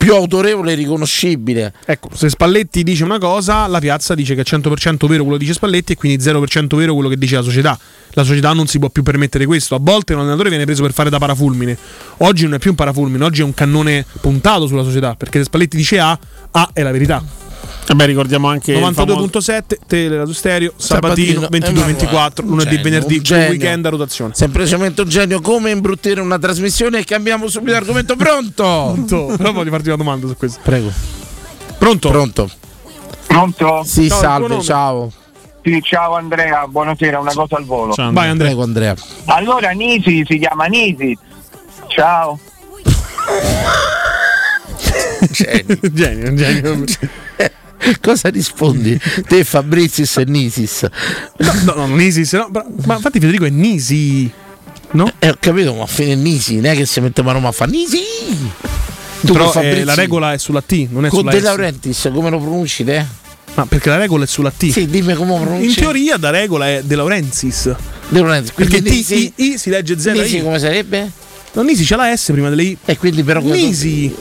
[0.00, 1.74] più autorevole e riconoscibile.
[1.84, 5.44] Ecco, se Spalletti dice una cosa, la piazza dice che è 100% vero quello che
[5.44, 7.78] dice Spalletti e quindi 0% vero quello che dice la società.
[8.12, 9.74] La società non si può più permettere questo.
[9.74, 11.76] A volte un allenatore viene preso per fare da parafulmine.
[12.18, 15.44] Oggi non è più un parafulmine, oggi è un cannone puntato sulla società, perché se
[15.44, 16.18] Spalletti dice A,
[16.52, 17.22] A è la verità.
[17.90, 22.82] Vabbè, ricordiamo anche il famoso- 92.7 Teleradio Stereo, Sabatino, Sabatino, 22-24, eh, lunedì, un genio,
[22.82, 23.48] venerdì, un genio.
[23.48, 24.32] weekend a rotazione.
[24.34, 28.14] Semplicemente un genio come imbruttire una trasmissione e cambiamo subito argomento.
[28.14, 28.92] Pronto?
[28.94, 29.34] Pronto?
[29.36, 30.60] Però voglio farti una domanda su questo.
[30.62, 30.92] Prego.
[31.78, 32.10] Pronto?
[32.10, 32.48] Pronto.
[33.26, 33.82] Pronto?
[33.84, 35.12] Sì, Ciao, salve, ciao.
[35.64, 37.92] Sì, ciao Andrea, buonasera, una cosa al volo.
[37.96, 38.50] Vai Andrea.
[38.50, 38.94] Prego Andrea.
[39.24, 41.18] Allora Nisi si chiama Nisi.
[41.88, 42.38] Ciao.
[45.92, 46.84] genio, genio.
[48.00, 48.98] Cosa rispondi?
[49.26, 50.86] Te Fabrizius e Nisis.
[51.38, 52.50] No, no, no, non Isis, no,
[52.84, 54.30] ma infatti Federico è Nisi.
[54.92, 55.10] No?
[55.18, 57.70] Eh, ho capito, ma a fine Nisi, non è che si metteva a Roma fare
[57.70, 58.00] Nisi.
[59.20, 61.40] Tu Però eh, la regola è sulla T, non è con sulla De.
[61.40, 63.04] Laurentiis, come lo pronunci te?
[63.54, 64.70] Ma perché la regola è sulla T.
[64.70, 65.68] Sì, dimmi come lo pronunci.
[65.68, 67.74] In teoria da regola è De Laurentiis.
[68.08, 68.52] De Laurentiis.
[68.54, 70.42] Perché Quindi T, Nisi- I, I si legge Z Nisi I.
[70.42, 71.10] come sarebbe?
[71.52, 72.76] No, Nisi c'è la S prima delle I.
[72.84, 74.14] E quindi però Nisi.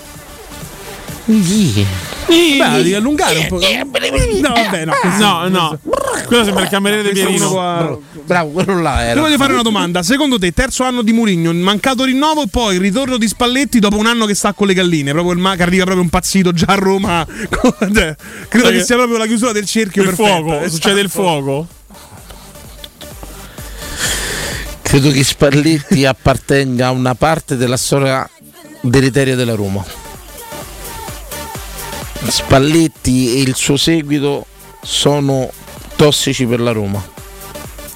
[1.37, 1.85] Nisi.
[2.27, 3.59] Beh, devi allungare un po'.
[3.59, 4.93] No, vabbè, no.
[4.99, 5.79] questo- No, no.
[6.25, 8.01] Quello sembra il cameriere di Pierino.
[8.25, 9.21] Bravo, quello là Ti era.
[9.21, 10.03] voglio fare una domanda.
[10.03, 13.97] Secondo te, terzo anno di Murigno, mancato rinnovo e poi il ritorno di Spalletti dopo
[13.97, 15.11] un anno che sta con le galline?
[15.11, 17.25] Proprio il ma- che arriva proprio un pazzito già a Roma.
[17.93, 18.15] Cioè,
[18.47, 20.29] credo che che- sia proprio la chiusura del cerchio Il perfetta.
[20.29, 20.69] fuoco, Esatto.
[20.71, 21.67] succede il fuoco.
[24.81, 28.27] Credo che Spalletti appartenga a una parte della storia
[28.81, 29.83] deleteria della Roma.
[32.27, 34.45] Spalletti e il suo seguito
[34.81, 35.49] sono
[35.95, 37.17] tossici per la Roma.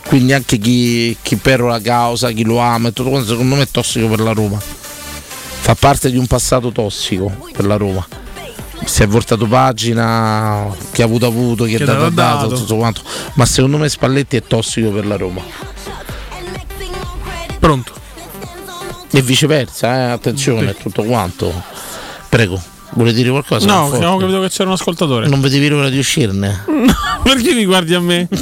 [0.07, 3.67] Quindi anche chi, chi perora la causa, chi lo ama tutto quanto, secondo me è
[3.69, 4.59] tossico per la Roma.
[4.59, 8.05] Fa parte di un passato tossico per la Roma.
[8.85, 12.47] Si è voltato pagina, chi ha avuto avuto, chi ha Chi dato ha dato.
[12.49, 13.01] tutto quanto.
[13.35, 15.41] Ma secondo me Spalletti è tossico per la Roma.
[17.59, 17.93] Pronto.
[19.09, 21.53] E viceversa, eh, attenzione, tutto quanto.
[22.27, 22.61] Prego,
[22.93, 23.65] vuole dire qualcosa?
[23.65, 25.27] No, abbiamo capito che c'era un ascoltatore.
[25.27, 26.63] Non vedevi l'ora di uscirne?
[27.23, 28.27] Perché mi guardi a me?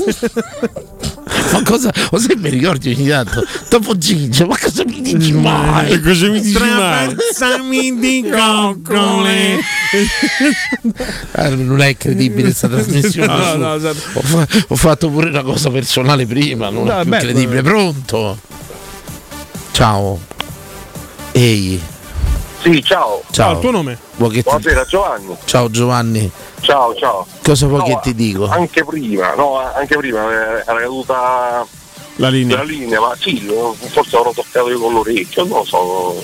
[1.51, 1.91] ma cosa?
[2.11, 3.43] O se mi ricordi ogni tanto?
[3.69, 5.91] Dopo Gigio, ma cosa mi dici mai?
[5.91, 7.15] E cosa mi dici mai?
[7.15, 9.59] Trapassami di coccole.
[11.33, 13.27] Ah, non è credibile questa trasmissione.
[13.27, 13.99] No, no, esatto.
[14.13, 17.61] ho, fa- ho fatto pure una cosa personale prima, non No, è più beh, credibile.
[17.61, 18.37] Pronto?
[19.71, 20.19] Ciao.
[21.33, 21.81] Ehi.
[22.61, 23.23] Sì, ciao.
[23.31, 23.53] Ciao.
[23.53, 23.97] il tuo nome?
[24.17, 25.35] Ti- Buonasera Giovanni.
[25.45, 26.31] Ciao Giovanni.
[26.61, 27.25] Ciao, ciao.
[27.43, 28.47] Cosa vuoi No, che ti dico?
[28.47, 31.65] Anche prima, no, anche prima eh, era caduta
[32.17, 32.57] La linea.
[32.57, 33.49] la linea, ma sì,
[33.91, 36.23] forse avrò toccato io con l'orecchio, non lo so,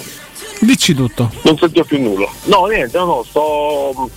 [0.59, 1.31] Dici tutto.
[1.41, 2.29] non sento più nulla.
[2.43, 4.09] No, niente, no, no, sto,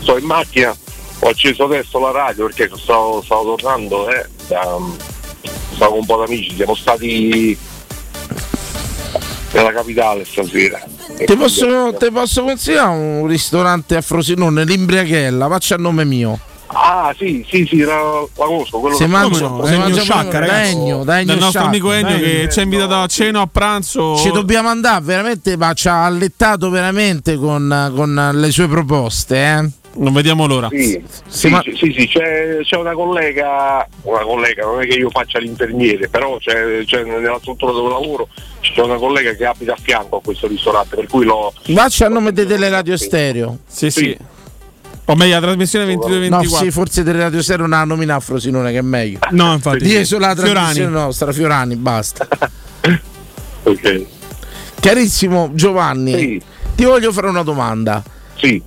[0.00, 0.74] sto in macchina,
[1.18, 4.78] ho acceso adesso la radio perché stavo, stavo tornando, eh, da-
[5.74, 7.58] stavo con un po' d'amici, siamo stati
[9.52, 10.82] nella capitale stasera.
[11.16, 16.38] Ti posso, ti posso consigliare un ristorante a Frosinone, l'Imbriachella, faccia a nome mio.
[16.66, 20.40] Ah sì, sì, sì, la, la conosco, quello Se che- mangia, no, se mangia Sciacca.
[20.40, 21.66] Degno, Degno Dal nostro Sciacca.
[21.66, 24.16] amico Ennio che ci ha invitato a cena a pranzo.
[24.16, 29.36] Ci dobbiamo andare veramente, ma ci ha allettato veramente con, con le sue proposte.
[29.36, 29.68] Eh?
[29.96, 30.68] Non vediamo l'ora.
[30.70, 34.86] Sì, Sì, sì, ma- sì, sì, sì, c'è, c'è una collega, una collega, non è
[34.86, 38.28] che io faccia l'infermiere, però c'è, c'è nella struttura dove lavoro
[38.60, 41.52] c'è una collega che abita a fianco a questo ristorante, per cui l'ho.
[41.72, 43.58] Faccia a nome di Teleradio Stereo.
[43.68, 44.16] Sì, sì.
[45.06, 46.44] O meglio, la trasmissione No, 22-24.
[46.46, 49.18] sì, forse Teleradio Stereo non ha nominato Frosinone che è meglio.
[49.32, 49.84] No, infatti.
[49.84, 50.54] Di solo la Fiorani.
[50.54, 52.26] trasmissione nostra, Fiorani, basta.
[53.66, 54.04] Ok.
[54.80, 56.40] Carissimo Giovanni,
[56.74, 58.02] ti voglio fare una domanda.
[58.36, 58.60] Sì.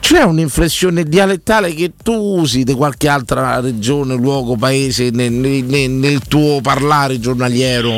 [0.00, 6.20] C'è un'inflessione dialettale che tu usi di qualche altra regione, luogo, paese nel, nel- nel
[6.26, 7.92] tuo parlare giornaliero?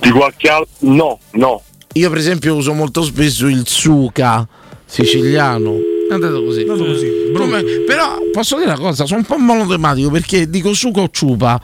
[0.00, 0.68] Di qualche altro?
[0.80, 1.62] No, no.
[1.94, 4.46] Io per esempio uso molto spesso il suca
[4.84, 5.76] siciliano.
[6.08, 6.64] È andato così.
[7.34, 11.60] Come- però posso dire una cosa, sono un po' monotematico perché dico suca o ciupa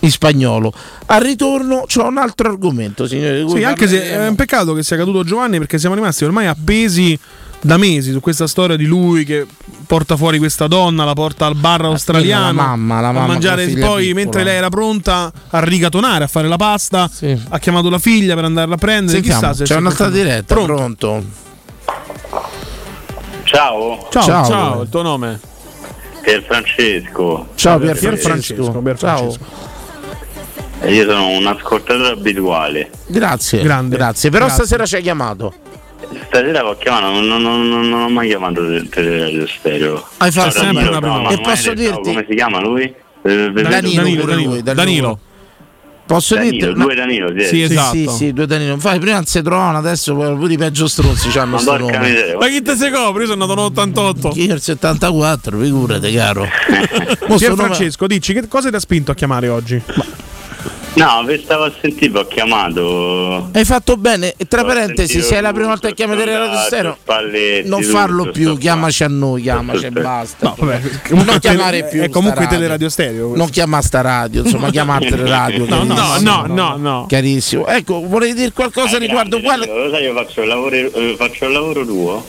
[0.00, 0.72] in spagnolo.
[1.06, 3.46] Al ritorno c'ho un altro argomento, signore.
[3.48, 7.18] Sì, anche se è un peccato che sia caduto Giovanni perché siamo rimasti ormai appesi
[7.60, 9.46] da mesi su questa storia di lui che
[9.86, 13.62] porta fuori questa donna, la porta al bar australiano la mamma, la a mamma mangiare
[13.64, 14.22] la figlia poi piccola.
[14.24, 17.10] mentre lei era pronta a rigatonare, a fare la pasta,
[17.48, 19.18] ha chiamato la figlia per andarla a prendere.
[19.18, 21.24] Sentiamo, Chissà se c'è c'è un'altra diretta, pronto.
[23.44, 24.08] Ciao.
[24.10, 24.44] Ciao, Ciao.
[24.44, 25.40] Ciao, il tuo nome?
[26.22, 27.48] Pier Francesco.
[27.54, 28.82] Ciao Pier Francesco.
[28.96, 29.36] Ciao.
[30.80, 32.90] E Io sono un ascoltatore abituale.
[33.06, 33.62] Grazie.
[33.62, 33.96] Grande.
[33.96, 34.30] Grazie.
[34.30, 34.64] Però Grazie.
[34.64, 35.54] stasera ci hai chiamato.
[36.26, 40.06] Stasera l'ho chiamato, non, non- non- non ho mai chiamato del teleradio stereo.
[40.18, 41.28] Hai fatto Ciao, sempre Danilo, una prima.
[41.30, 42.94] E posso dirti- come si chiama lui?
[43.22, 44.02] Eh, Danilo,
[44.34, 45.18] lui, Danilo.
[46.06, 47.40] Posso Danilo, dirti due Danilo, sì.
[47.40, 48.10] Sì, Sì, sì, esatto.
[48.12, 48.78] sì, due Danilo.
[48.78, 52.36] Fai prima non si trovano, adesso pure i peggio stronzi c'hanno Ma sto nome.
[52.38, 53.22] Ma chi te sei copri?
[53.22, 54.38] Io sono nato nell'88.
[54.40, 56.46] Io il 74, figurate caro.
[57.36, 59.82] Pier Francesco, dici che cosa ti ha spinto a chiamare oggi?
[60.96, 63.50] No, vi stavo a sentire, ho chiamato.
[63.52, 66.24] Hai fatto bene, e tra Ho parentesi, sentito se è la prima volta che chiami
[66.24, 66.96] radio stereo,
[67.64, 70.46] non farlo più, chiamaci a noi, chiamaci e basta.
[70.46, 72.00] No, vabbè, non chiamare più.
[72.00, 73.36] è comunque teleradio stereo.
[73.36, 75.66] Non chiama sta radio, insomma, chiama altre radio.
[75.66, 77.06] No, no, no, no, no.
[77.08, 77.66] Carissimo.
[77.66, 79.66] Ecco, volevi dire qualcosa riguardo quale.
[79.66, 82.24] Lo sai, io faccio il lavoro, eh, faccio il lavoro tuo.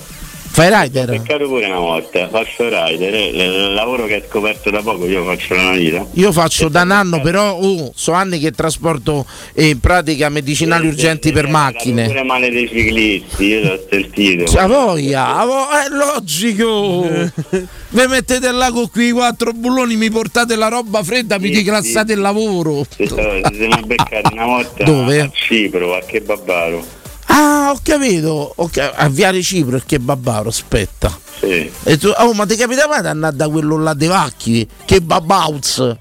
[0.58, 1.10] Fai rider?
[1.10, 5.24] Peccato pure una volta, faccio rider, eh, il lavoro che hai scoperto da poco io
[5.24, 6.04] faccio una vita.
[6.14, 9.24] Io faccio da un anno, però oh, so anni che trasporto
[9.54, 12.08] eh, in pratica medicinali urgenti per macchine.
[12.08, 14.58] Pure male dei ciclisti, io l'ho sentito.
[14.60, 17.02] A voglia, è logico.
[17.90, 22.14] Vi mettete là con quei quattro bulloni, mi portate la roba fredda, mi Sì, declassate
[22.14, 22.84] il lavoro.
[22.96, 25.22] Ci siamo ci siamo beccati una volta Dove?
[25.22, 26.78] a Cipro, a Kebabaro.
[26.80, 26.97] Ah,
[27.40, 28.52] Ah, ho capito.
[28.56, 31.16] Ok, A Viale Cipro, che babaro, aspetta.
[31.40, 31.70] Sì.
[31.84, 34.68] E tu, oh, ma ti capita mai di andare da quello là dei vacchi?
[34.86, 35.96] Che babauz!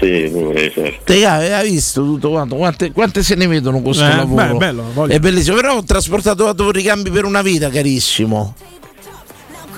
[0.00, 1.00] Sì, pure, certo.
[1.04, 2.56] Te hai visto tutto quanto?
[2.56, 4.52] Quante, quante se ne vedono con questo Eh, lavoro?
[4.52, 5.12] beh, bello, voglio.
[5.12, 8.54] È bellissimo, però ho trasportato a ricambi per una vita, carissimo.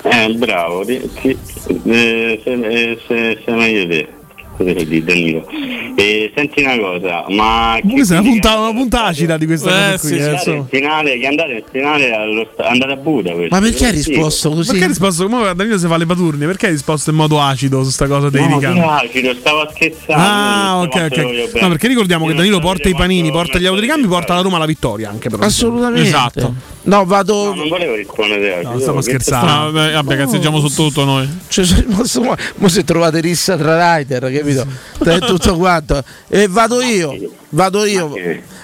[0.03, 1.37] Eh, bravo, ti- ti-
[1.85, 4.07] eh, se, eh, se, se meglio te.
[4.55, 5.47] Cosa di Danilo.
[5.95, 9.69] E senti una cosa, ma che Questa è una punta, una punta acida di questa
[9.69, 10.09] Eh, cosa qui.
[10.09, 13.51] sì, eh, sì, in finale, che andate in finale allo andate a Budapest.
[13.51, 14.67] Ma perché hai risposto così?
[14.69, 16.45] Perché hai risposto come Danilo si fa le paturne?
[16.45, 18.79] Perché hai risposto in modo acido su sta cosa dei No, ricambi?
[18.79, 20.23] che acido, stavo scherzando.
[20.23, 21.61] Ah, ok, ok.
[21.61, 24.65] No, perché ricordiamo che Danilo porta i panini, porta gli autoricambi, porta la Roma alla
[24.65, 25.43] vittoria anche però.
[25.43, 26.07] Assolutamente.
[26.07, 26.53] Esatto.
[26.85, 27.45] No, vado.
[27.45, 28.61] No, non volevo rispondere.
[28.61, 29.79] No, Che- scherzando.
[29.79, 31.27] Ah, vabbè, cazzeggiamo su tutto noi.
[31.47, 31.65] Cioè.
[32.57, 34.67] Mo se trovate rissa tra rider, capito?
[35.03, 36.03] È tutto quanto.
[36.27, 37.15] E vado io,
[37.49, 38.13] vado io,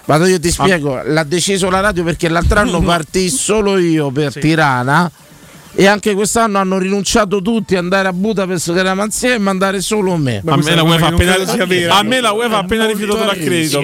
[0.06, 1.01] vado io, ti spiego.
[1.03, 5.10] L'ha deciso la radio perché l'altro anno partì solo io per Tirana.
[5.72, 9.81] E anche quest'anno hanno rinunciato tutti ad andare a Budapest che eravamo insieme e mandare
[9.81, 10.41] solo me.
[10.45, 13.84] A me la UEFA ha appena, a me la UEFA ha appena rifiutato l'accredito.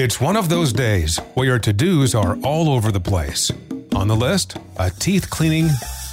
[0.00, 3.50] It's one of those days where your to dos are all over the place.
[3.96, 5.70] On the list, a teeth cleaning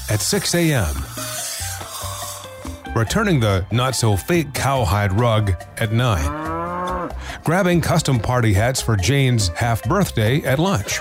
[0.10, 0.95] at 6 a.m.,
[2.95, 7.12] returning the not so fake cowhide rug at 9,
[7.44, 10.99] grabbing custom party hats for Jane's half birthday at lunch,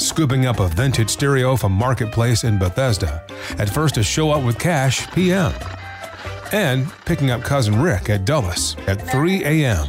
[0.00, 3.24] scooping up a vintage stereo from Marketplace in Bethesda
[3.58, 5.52] at first to show up with cash p.m.,
[6.52, 9.88] and picking up cousin Rick at Dulles at 3 a.m.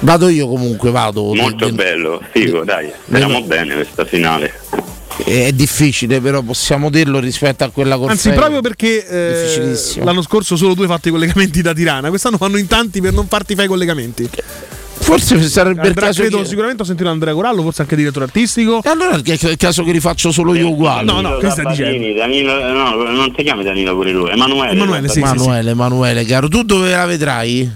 [0.00, 1.34] Vado io comunque, vado.
[1.34, 2.90] Molto de- bello, figo, dai.
[3.06, 4.52] Speriamo bene questa finale.
[5.24, 10.56] È difficile, però possiamo dirlo rispetto a quella con Anzi, proprio perché eh, l'anno scorso
[10.56, 13.66] solo due fatto i collegamenti da Tirana, quest'anno fanno in tanti per non farti fare
[13.66, 14.28] i collegamenti.
[15.02, 18.24] Forse sarebbe il Andrà, caso credo, che- sicuramente ho sentito Andrea Corallo, forse anche direttore
[18.26, 18.80] artistico.
[18.82, 21.04] E allora è il caso che rifaccio solo io uguale.
[21.04, 24.72] No, no, che stai Sabatini, Danilo, no, non ti chiami Danilo pure lui, Emanuele.
[24.72, 27.70] Emanuele, Emanuele, Emanuele, caro, tu dove la vedrai?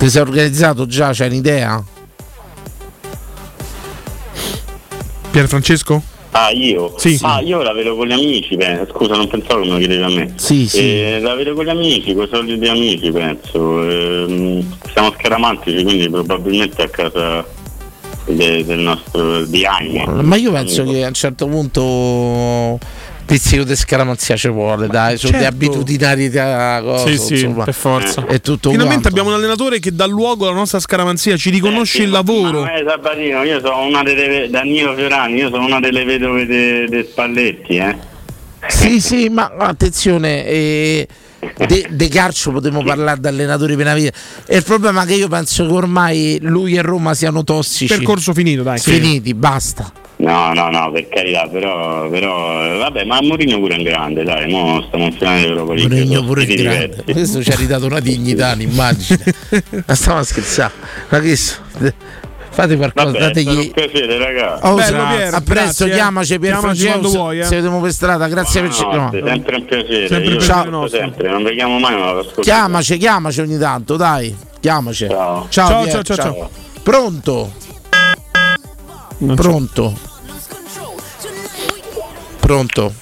[0.00, 1.10] Ti sei organizzato già?
[1.12, 1.84] C'hai un'idea?
[5.30, 6.02] Pier Francesco?
[6.30, 6.94] Ah, io?
[6.96, 7.18] Sì.
[7.20, 8.94] Ah, io la vedo con gli amici, penso.
[8.94, 10.32] Scusa, non pensavo che me lo chiedevi a me.
[10.36, 10.78] Sì, sì.
[10.78, 13.82] Eh, la vedo con gli amici, con i soliti amici, penso.
[13.90, 17.44] Ehm, siamo scaramantici, quindi probabilmente a casa
[18.24, 20.06] de- del nostro di Agne.
[20.06, 22.78] Ma io penso che a un certo punto
[23.30, 25.38] pizzico di scaramanzia ci vuole, dai, sono Certo.
[25.56, 27.64] di abitudinarietà cosa, Sì, sì, insomma.
[27.64, 28.26] per forza.
[28.26, 29.08] È tutto Finalmente quanto.
[29.08, 32.64] abbiamo un allenatore che dà luogo alla nostra scaramanzia, ci riconosce il lavoro.
[32.66, 37.76] Eh, Sabatino, io sono una delle Danilo Fiorani, io sono una delle vedove dei Spalletti,
[37.76, 37.96] eh.
[38.66, 41.08] Sì, sì, ma attenzione, eh,
[41.66, 44.10] de, de calcio potremmo parlare da allenatori per la vita.
[44.44, 47.94] E il problema è che io penso che ormai lui e Roma siano tossici.
[47.94, 48.78] Percorso finito, dai.
[48.78, 49.90] Finiti, basta.
[50.20, 54.50] No, no, no, per carità, però, però vabbè, ma Mourinho pure è un grande, dai,
[54.50, 55.62] mo stiamo in finale League.
[55.64, 56.86] Mourinho pure stili grande.
[56.88, 57.12] diversi.
[57.12, 59.18] Questo ci ha ridato una dignità, un'immagine.
[59.86, 60.72] Ma stiamo a scherzare.
[61.08, 61.54] Ma che so-
[62.52, 63.56] Fate qualcosa, Vabbè, dategli.
[63.56, 64.58] un piacere, raga.
[64.68, 65.90] Oh, Bello, sa- Pier, a presto, grazie.
[65.90, 66.98] chiamaci Pier Chiamaci Francesco.
[66.98, 67.44] quando vuoi, eh.
[67.44, 69.26] Se vediamo per strada, grazie per Buonanotte, no.
[69.28, 70.06] sempre un piacere.
[70.08, 70.88] Sempre io nostro.
[70.88, 72.40] sempre, non vediamo mai, ma lo ascolto.
[72.42, 74.36] Chiamaci, chiamaci ogni tanto, dai.
[74.58, 75.06] Chiamaci.
[75.08, 76.50] Ciao, Ciao, Pier, ciao, ciao, ciao.
[76.82, 77.52] Pronto?
[79.36, 80.08] Pronto?
[82.50, 82.92] Pronto?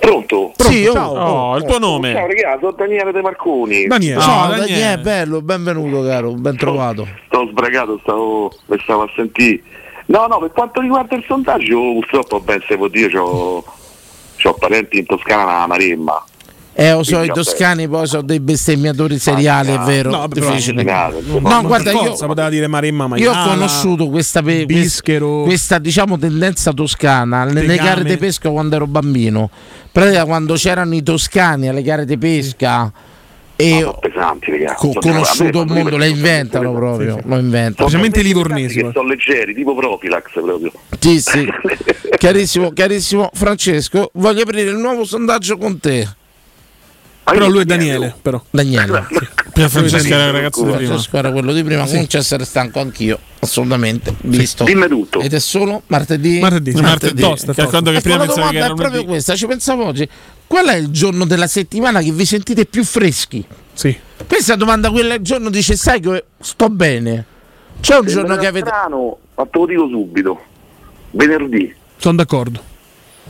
[0.00, 0.52] Pronto?
[0.56, 1.12] Sì, oh, Ciao.
[1.12, 2.12] Oh, il tuo nome?
[2.12, 3.86] Ciao ragazzi, sono Daniele De Marconi.
[4.18, 7.06] Ciao, Daniele, bello, benvenuto caro, ben trovato.
[7.26, 9.62] Sto sbragato, stavo, mi stavo a sentire.
[10.06, 13.64] No, no, per quanto riguarda il sondaggio, purtroppo ben se può dire, c'ho,
[14.38, 16.24] c'ho parenti in Toscana a Maremma.
[16.76, 20.10] Eh, lo so, i toscani poi sono dei bestemmiatori seriali, è vero.
[20.10, 20.82] No, però- difficile.
[20.82, 24.66] no, No, Ma guarda, io, forza poteva dire Maremma io Maiala, ho conosciuto questa, pe-
[24.66, 25.42] Bischero.
[25.42, 29.50] questa diciamo tendenza toscana nelle gare di pesca quando ero bambino.
[29.92, 32.92] Pratica quando c'erano i toscani alle gare di pesca
[33.54, 34.76] e pesanti, raga.
[34.80, 37.88] ho conosciuto il mondo, lo inventano proprio, lo inventano.
[37.88, 38.82] Specialmente i livornesi.
[38.82, 40.72] Che sono leggeri, tipo Profilax proprio.
[40.98, 41.46] Sì, sì.
[42.18, 43.30] chiarissimo, chiarissimo.
[43.32, 46.08] Francesco, voglio aprire il nuovo sondaggio con te.
[47.24, 48.42] Però lui è Daniele, però.
[48.50, 49.06] Daniele.
[49.52, 50.86] Pia Francesca era il ragazzo di prima.
[50.88, 54.14] Francesco era quello di prima, comincio a essere stanco anch'io, assolutamente.
[54.22, 54.64] Visto.
[54.64, 55.20] Dimmi tutto.
[55.20, 56.38] Ed è solo martedì.
[56.40, 56.82] Martedì, sì.
[56.82, 59.46] Martedì, tosta, Che ricordo che prima la pensavi che domanda era è proprio questa, ci
[59.46, 60.08] pensavo oggi.
[60.46, 63.44] Qual è il giorno della settimana che vi sentite più freschi?
[63.72, 63.96] Sì.
[64.26, 67.24] Questa domanda, il giorno dice, sai che sto bene.
[67.80, 68.66] C'è un giorno che avete.
[68.66, 70.42] strano, ma te lo dico subito.
[71.12, 71.74] Venerdì.
[71.96, 72.72] Sono d'accordo.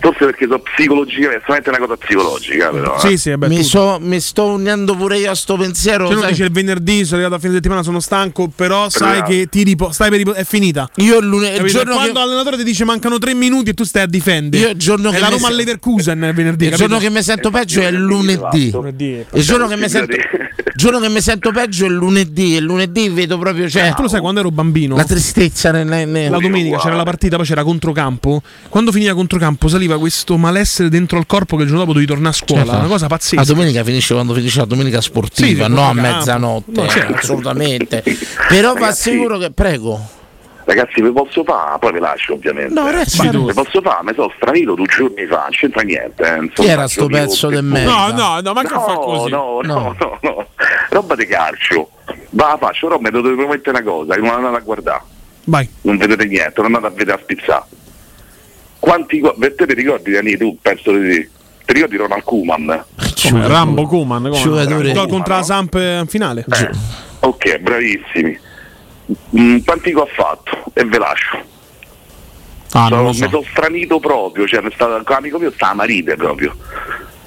[0.00, 2.96] Forse perché so psicologia, è solamente una cosa psicologica, però.
[2.96, 3.08] eh.
[3.08, 6.06] Sì, sì, vabbè, mi, so- mi sto unendo pure io a sto pensiero.
[6.08, 9.18] Se uno sai- dice il venerdì, sono arrivato a fine settimana, sono stanco, però sai
[9.18, 9.30] Bravo.
[9.30, 10.90] che ti ripo- stai per ripo- è finita.
[10.96, 13.84] Io il lune- il giorno Quando che- l'allenatore ti dice mancano tre minuti e tu
[13.84, 14.62] stai a difendere.
[14.62, 16.64] Io il giorno è che la Roma se- Leverkusen il venerdì.
[16.64, 16.88] Il capito?
[16.88, 18.64] giorno che mi sento peggio è il lunedì.
[19.32, 22.54] Il giorno che mi sento, il giorno che mi sento peggio è il lunedì.
[22.54, 23.68] E il lunedì vedo proprio.
[23.70, 24.96] Cioè, Tu lo sai quando ero bambino?
[24.96, 28.42] La tristezza nel, nel- La domenica c'era la partita, poi c'era controcampo.
[28.68, 32.34] Quando finiva controcampo saliva questo malessere dentro al corpo che il giorno dopo dovevi tornare
[32.34, 32.62] a scuola.
[32.64, 32.78] Certo.
[32.78, 33.36] Una cosa pazzesca.
[33.36, 36.16] La domenica finisce quando finisce la domenica sportiva, Sì, no a controcampo.
[36.18, 36.80] mezzanotte.
[36.80, 37.14] No, certo.
[37.14, 38.02] Assolutamente.
[38.48, 39.50] Però va Ragazzi, sicuro che.
[39.52, 40.08] Prego.
[40.66, 41.78] Ragazzi, vi posso fare?
[41.78, 42.72] Poi vi lascio ovviamente.
[42.72, 44.02] No, resta- Ma vi posso fare?
[44.04, 46.22] Mi sono stranito due giorni fa, non c'entra niente.
[46.22, 47.70] eh, Chi era sto pezzo Facebook.
[47.70, 47.90] merda?
[47.92, 49.30] No, no, no, ma che no, fa così?
[49.30, 50.46] No, no, no, no.
[50.88, 51.90] Roba di calcio.
[52.30, 55.02] Va, faccio, però mi dovete promettere una cosa, che non andate a guardare.
[55.44, 55.68] Vai.
[55.82, 57.64] Non vedete niente, non andate a vedere a spizzare.
[58.84, 61.28] Quanti go- te ti ricordi Dani, tu penso di sì.
[61.64, 62.84] Ti ricordi Ronald Koeman?
[63.22, 63.46] Come?
[63.48, 64.22] Rambo Kuman.
[64.24, 64.42] come no?
[64.42, 66.44] Giocatore- Gol contro la Samp in finale.
[66.46, 66.70] Eh,
[67.20, 68.38] ok, bravissimi.
[69.38, 70.64] Mm, quanti gol ha fatto?
[70.74, 71.36] E ve lascio.
[72.72, 73.28] Ah, So- non lo Mi so.
[73.30, 76.54] sono stranito proprio, cioè, mi sta, con amico mio sta a marite proprio.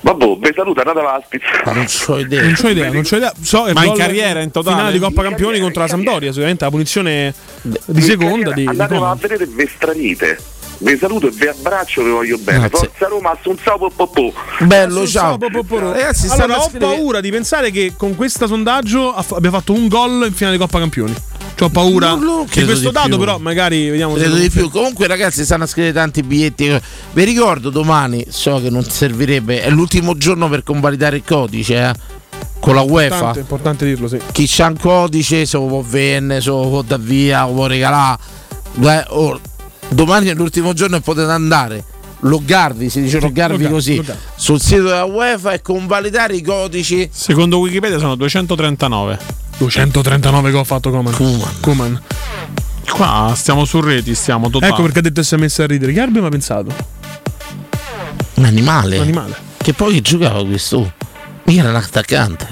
[0.01, 1.73] Vabbè, vi saluto, andatela a spizzare.
[1.73, 2.43] Non c'ho idea.
[2.43, 3.34] Non c'ho idea, non c'ho idea.
[3.41, 4.75] So, Ma in gol- carriera, in totale?
[4.75, 8.99] Finale di Coppa Campioni contro la Sampdoria, sicuramente la punizione di seconda di, di Andatela
[8.99, 9.17] a Coman.
[9.19, 10.38] vedere e vi stranite.
[10.79, 12.67] Vi saluto e vi abbraccio, vi voglio bene.
[12.69, 12.89] Grazie.
[12.89, 14.31] Forza Roma, Assunzao Popopò.
[14.59, 15.37] Bello, ciao.
[15.37, 15.91] Popoporo.
[15.91, 19.73] Ragazzi, allora, stanno a ho scrivere- paura di pensare che con questo sondaggio abbia fatto
[19.73, 21.15] un gol in finale di Coppa Campioni.
[21.55, 23.17] Cioè, ho paura di questo di dato, più.
[23.17, 24.69] però magari vediamo se Credo di più.
[24.69, 26.79] Comunque, ragazzi, stanno a scrivere tanti biglietti.
[27.13, 31.93] Vi ricordo domani, so che non servirebbe, è l'ultimo giorno per convalidare il codice, eh,
[32.59, 33.05] Con la UEFA.
[33.15, 34.19] Importante, importante dirlo, sì.
[34.31, 37.65] Chi c'ha un codice, se lo può vendere, se lo può dare via, lo può
[37.65, 38.17] regalare.
[38.75, 39.39] Beh, oh,
[39.89, 41.84] domani è l'ultimo giorno e potete andare.
[42.22, 44.22] Loggarvi, si dice loggarvi loggarvi, così loggarvi.
[44.35, 47.07] sul sito della UEFA e convalidare i codici.
[47.11, 49.19] Secondo Wikipedia sono 239.
[49.57, 51.15] 239 gol ha fatto Coman.
[51.61, 52.01] Koeman.
[52.89, 54.72] Qua stiamo su reti, stiamo totali.
[54.72, 55.91] Ecco perché ha detto si è messo a ridere.
[55.91, 56.73] Avrebbe mai pensato?
[58.35, 58.95] Un animale.
[58.97, 59.35] Un animale.
[59.57, 60.93] Che poi giocava questo.
[61.43, 62.47] Mica era un attaccante.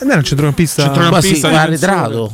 [0.00, 0.88] Ed era un centrocampista.
[0.90, 2.32] Quasi arretrato.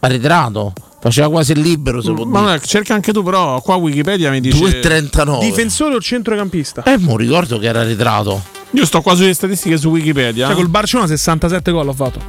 [0.00, 0.72] Arretrato.
[1.00, 4.58] Faceva quasi il libero se può Ma cerca anche tu, però qua Wikipedia mi dice
[4.58, 5.40] 2,39.
[5.40, 6.82] Difensore o centrocampista?
[6.82, 8.42] Eh, mo ricordo che era arretrato.
[8.72, 10.46] Io sto qua sulle statistiche su Wikipedia.
[10.46, 12.20] Cioè, col Barcellona 67 gol ha fatto.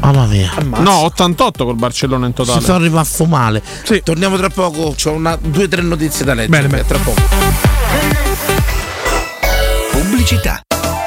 [0.00, 0.52] Mamma mia.
[0.80, 2.60] No, 88 col Barcellona in Si totale.
[2.64, 3.62] sono rimasto male.
[4.02, 4.94] Torniamo tra poco.
[5.00, 6.68] C'ho una, due o tre notizie da leggere.
[6.68, 6.86] Bene, bene.
[6.86, 7.22] Tra poco.
[9.92, 10.60] Pubblicità.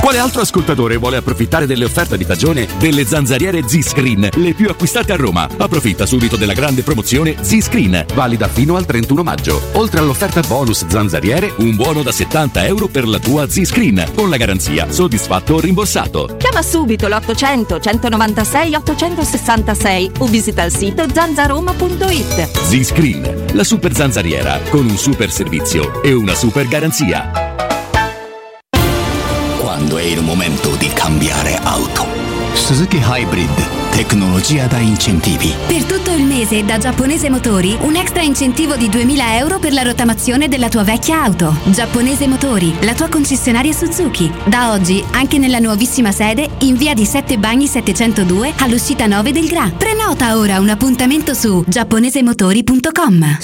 [0.08, 5.12] Quale altro ascoltatore vuole approfittare delle offerte di stagione delle zanzariere Z-Screen, le più acquistate
[5.12, 5.50] a Roma?
[5.58, 9.62] Approfitta subito della grande promozione Z-Screen, valida fino al 31 maggio.
[9.74, 14.38] Oltre all'offerta bonus zanzariere, un buono da 70 euro per la tua Z-Screen, con la
[14.38, 16.38] garanzia soddisfatto o rimborsato.
[16.38, 22.60] Chiama subito l'800 196 866 o visita il sito zanzaroma.it.
[22.62, 27.47] Z-Screen, la super zanzariera, con un super servizio e una super garanzia.
[30.08, 32.08] Il momento di cambiare auto.
[32.54, 35.54] Suzuki Hybrid, tecnologia da incentivi.
[35.68, 39.82] Per tutto il mese da Giapponese Motori un extra incentivo di 2000 euro per la
[39.82, 41.54] rottamazione della tua vecchia auto.
[41.66, 44.32] Giapponese Motori, la tua concessionaria Suzuki.
[44.46, 49.50] Da oggi anche nella nuovissima sede in via di Sette Bagni 702 all'uscita 9 del
[49.50, 49.70] Gra.
[49.78, 53.38] Prenota ora un appuntamento su giapponesemotori.com.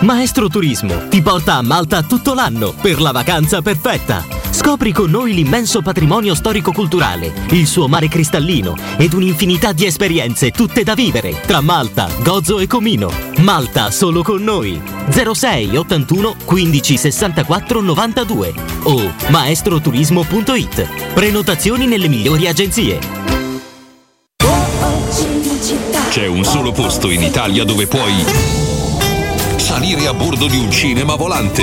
[0.00, 4.37] Maestro Turismo ti porta a Malta tutto l'anno per la vacanza perfetta.
[4.58, 10.82] Scopri con noi l'immenso patrimonio storico-culturale, il suo mare cristallino ed un'infinità di esperienze tutte
[10.82, 13.08] da vivere tra Malta, Gozo e Comino.
[13.36, 14.82] Malta solo con noi.
[15.10, 21.12] 06 81 15 64 92 o maestroturismo.it.
[21.14, 22.98] Prenotazioni nelle migliori agenzie.
[26.10, 28.24] C'è un solo posto in Italia dove puoi
[29.56, 31.62] salire a bordo di un cinema volante,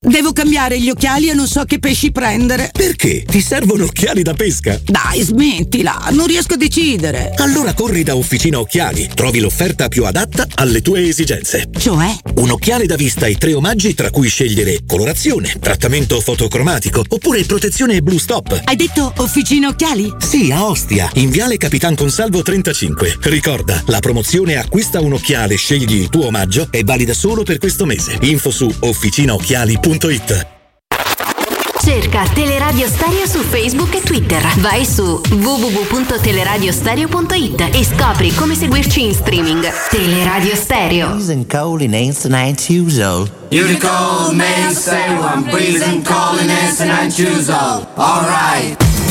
[0.00, 2.70] Devo cambiare gli occhiali e non so che pesci prendere.
[2.72, 3.24] Perché?
[3.24, 4.80] Ti servono occhiali da pesca?
[4.84, 7.32] Dai, smettila, non riesco a decidere.
[7.38, 11.68] Allora corri da Officina Occhiali, trovi l'offerta più adatta alle tue esigenze.
[11.76, 12.16] Cioè?
[12.36, 18.00] Un occhiale da vista e tre omaggi tra cui scegliere colorazione, trattamento fotocromatico oppure protezione
[18.00, 18.60] Blue Stop.
[18.66, 20.14] Hai detto Officina Occhiali?
[20.18, 23.16] Sì, a Ostia, in Viale Capitan Consalvo 35.
[23.22, 27.84] Ricorda, la promozione acquista un occhiale, scegli il tuo omaggio è valida solo per questo
[27.84, 28.16] mese.
[28.20, 28.72] Info su
[29.88, 30.46] officinaocchiali.it.
[31.80, 34.42] Cerca Teleradio Stereo su Facebook e Twitter.
[34.58, 39.66] Vai su www.teleradiostereo.it e scopri come seguirci in streaming.
[39.88, 41.16] Teleradio Stereo.
[41.50, 43.30] Cold in ancient nine years old.
[43.50, 47.86] You the cold man say I'm breathing cold and dancing and choose all.
[47.96, 48.76] Alright.
[48.78, 49.07] We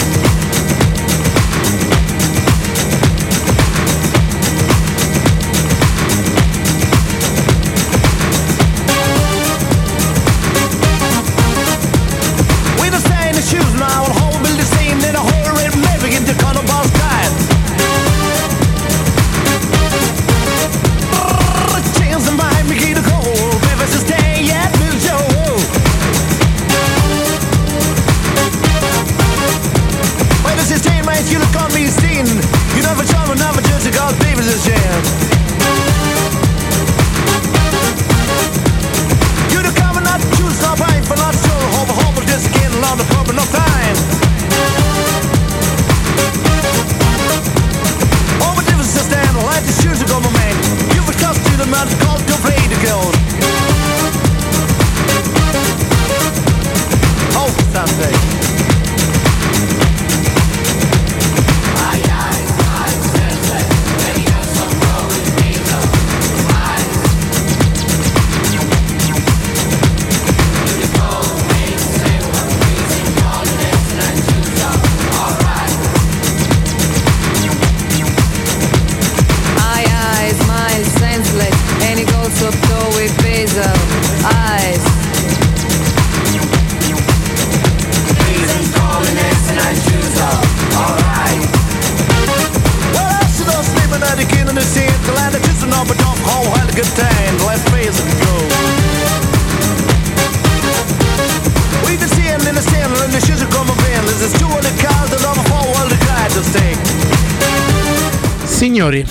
[108.87, 109.05] Signori,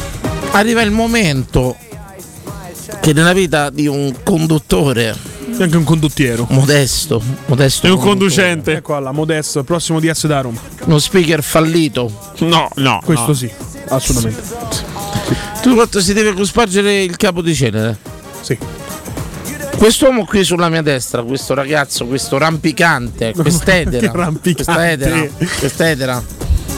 [0.52, 1.76] arriva il momento
[3.00, 5.14] che nella vita di un conduttore
[5.58, 6.46] E anche un condottiero.
[6.50, 8.72] modesto, modesto E un conducente.
[8.76, 10.58] Ecco alla, modesto, il prossimo DS da Roma.
[10.84, 12.10] uno speaker fallito.
[12.38, 13.00] No, no.
[13.04, 13.34] Questo no.
[13.34, 13.50] sì,
[13.88, 14.42] assolutamente.
[15.60, 17.98] Tu quanto si deve cospargere il capo di cenere?
[18.40, 18.56] Sì.
[19.76, 24.64] Quest'uomo qui sulla mia destra, questo ragazzo, questo rampicante, quest'edera, Rampicante.
[24.64, 25.28] quest'edera,
[25.58, 26.24] quest'edera,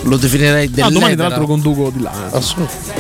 [0.03, 0.89] lo definirei No, dell'edera.
[0.91, 2.13] domani tra l'altro conduco di là.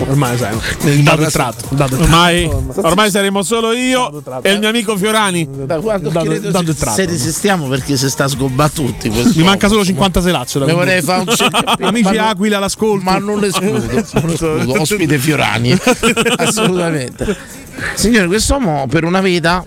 [0.08, 0.56] Ormai sai,
[1.02, 1.64] dato il tratto.
[1.70, 2.86] Ormai, tratto.
[2.86, 5.48] ormai saremo solo io e il mio amico Fiorani.
[5.64, 6.96] Da quando Dato- credo dato il tratto.
[6.96, 9.08] se resistiamo perché si sta sgobbando tutti.
[9.08, 10.58] Mi manca solo 56 lazzo.
[10.58, 13.04] da Mi vorrei fare un cerchio- Amici Aquila all'ascolto.
[13.04, 14.72] Ma non l'escludo, non l'escludo.
[14.80, 15.76] Ospite Fiorani,
[16.36, 17.36] assolutamente.
[17.94, 19.64] Signore, quest'uomo per una vita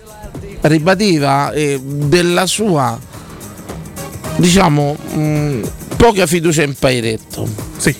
[0.60, 2.96] ribadiva eh, della sua,
[4.36, 5.60] diciamo, mh,
[6.02, 7.48] poca fiducia in Pairetto.
[7.76, 7.94] Sì.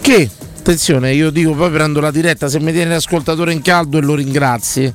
[0.00, 4.02] Che, attenzione, io dico poi prendo la diretta, se mi tiene l'ascoltatore in caldo e
[4.02, 4.92] lo ringrazi.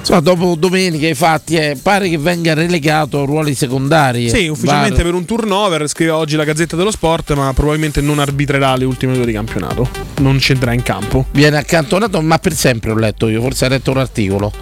[0.00, 4.28] Insomma, dopo domenica i fatti eh, pare che venga relegato a ruoli secondari.
[4.28, 8.18] Sì, ufficialmente Bar- per un turnover, scrive oggi la Gazzetta dello Sport, ma probabilmente non
[8.18, 9.88] arbitrerà le ultime due di campionato.
[10.18, 11.24] Non c'entrerà in campo.
[11.30, 14.52] viene accantonato, ma per sempre ho letto io, forse ha letto un articolo.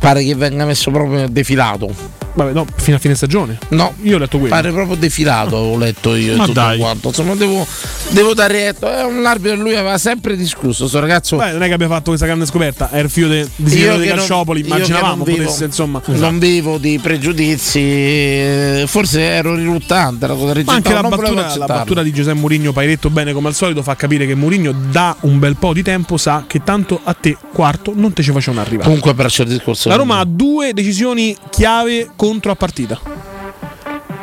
[0.00, 2.19] Pare che venga messo proprio defilato.
[2.32, 3.58] Vabbè, no, fino a fine stagione.
[3.68, 4.54] No, io ho letto quello.
[4.54, 6.78] Pare proprio defilato, ho letto io Ma tutto dai.
[6.78, 7.08] quanto.
[7.08, 7.66] Insomma, devo,
[8.10, 8.90] devo dare retto.
[8.90, 10.86] È un arbitro lui aveva sempre discusso.
[10.88, 11.36] Sto ragazzo.
[11.36, 13.86] Beh, non è che abbia fatto questa grande scoperta, è il figlio de- di che
[13.86, 16.00] non- Calciopoli, io che immaginavamo non vivo- potesse, insomma.
[16.06, 21.56] Non vivo di pregiudizi, eh, forse ero riluttante la cosa Ma anche la non battuta,
[21.56, 25.16] la battuta di Giuseppe Mourinho, Pairetto bene come al solito, fa capire che Mourinho da
[25.20, 28.60] un bel po' di tempo sa che tanto a te, quarto, non te ci facevano
[28.62, 28.84] arrivare.
[28.84, 29.88] Comunque per il discorso.
[29.88, 33.00] La Roma ha due decisioni chiave contro a partita.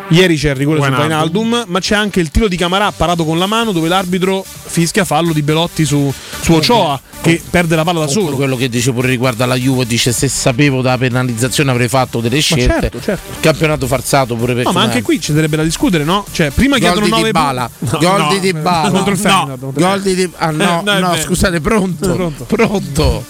[0.10, 1.10] Ieri c'è il rigore su Wijnaldum.
[1.10, 5.03] Wijnaldum, ma c'è anche il tiro di Camarà parato con la mano dove l'arbitro fischia
[5.03, 8.36] fallo di Belotti su, su Ochoa che perde la palla da solo.
[8.36, 12.40] quello che dice pure riguardo alla Juve dice se sapevo della penalizzazione avrei fatto delle
[12.40, 13.34] scelte certo, certo.
[13.40, 16.24] campionato farsato pure per No, ma anche qui ci sarebbe da discutere, no?
[16.32, 18.90] Cioè, prima chiedono di 9 Dybala, No, gol no, di Dybala.
[18.91, 20.32] contro il No, Feyenoord, gol di.
[20.36, 22.14] Ah, no, No, no, scusate, pronto.
[22.14, 22.44] Pronto.
[22.45, 23.26] Pronto.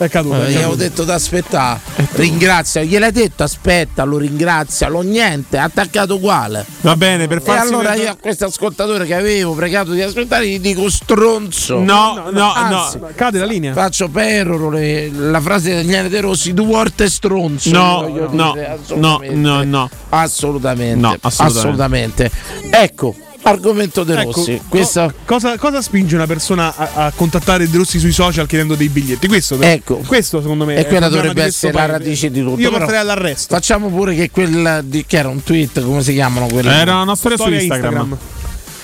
[0.00, 0.42] È caduto.
[0.44, 1.78] Eh, gli avevo detto di aspettare.
[2.12, 6.64] Ringrazia, gliel'hai detto aspetta, lo ringrazialo, niente, attaccato uguale.
[6.80, 10.00] Va bene, per E farsi allora vedere- io a questo ascoltatore che avevo pregato di
[10.00, 11.80] aspettare gli dico stronzo.
[11.80, 12.52] No, no, no.
[12.52, 13.74] Anzi, Cade la linea.
[13.74, 17.70] Faccio peroro le- la frase di Daniele De Rossi, due volte stronzo.
[17.70, 19.34] No, no, dire, no, assolutamente.
[19.34, 19.90] no, no.
[20.08, 20.96] Assolutamente.
[20.98, 22.24] No, assolutamente.
[22.24, 22.30] assolutamente.
[22.70, 23.14] Ecco,
[23.50, 24.56] argomento De Ecco, Rossi.
[24.56, 28.74] co- Questa cosa, cosa spinge una persona a, a contattare De Rossi sui social chiedendo
[28.74, 29.26] dei biglietti?
[29.28, 29.96] Questo, Ecco.
[30.06, 32.60] questo secondo me e quella dovrebbe essere la radice di tutto.
[32.60, 33.54] Io però porterei all'arresto.
[33.54, 36.72] Facciamo pure che quel di, che era un tweet, come si chiamano quelle?
[36.72, 38.16] Era una storia su Storia Instagram.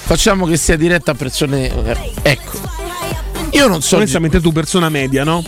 [0.06, 1.68] Facciamo che sia diretta a persone.
[1.84, 2.58] eh, Ecco.
[3.50, 3.96] Io non so.
[3.96, 5.42] Onestamente tu persona media, no?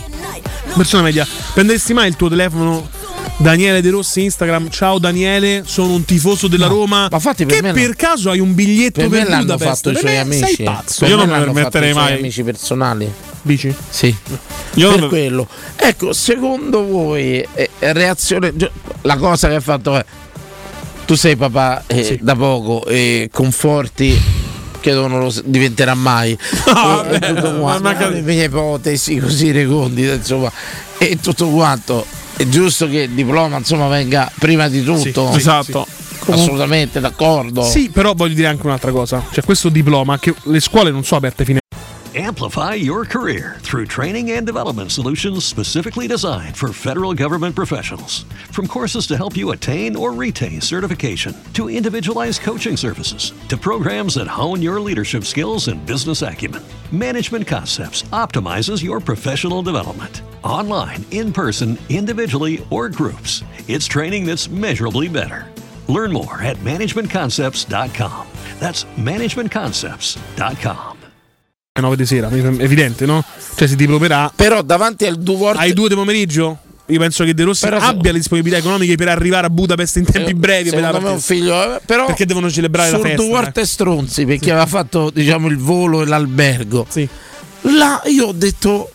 [0.75, 2.87] Persona media, prenderesti mai il tuo telefono
[3.37, 7.07] Daniele De Rossi Instagram, ciao Daniele, sono un tifoso della Roma.
[7.09, 9.91] Ma infatti per che me per caso hai un biglietto Per per, me l'hanno fatto
[9.91, 10.55] i suoi me amici.
[10.55, 10.99] Sei pazzo.
[11.05, 12.17] Per Io me non me permetterei i suoi mai.
[12.17, 13.11] amici personali.
[13.41, 13.73] Dici?
[13.89, 14.13] Sì.
[14.73, 15.47] Io per non- quello.
[15.77, 18.53] Ecco, secondo voi eh, reazione
[19.03, 20.03] la cosa che ha fatto è
[21.05, 24.21] tu sei papà eh, da poco e conforti
[24.81, 26.37] credo non lo diventerà mai
[26.67, 30.51] No, e, e vabbè, tutto ma quanto le mie ipotesi così recondite insomma
[30.99, 32.05] e tutto quanto
[32.39, 35.85] è giusto che il diploma insomma venga prima di tutto sì, esatto.
[36.27, 39.21] assolutamente d'accordo Sì, però voglio dire anche un'altra cosa.
[39.29, 41.59] Cioè, questo diploma che le scuole non sono aperte fino
[42.15, 48.23] Amplify your career through training and development solutions specifically designed for federal government professionals.
[48.51, 54.15] From courses to help you attain or retain certification, to individualized coaching services, to programs
[54.15, 60.23] that hone your leadership skills and business acumen, Management Concepts optimizes your professional development.
[60.43, 65.45] Online, in person, individually, or groups, it's training that's measurably better.
[65.87, 68.25] Learn more at managementconcepts.com.
[68.59, 70.97] That's managementconcepts.com.
[71.79, 73.23] 9 di sera, evidente, no?
[73.55, 74.29] Cioè si diplomerà.
[74.35, 76.57] però davanti al due volte Ai 2 di pomeriggio?
[76.87, 80.03] Io penso che De Rossi Però abbia le disponibilità economiche per arrivare a Budapest in
[80.05, 80.71] tempi brevi.
[80.71, 83.15] per me un figlio eh, però Perché devono celebrare la festa.
[83.21, 83.65] due volte eh.
[83.65, 86.85] stronzi perché aveva fatto diciamo il volo e l'albergo
[87.61, 88.91] là io ho detto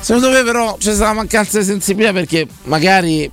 [0.00, 3.30] secondo me però c'è stata mancanza di sensibilità perché magari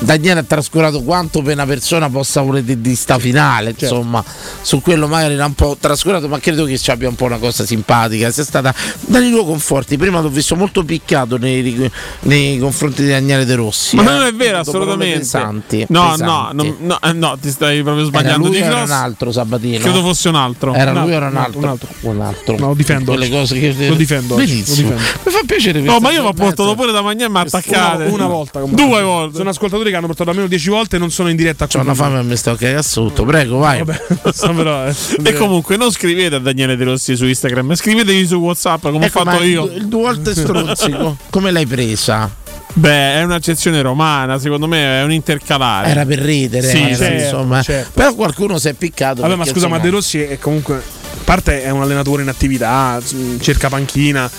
[0.00, 3.96] Daniele ha trascurato quanto per una persona possa volere di, di sta finale Certo.
[3.96, 4.24] insomma
[4.62, 7.38] su quello magari l'ha un po' trascurato ma credo che ci abbia un po' una
[7.38, 13.08] cosa simpatica sia stata Danilo Conforti prima l'ho visto molto piccato nei, nei confronti di
[13.08, 14.04] Daniele De Rossi Ma eh.
[14.04, 15.18] non è vero, assolutamente.
[15.18, 16.22] pesanti, no, pesanti.
[16.22, 18.90] no, no, no, eh, no, ti stai proprio Era sbagliando lui di o era un
[18.90, 19.78] altro Sabatino?
[19.78, 20.74] Credo fosse un altro.
[20.74, 21.68] Era Un lui altro, era un un altro?
[21.70, 22.56] altro, Un altro.
[22.58, 23.34] No, lo difendo Quelle oggi.
[23.34, 24.90] cose che Lo difendo Benissimo.
[24.90, 25.20] lo difendo.
[25.24, 27.40] Mi fa piacere No, ma io mi ho portato pure da mangiare e mi ha
[27.42, 28.02] attaccato.
[28.02, 28.60] Una, una volta.
[28.60, 29.36] Due volte.
[29.38, 31.80] Sono ascoltatori che hanno portato almeno 10 volte e non sono in diretta a C'ho
[31.80, 33.24] una fame e mi sto cagando sotto.
[33.24, 33.82] Prego, vai.
[33.82, 34.02] Vabbè,
[34.32, 34.94] so però, eh.
[35.22, 39.20] E comunque non scrivete a Daniele De Rossi su Instagram, scrivetegli su WhatsApp come Ecco,
[39.20, 39.64] ho ma fatto il- io.
[39.74, 41.16] Il due volte stronzico.
[41.30, 42.30] Come l'hai presa?
[42.74, 45.88] Beh, è un'accezione romana, secondo me è un intercalare.
[45.88, 47.62] Era per ridere, Sì, era, certo, insomma.
[47.62, 47.90] certo.
[47.94, 49.22] Però qualcuno si è piccato.
[49.22, 50.76] Vabbè, ma scusa, ma insomma, De Rossi è comunque.
[50.76, 53.00] A parte è un allenatore in attività,
[53.40, 54.30] cerca panchina,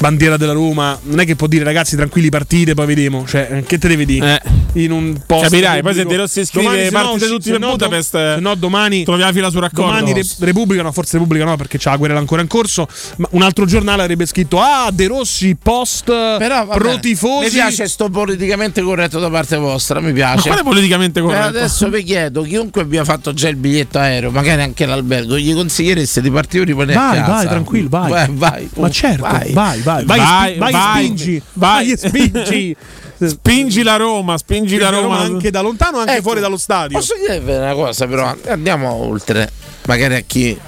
[0.00, 0.98] bandiera della Roma.
[1.02, 3.26] Non è che può dire ragazzi tranquilli partite, poi vediamo.
[3.26, 4.42] Cioè, che te devi dire?
[4.74, 5.44] In un posto.
[5.48, 6.04] Capirai, poi se.
[6.04, 9.04] De Rossi scrive Domani, se no, partite usci- tutti per no, Budapest, Se no, domani.
[9.04, 9.90] troviamo la fila sul raccordo.
[9.92, 12.86] Domani Re- Repubblica, no, forse Repubblica no, perché c'ha la guerra ancora in corso.
[13.16, 17.44] Ma un altro giornale avrebbe scritto: Ah, De Rossi post Però, vabbè, pro tifosi.
[17.46, 20.48] Mi piace sto politicamente corretto da parte vostra, mi piace.
[20.48, 21.46] Ma quale politicamente Eh, corretto?
[21.46, 26.20] adesso vi chiedo, chiunque abbia fatto già il biglietto aereo, magari anche l'albergo, gli consigliereste
[26.20, 27.32] di partire o rimanere a Vai, casa?
[27.32, 28.08] vai, tranquillo, vai.
[28.10, 28.68] Vai, vai.
[28.76, 31.86] Ma certo, vai, vai, vai, vai, Vai, vai e vai, spingi, vai.
[31.86, 32.76] vai spingi.
[33.20, 35.18] Spingi la Roma, spingi la Roma.
[35.18, 36.96] anche da lontano, anche Ecco, fuori dallo stadio.
[36.96, 39.50] Posso dirvi una cosa, però andiamo oltre,
[39.84, 40.58] magari a chi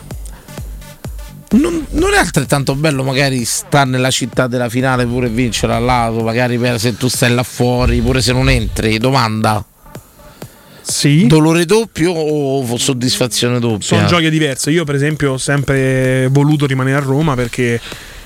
[1.53, 5.82] Non, non è altrettanto bello magari stare nella città della finale pure e vincere al
[5.85, 9.65] lato, magari per- se tu stai là fuori, pure se non entri, domanda.
[10.82, 11.27] Sì.
[11.27, 13.86] Dolore doppio o soddisfazione doppia?
[13.86, 14.70] Sono gioie diverse.
[14.70, 17.81] Io, per esempio, ho sempre voluto rimanere a Roma perché.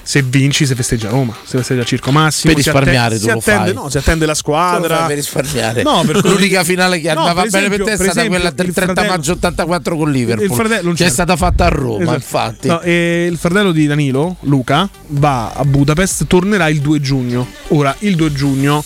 [0.08, 2.52] Se vinci, si festeggia Roma, si festeggia Circo Massimo.
[2.54, 5.04] Per si risparmiare atte- tu si attende, no, si attende la squadra.
[5.06, 5.82] per risparmiare.
[5.82, 8.30] No, per L'unica finale che No, andava per bene per esempio- te è stata esempio,
[8.38, 10.48] quella del il 30 fratello- maggio 84 con Liverpool.
[10.48, 11.12] Il fratello- che è c'è.
[11.12, 12.14] stata fatta a Roma, Esatto.
[12.14, 12.68] infatti.
[12.68, 17.44] No, e il fratello di Danilo, Luca, va a Budapest, tornerà il 2 giugno.
[17.68, 18.84] Ora, il 2 giugno,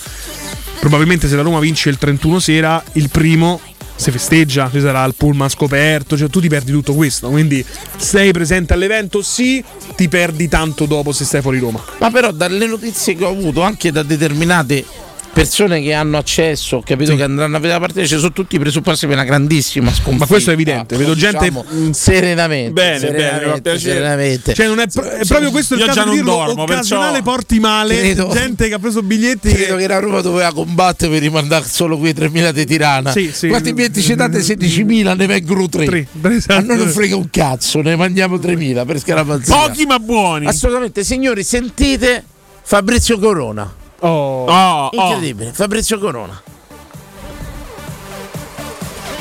[0.80, 3.60] probabilmente se la Roma vince il 31 sera, il primo
[4.00, 7.28] si festeggia, ci sarà il pullman scoperto, cioè tu ti perdi tutto questo.
[7.28, 7.62] Quindi
[7.96, 9.62] sei presente all'evento, sì,
[9.94, 11.84] ti perdi tanto dopo se stai fuori Roma.
[11.98, 14.84] Ma però dalle notizie che ho avuto anche da determinate
[15.32, 18.56] persone che hanno accesso, ho capito che andranno a vedere la partita, ci sono tutti
[18.56, 20.16] i presupposti per una grandissima sconfitta.
[20.18, 22.72] Ma questo è evidente, vedo gente- Diciamo, serenamente.
[22.72, 24.54] Bene, serenamente, bene, serenamente.
[24.54, 26.62] Cioè, non è, pro- è proprio questo il Io caso già di non dirlo, dormo,
[26.62, 29.82] occasionale perciò porti male, credo- gente che ha preso biglietti Credo che...
[29.82, 33.12] che la Roma doveva combattere per rimandare solo quei 3.000 di Tirana.
[33.12, 33.48] Sì, sì.
[33.48, 34.38] Quanti biglietti ci date?
[34.40, 35.84] 16.000, ne vengono 3.
[35.84, 36.66] Tre, A esatto.
[36.66, 39.54] noi non frega un cazzo, ne mandiamo 3.000 per scaramanzia.
[39.56, 40.46] Pochi ma buoni.
[40.46, 42.24] Assolutamente, signori, sentite
[42.62, 43.78] Fabrizio Corona.
[44.00, 44.90] Oh, Oh, oh.
[45.12, 46.40] Incredibile, Fabrizio Corona.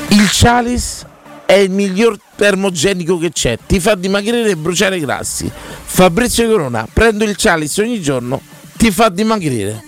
[0.08, 1.06] Il Chalice
[1.46, 5.50] è il miglior termogenico che c'è, ti fa dimagrire e bruciare i grassi.
[5.84, 8.40] Fabrizio Corona, prendo il Chalice ogni giorno,
[8.76, 9.84] ti fa dimagrire.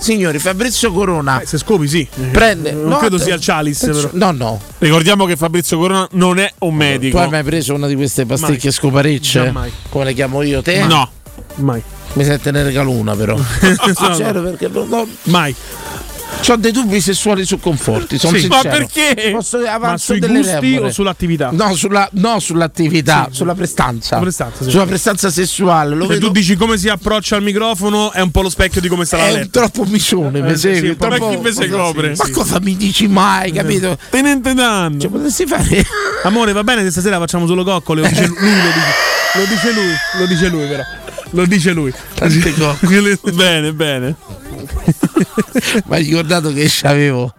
[0.00, 2.06] Signori, Fabrizio Corona Eh, se scopi sì.
[2.32, 2.72] prende.
[2.72, 4.08] Non no, credo sia il Chalice, però.
[4.14, 4.60] No, no.
[4.78, 7.18] Ricordiamo che Fabrizio Corona non è un Tu medico.
[7.20, 8.72] hai mai preso una di queste pasticche Mai.
[8.72, 9.52] scoparecce?
[9.90, 10.60] Come le chiamo io?
[10.60, 10.84] Te?
[10.84, 11.08] No.
[11.56, 11.80] Mai.
[12.14, 13.38] Mi sente ne regalo una però.
[13.38, 14.50] Sincero no.
[14.50, 15.54] perché no, no, Mai.
[16.48, 18.18] ho dei dubbi sessuali su conforti.
[18.18, 18.42] Sono Sì.
[18.42, 18.62] sincero.
[18.68, 19.30] Ma perché?
[19.32, 21.48] Posso Ma sui delle gusti o sull'attività?
[21.52, 24.08] No, sulla, no, sull'attività, sulla prestanza.
[24.08, 24.70] Sulla prestanza, sì.
[24.70, 25.94] Sulla prestanza sessuale.
[25.94, 28.82] Lo Se vedo tu dici come si approccia al microfono, è un po' lo specchio
[28.82, 29.60] di come sta la letto.
[29.60, 30.94] troppo micione, Eh, mi sì, segui?
[30.94, 32.14] po' Troppo- chi mi si copre?
[32.14, 33.96] Ma cosa mi dici mai, capito?
[34.10, 35.00] Tenente danno.
[35.00, 35.82] Cioè, potresti fare.
[36.24, 38.02] Amore, va bene che stasera facciamo solo coccole.
[38.02, 40.82] Lo dice lui, lo dice, lo dice lui, lo dice lui, però.
[41.32, 41.92] Lo dice lui.
[42.14, 43.18] Tante coccole.
[43.34, 44.16] bene, bene.
[45.86, 47.32] Ma hai ricordato che c'avevo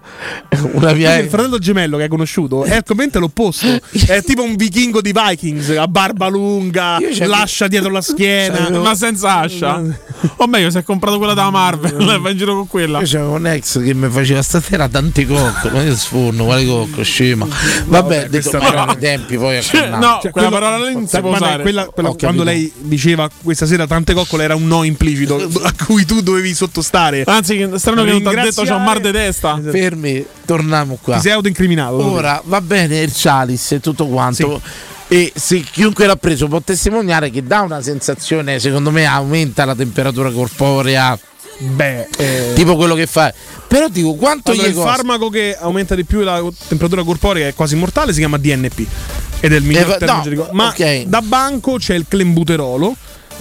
[0.74, 1.18] una mia.
[1.18, 3.68] Il fratello gemello che hai conosciuto è completamente l'opposto.
[4.06, 8.70] È tipo un vichingo di Vikings, a barba lunga, lascia dietro la schiena.
[8.70, 9.82] Ma senza ascia.
[10.38, 11.94] O meglio, si è comprato quella da Marvel.
[12.22, 13.00] Va in giro con quella.
[13.00, 17.04] Io c'avevo un ex che mi faceva stasera tante coccole, ma io sforno, quale cocco,
[17.04, 17.48] scema.
[17.86, 21.08] Vabbè, detto ma erano i tempi poi Cioè, no, Cioè, quella parola lì
[22.18, 26.54] quando lei diceva questa sera tante coccole era un no implicito a cui tu dovevi
[26.54, 27.13] sottostare.
[27.26, 29.60] Anzi, che- strano che non ti ha detto c'ho un mar di testa.
[29.70, 31.16] Fermi, torniamo qua.
[31.16, 32.04] Ti sei autoincriminato.
[32.04, 34.62] Ora va bene il Chalice e tutto quanto.
[35.08, 39.76] E se chiunque l'ha preso può testimoniare che dà una sensazione, secondo me, aumenta la
[39.76, 41.18] temperatura corporea.
[41.60, 43.32] Beh, eh, Tipo quello che fa.
[43.68, 44.92] Però dico quanto allora, gli il costa?
[44.92, 48.86] farmaco che aumenta di più la temperatura corporea è quasi mortale, si chiama DNP.
[49.40, 51.04] Ed è il miglior Eh, no, Ma ok.
[51.04, 52.96] da banco c'è il clembuterolo.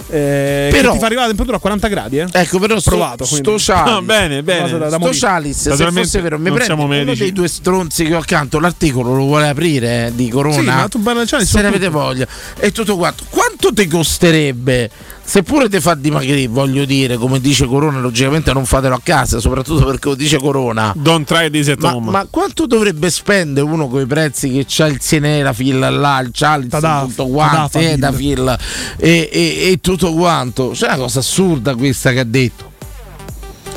[0.09, 2.19] Eh, Però- che ti fa arrivare la temperatura a 40 gradi.
[2.19, 2.27] Eh?
[2.31, 3.25] Ecco, però sto, provato.
[3.25, 3.41] sto.
[3.57, 3.71] Chalice.
[3.73, 4.69] Ah, bene, bene.
[4.77, 5.09] da- da Sto.
[5.13, 7.19] Chalice, se fosse vero, mi siamo uno medici.
[7.23, 10.55] dei due stronzi che ho accanto, l'articolo lo vuole aprire eh, di Corona.
[10.55, 12.27] Sì, ma tu Chalice se ne avete voglia.
[12.59, 13.23] E tutto quanto.
[13.29, 14.89] Quanto ti costerebbe?
[15.25, 19.85] Seppure ti fa dimagrire, voglio dire, come dice Corona, logicamente non fatelo a casa, soprattutto
[19.85, 20.93] perché lo dice Corona.
[20.95, 22.11] Don't try this at Ma, home.
[22.11, 26.67] ma quanto dovrebbe spendere uno con i prezzi che c'ha il Sinerafil là, il Chalice,
[26.69, 27.79] Tadaf, tutto quanto.
[27.79, 28.57] Edafil
[28.97, 30.71] e, e, e tutto quanto?
[30.73, 32.71] C'è una cosa assurda questa che ha detto.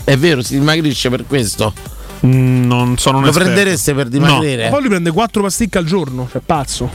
[0.04, 1.72] È vero, si dimagrisce per questo.
[2.26, 3.52] Mm, non sono un Lo esperto.
[3.52, 4.64] prendereste per dimagrire?
[4.64, 6.90] Ma poi lui prende 4 pasticche al giorno, cioè pazzo.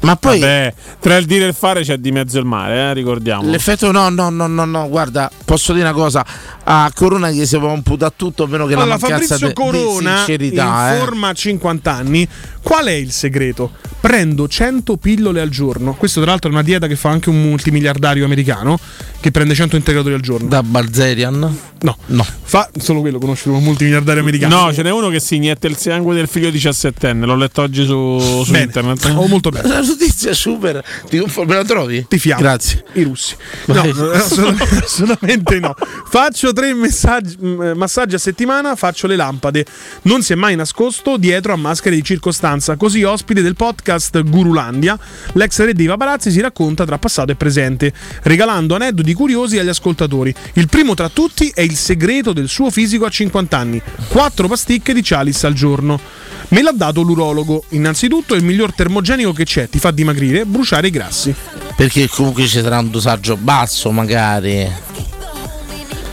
[0.00, 2.94] Ma poi Vabbè, tra il dire e il fare c'è di mezzo il mare, eh,
[2.94, 3.48] ricordiamo.
[3.50, 6.24] l'effetto no, no, no, no, no, guarda, posso dire una cosa,
[6.64, 10.10] a Corona gli si può imputare tutto meno che Allora, la mancanza Fabrizio de- Corona
[10.10, 10.90] di sincerità.
[10.92, 10.96] eh.
[10.98, 12.28] informa a 50 anni.
[12.62, 13.70] Qual è il segreto?
[14.00, 15.94] Prendo 100 pillole al giorno.
[15.94, 18.76] Questo, tra l'altro, è una dieta che fa anche un multimiliardario americano
[19.20, 20.48] che prende 100 integratori al giorno.
[20.48, 21.58] Da Balzerian?
[21.82, 22.26] No, No.
[22.42, 24.62] fa solo quello conosci un multimiliardario americano.
[24.64, 27.24] No, ce n'è uno che si inietta il sangue del figlio 17enne.
[27.24, 29.04] L'ho letto oggi su, su internet.
[29.14, 29.68] Oh, molto bene.
[29.86, 32.06] Notizia super, ti me la trovi?
[32.08, 32.40] Ti fiamo.
[32.40, 32.84] Grazie.
[32.94, 33.36] I russi.
[33.66, 33.80] No,
[34.12, 35.74] assolutamente, assolutamente no.
[36.08, 39.64] Faccio tre messaggi- massaggi a settimana, faccio le lampade.
[40.02, 42.76] Non si è mai nascosto dietro a maschere di circostanza.
[42.76, 44.98] Così, ospite del podcast Gurulandia,
[45.32, 47.92] l'ex re dei paparazzi si racconta tra passato e presente,
[48.22, 50.34] regalando aneddoti curiosi agli ascoltatori.
[50.54, 54.92] Il primo tra tutti è il segreto del suo fisico a 50 anni: quattro pasticche
[54.92, 56.00] di Chalice al giorno.
[56.48, 57.64] Me l'ha dato l'urologo.
[57.70, 61.34] Innanzitutto è il miglior termogenico che c'è, ti fa dimagrire, bruciare i grassi.
[61.76, 64.66] Perché comunque ci sarà un dosaggio basso, magari.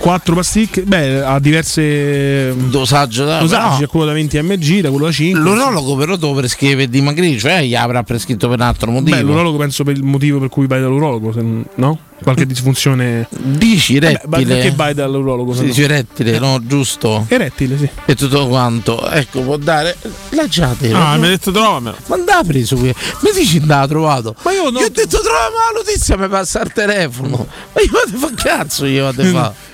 [0.03, 3.77] 4 pasticche, beh, ha diverse Dosaggio da dosaggi, no.
[3.79, 5.39] c'è quello da 20 mg, da quello da 5.
[5.39, 9.15] L'urologo però te lo prescrive per dimagrire, cioè gli avrà prescritto per un altro motivo.
[9.15, 11.33] Beh, l'urologo penso per il motivo per cui vai dall'urologo,
[11.75, 11.99] no?
[12.21, 13.29] Qualche disfunzione.
[13.31, 14.55] Dici Vabbè, ma rettile.
[14.55, 15.53] perché vai dall'urologo?
[15.53, 15.61] no?
[15.61, 16.59] dice rettile, no?
[16.61, 17.25] Giusto?
[17.29, 17.89] Erettile, sì.
[18.05, 19.09] E tutto quanto.
[19.09, 19.95] Ecco, può dare.
[20.31, 20.91] Lanciate.
[20.91, 21.95] Ah, mi ha detto trovamelo.
[22.07, 22.93] Ma andava preso qui.
[23.21, 24.35] Mi dici andava trovato.
[24.43, 27.47] Ma io, Io ho detto trovami la notizia, mi passa il telefono.
[27.73, 29.53] Ma io vado a fa cazzo, io vado a fa.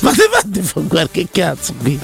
[0.00, 1.98] Ma te fate fa qualche cazzo qui.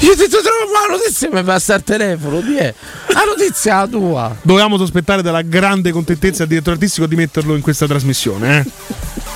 [0.00, 2.40] Io detto trova la notizia, mi passa il telefono.
[2.40, 2.74] Di è?
[3.08, 4.36] La notizia è la tua.
[4.42, 8.92] Dovevamo sospettare della grande contentezza del direttore artistico di metterlo in questa trasmissione, eh?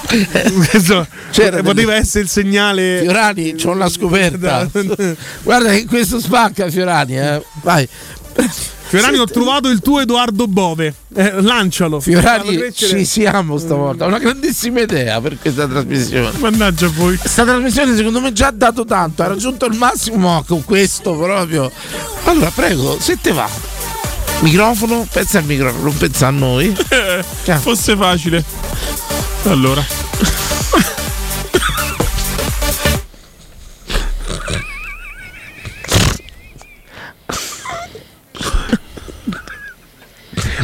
[1.31, 3.01] C'era poteva delle- essere il segnale.
[3.01, 4.69] Fiorani, c'ho una scoperta.
[5.43, 7.43] Guarda che questo spacca Fiorani, eh.
[7.63, 7.89] Vai.
[8.89, 10.95] Fiorani, ho trovato il tuo Edoardo Bove.
[11.15, 12.01] Eh, lancialo.
[12.01, 14.07] Fiorani, ci siamo stavolta.
[14.07, 16.39] Una grandissima idea per questa trasmissione.
[16.39, 17.19] Mannaggia voi.
[17.19, 21.13] Questa trasmissione secondo me già ha dato tanto, ha raggiunto il massimo ma con questo
[21.15, 21.71] proprio.
[22.25, 23.49] Allora, prego, se te va.
[24.41, 26.75] Microfono, pensa al microfono, non pensa a noi.
[27.61, 28.43] Fosse facile.
[29.45, 29.85] Allora.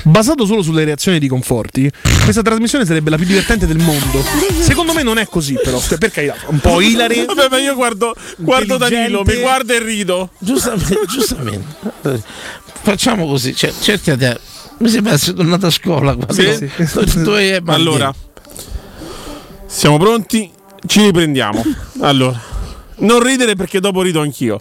[0.06, 1.90] Basato solo sulle reazioni di conforti,
[2.24, 4.22] questa trasmissione sarebbe la più divertente del mondo.
[4.60, 5.81] Secondo me non è così, però.
[5.81, 7.24] Cioè, per carità, un po' ilare.
[7.26, 10.31] Vabbè, ma io guardo, guardo Danilo, mi guarda e rido.
[10.39, 12.22] Giustamente, giustamente.
[12.82, 14.31] Facciamo così, cioè, cerca di.
[14.78, 16.16] Mi sembra essere tornato a scuola.
[16.28, 16.70] Sì.
[17.62, 17.62] Bandiera?
[17.64, 18.14] Allora,
[19.66, 20.51] siamo pronti?
[20.86, 21.64] Ci riprendiamo.
[22.01, 22.39] Allora,
[22.96, 24.60] non ridere perché dopo rido anch'io.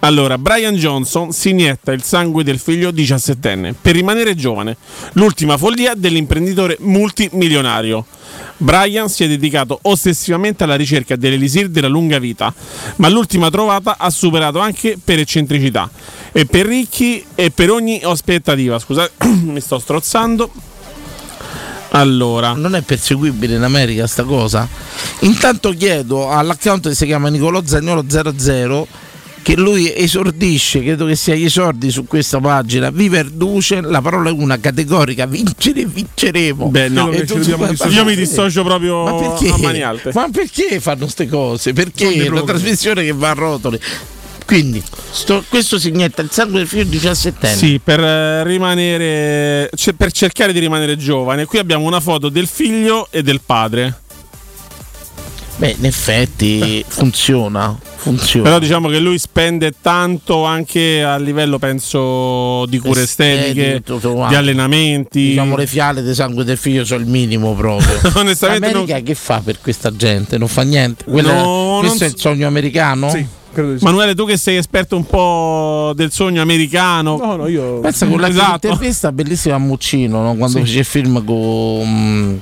[0.00, 4.76] Allora, Brian Johnson si inietta il sangue del figlio 17enne per rimanere giovane.
[5.12, 8.04] L'ultima follia dell'imprenditore multimilionario.
[8.58, 12.52] Brian si è dedicato ossessivamente alla ricerca dell'elisir della lunga vita,
[12.96, 15.88] ma l'ultima trovata ha superato anche per eccentricità.
[16.32, 18.78] E per ricchi e per ogni aspettativa.
[18.78, 20.50] Scusate, mi sto strozzando.
[21.90, 24.68] Allora, non è perseguibile in America sta cosa.
[25.20, 28.86] Intanto chiedo all'account che si chiama Nicolò Zagnolo 00
[29.40, 32.90] che lui esordisce, credo che sia gli esordi su questa pagina.
[32.90, 36.68] Viver duce, la parola è una categorica, vincere, vinceremo.
[36.68, 37.72] Beh, no, E tu- io ma-
[38.04, 39.48] mi dissocio proprio ma perché?
[39.48, 40.10] a mani alte.
[40.12, 41.72] Ma perché fanno queste cose?
[41.72, 43.80] Perché è una trasmissione che va a rotoli.
[44.48, 49.92] Quindi, sto- questo si inietta il sangue del figlio 17 Sì, per eh, rimanere cioè,
[49.92, 51.44] per cercare di rimanere giovane.
[51.44, 53.94] Qui abbiamo una foto del figlio e del padre.
[55.56, 57.78] Beh, in effetti funziona.
[57.96, 58.48] Funziona.
[58.48, 65.28] Però diciamo che lui spende tanto anche a livello, penso, di cure Estetiche, di allenamenti.
[65.28, 68.00] Diciamo le fiale di sangue del figlio sono il minimo proprio.
[68.16, 70.38] Onestamente L'America che fa per questa gente?
[70.38, 71.04] Non fa niente.
[71.04, 73.10] Quella- No, questo non è il sogno americano?
[73.10, 73.26] Sì.
[73.80, 77.16] Manuele, tu che sei esperto un po' del sogno americano.
[77.16, 77.80] No, no, io.
[77.80, 78.66] Pensa con la esatto.
[78.68, 80.34] intervista bellissima a Muccino no?
[80.36, 80.64] quando Sì.
[80.64, 82.36] fece il film con mm,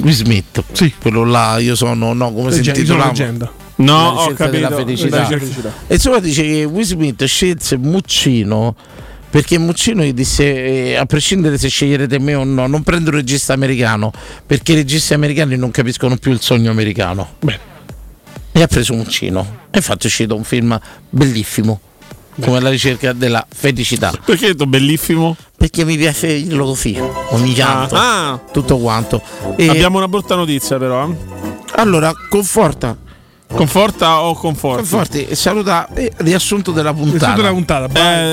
[0.00, 0.62] Will Smith.
[1.00, 3.14] Quello là, io sono, no, come si Legge- intitolava?
[3.14, 3.52] sono leggenda.
[3.74, 4.86] No, La ho ricerca della capito.
[4.86, 5.18] felicità.
[5.18, 5.72] La felicità.
[5.86, 8.74] E insomma dice che Will Smith scelse Muccino
[9.28, 13.16] perché Muccino gli disse eh, a prescindere se sceglierete me o no non prendo un
[13.16, 14.12] regista americano
[14.46, 17.30] perché i registi americani non capiscono più il sogno americano
[18.52, 21.80] e ha preso Muccino e infatti è uscito un film bellissimo
[22.40, 25.36] come la ricerca della felicità perché hai detto bellissimo?
[25.56, 26.98] perché mi piace dirlo così
[27.30, 28.40] ogni tanto Ah.
[28.52, 29.20] tutto quanto
[29.56, 31.08] E- Abbiamo una brutta notizia, però.
[31.08, 31.16] eh.
[31.76, 32.96] allora conforta
[33.52, 34.80] Conforta o conforti?
[34.88, 37.34] conforti saluta eh, riassunto della puntata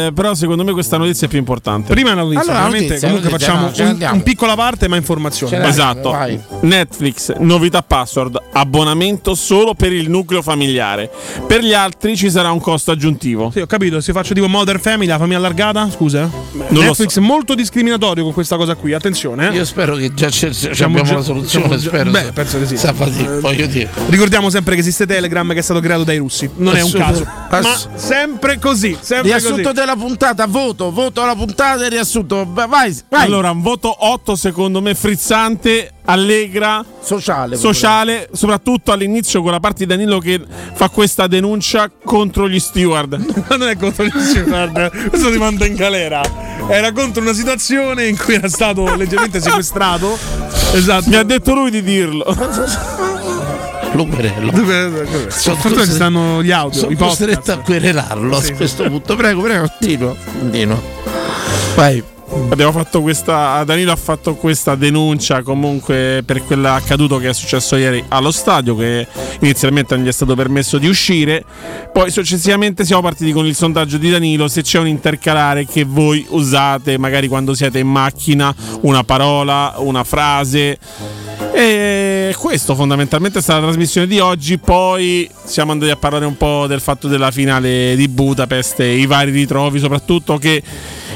[0.05, 1.93] Eh, però secondo me questa notizia è più importante.
[1.93, 4.95] Prima la notizia, Allora, veramente, notizia, comunque notizia, facciamo no, un, un piccola parte ma
[4.95, 5.67] informazione.
[5.67, 6.11] Esatto.
[6.11, 6.39] vai.
[6.61, 11.09] Netflix, novità password, abbonamento solo per il nucleo familiare.
[11.45, 13.51] Per gli altri ci sarà un costo aggiuntivo.
[13.51, 16.21] Sì, ho capito, se faccio tipo Modern Family, la famiglia allargata, scusa.
[16.21, 19.49] Non lo Netflix è molto discriminatorio con questa cosa qui, attenzione.
[19.49, 19.53] eh.
[19.53, 21.77] Io spero che già c'è, c'è- abbiamo già- la soluzione.
[21.77, 22.09] spero.
[22.09, 22.77] beh, penso di sì.
[22.77, 23.89] Sapati, Eh, voglio dire.
[24.07, 26.49] Ricordiamo sempre che esiste Telegram che è stato creato dai russi.
[26.57, 27.25] Non è un caso.
[27.49, 29.73] Ass- Ma sempre così, sempre Riassunto così.
[29.73, 32.45] della puntata, voto, voto alla puntata e riassunto.
[32.47, 33.25] Va- Vai, vai.
[33.25, 37.55] Allora, un voto 8 secondo me frizzante, allegra, sociale.
[37.57, 40.39] sociale, soprattutto all'inizio con la parte di Danilo che
[40.73, 43.15] fa questa denuncia contro gli steward.
[43.49, 46.21] Ma non è contro gli steward, questo ti manda in galera.
[46.67, 50.15] Era contro una situazione in cui era stato leggermente sequestrato.
[50.73, 51.09] Esatto.
[51.09, 52.23] Mi ha detto lui di dirlo.
[53.93, 54.51] lo querelo.
[55.29, 59.15] Sono fortuna ci stanno gli audio, Sono costretto a querelarlo Sì, a questo punto.
[59.15, 60.15] Prego, prego, continua.
[60.39, 60.81] continua.
[61.75, 62.03] Vai.
[62.51, 63.63] Abbiamo fatto questa.
[63.63, 68.75] Danilo ha fatto questa denuncia comunque per quell'accaduto che è successo ieri allo stadio.
[68.75, 69.07] Che
[69.39, 71.43] inizialmente non gli è stato permesso di uscire.
[71.91, 74.47] Poi successivamente siamo partiti con il sondaggio di Danilo.
[74.47, 80.03] Se c'è un intercalare che voi usate, magari quando siete in macchina, una parola, una
[80.03, 80.77] frase.
[81.51, 81.98] E
[82.35, 84.57] questo fondamentalmente è stata la trasmissione di oggi.
[84.57, 89.05] Poi siamo andati a parlare un po' del fatto della finale di Budapest e i
[89.05, 90.61] vari ritrovi, soprattutto che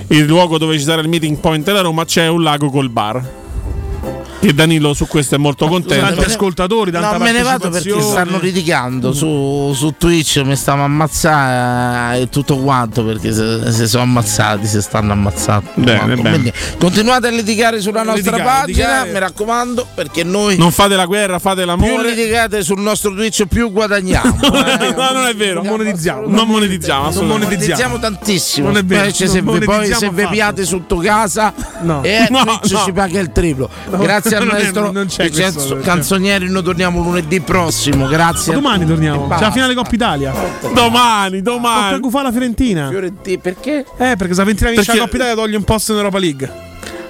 [0.08, 3.43] il luogo dove ci sarà il meeting point della Roma c'è un lago col bar.
[4.46, 6.06] E Danilo su questo è molto contento.
[6.06, 10.84] Tanti ascoltatori, tanta No, me ne vado perché stanno litigando su, su Twitch, mi stanno
[10.84, 15.70] ammazzando e tutto quanto perché se, se sono ammazzati, si stanno ammazzando.
[15.76, 16.30] Bene, bene.
[16.30, 19.12] Quindi continuate a litigare sulla nostra Litigare, pagina, litigare.
[19.12, 22.10] mi raccomando, perché noi Non fate la guerra, fate più l'amore.
[22.14, 24.38] litigate sul nostro Twitch più guadagniamo.
[24.44, 24.94] eh.
[24.96, 25.62] no, non è vero.
[25.62, 26.28] Non monetizziamo.
[26.28, 27.12] Non monetizziamo.
[27.12, 28.68] Non monetizziamo tantissimo.
[28.68, 32.04] Non è vero, Specie se, non vi, poi monetizziamo se vi piate sotto casa No.
[32.04, 32.84] e No, Twitch no.
[32.86, 33.70] ci paga il triplo.
[33.90, 35.84] Grazie al non è- maestro non c'è Vincenzo questo, cioè.
[35.84, 36.50] Canzonieri.
[36.50, 38.08] Noi torniamo lunedì prossimo.
[38.08, 38.54] Grazie.
[38.54, 39.26] Ma domani torniamo.
[39.26, 40.34] E C'è la finale Coppa Italia.
[40.74, 42.00] Domani, Coppa domani.
[42.00, 42.90] Cufà la Fiorentina.
[42.90, 43.86] Fiorentina, perché?
[43.98, 46.52] Eh, perché se la Fiorentina vince la Coppa Italia toglie un posto in Europa League.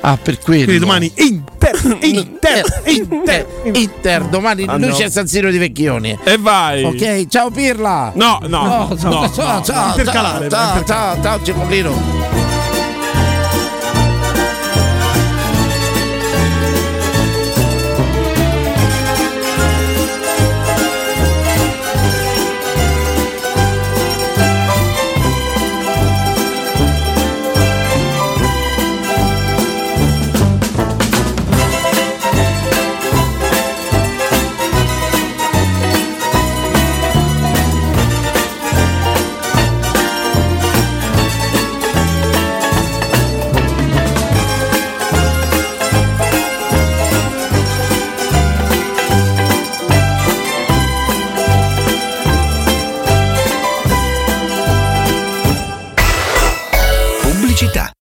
[0.06, 0.64] Ah, per quello.
[0.66, 4.95] Quindi domani Inter, Inter, Inter, Inter, domani Ah, lui no.
[4.95, 6.20] c'è San Siro di Vecchioni.
[6.26, 6.84] E vai.
[6.84, 8.12] Ok, ciao Pirla.
[8.16, 12.52] No, no, no, ciao, ciao, ciao, Intercalare, ciao, ciao, ciao, ciao, Cipollino.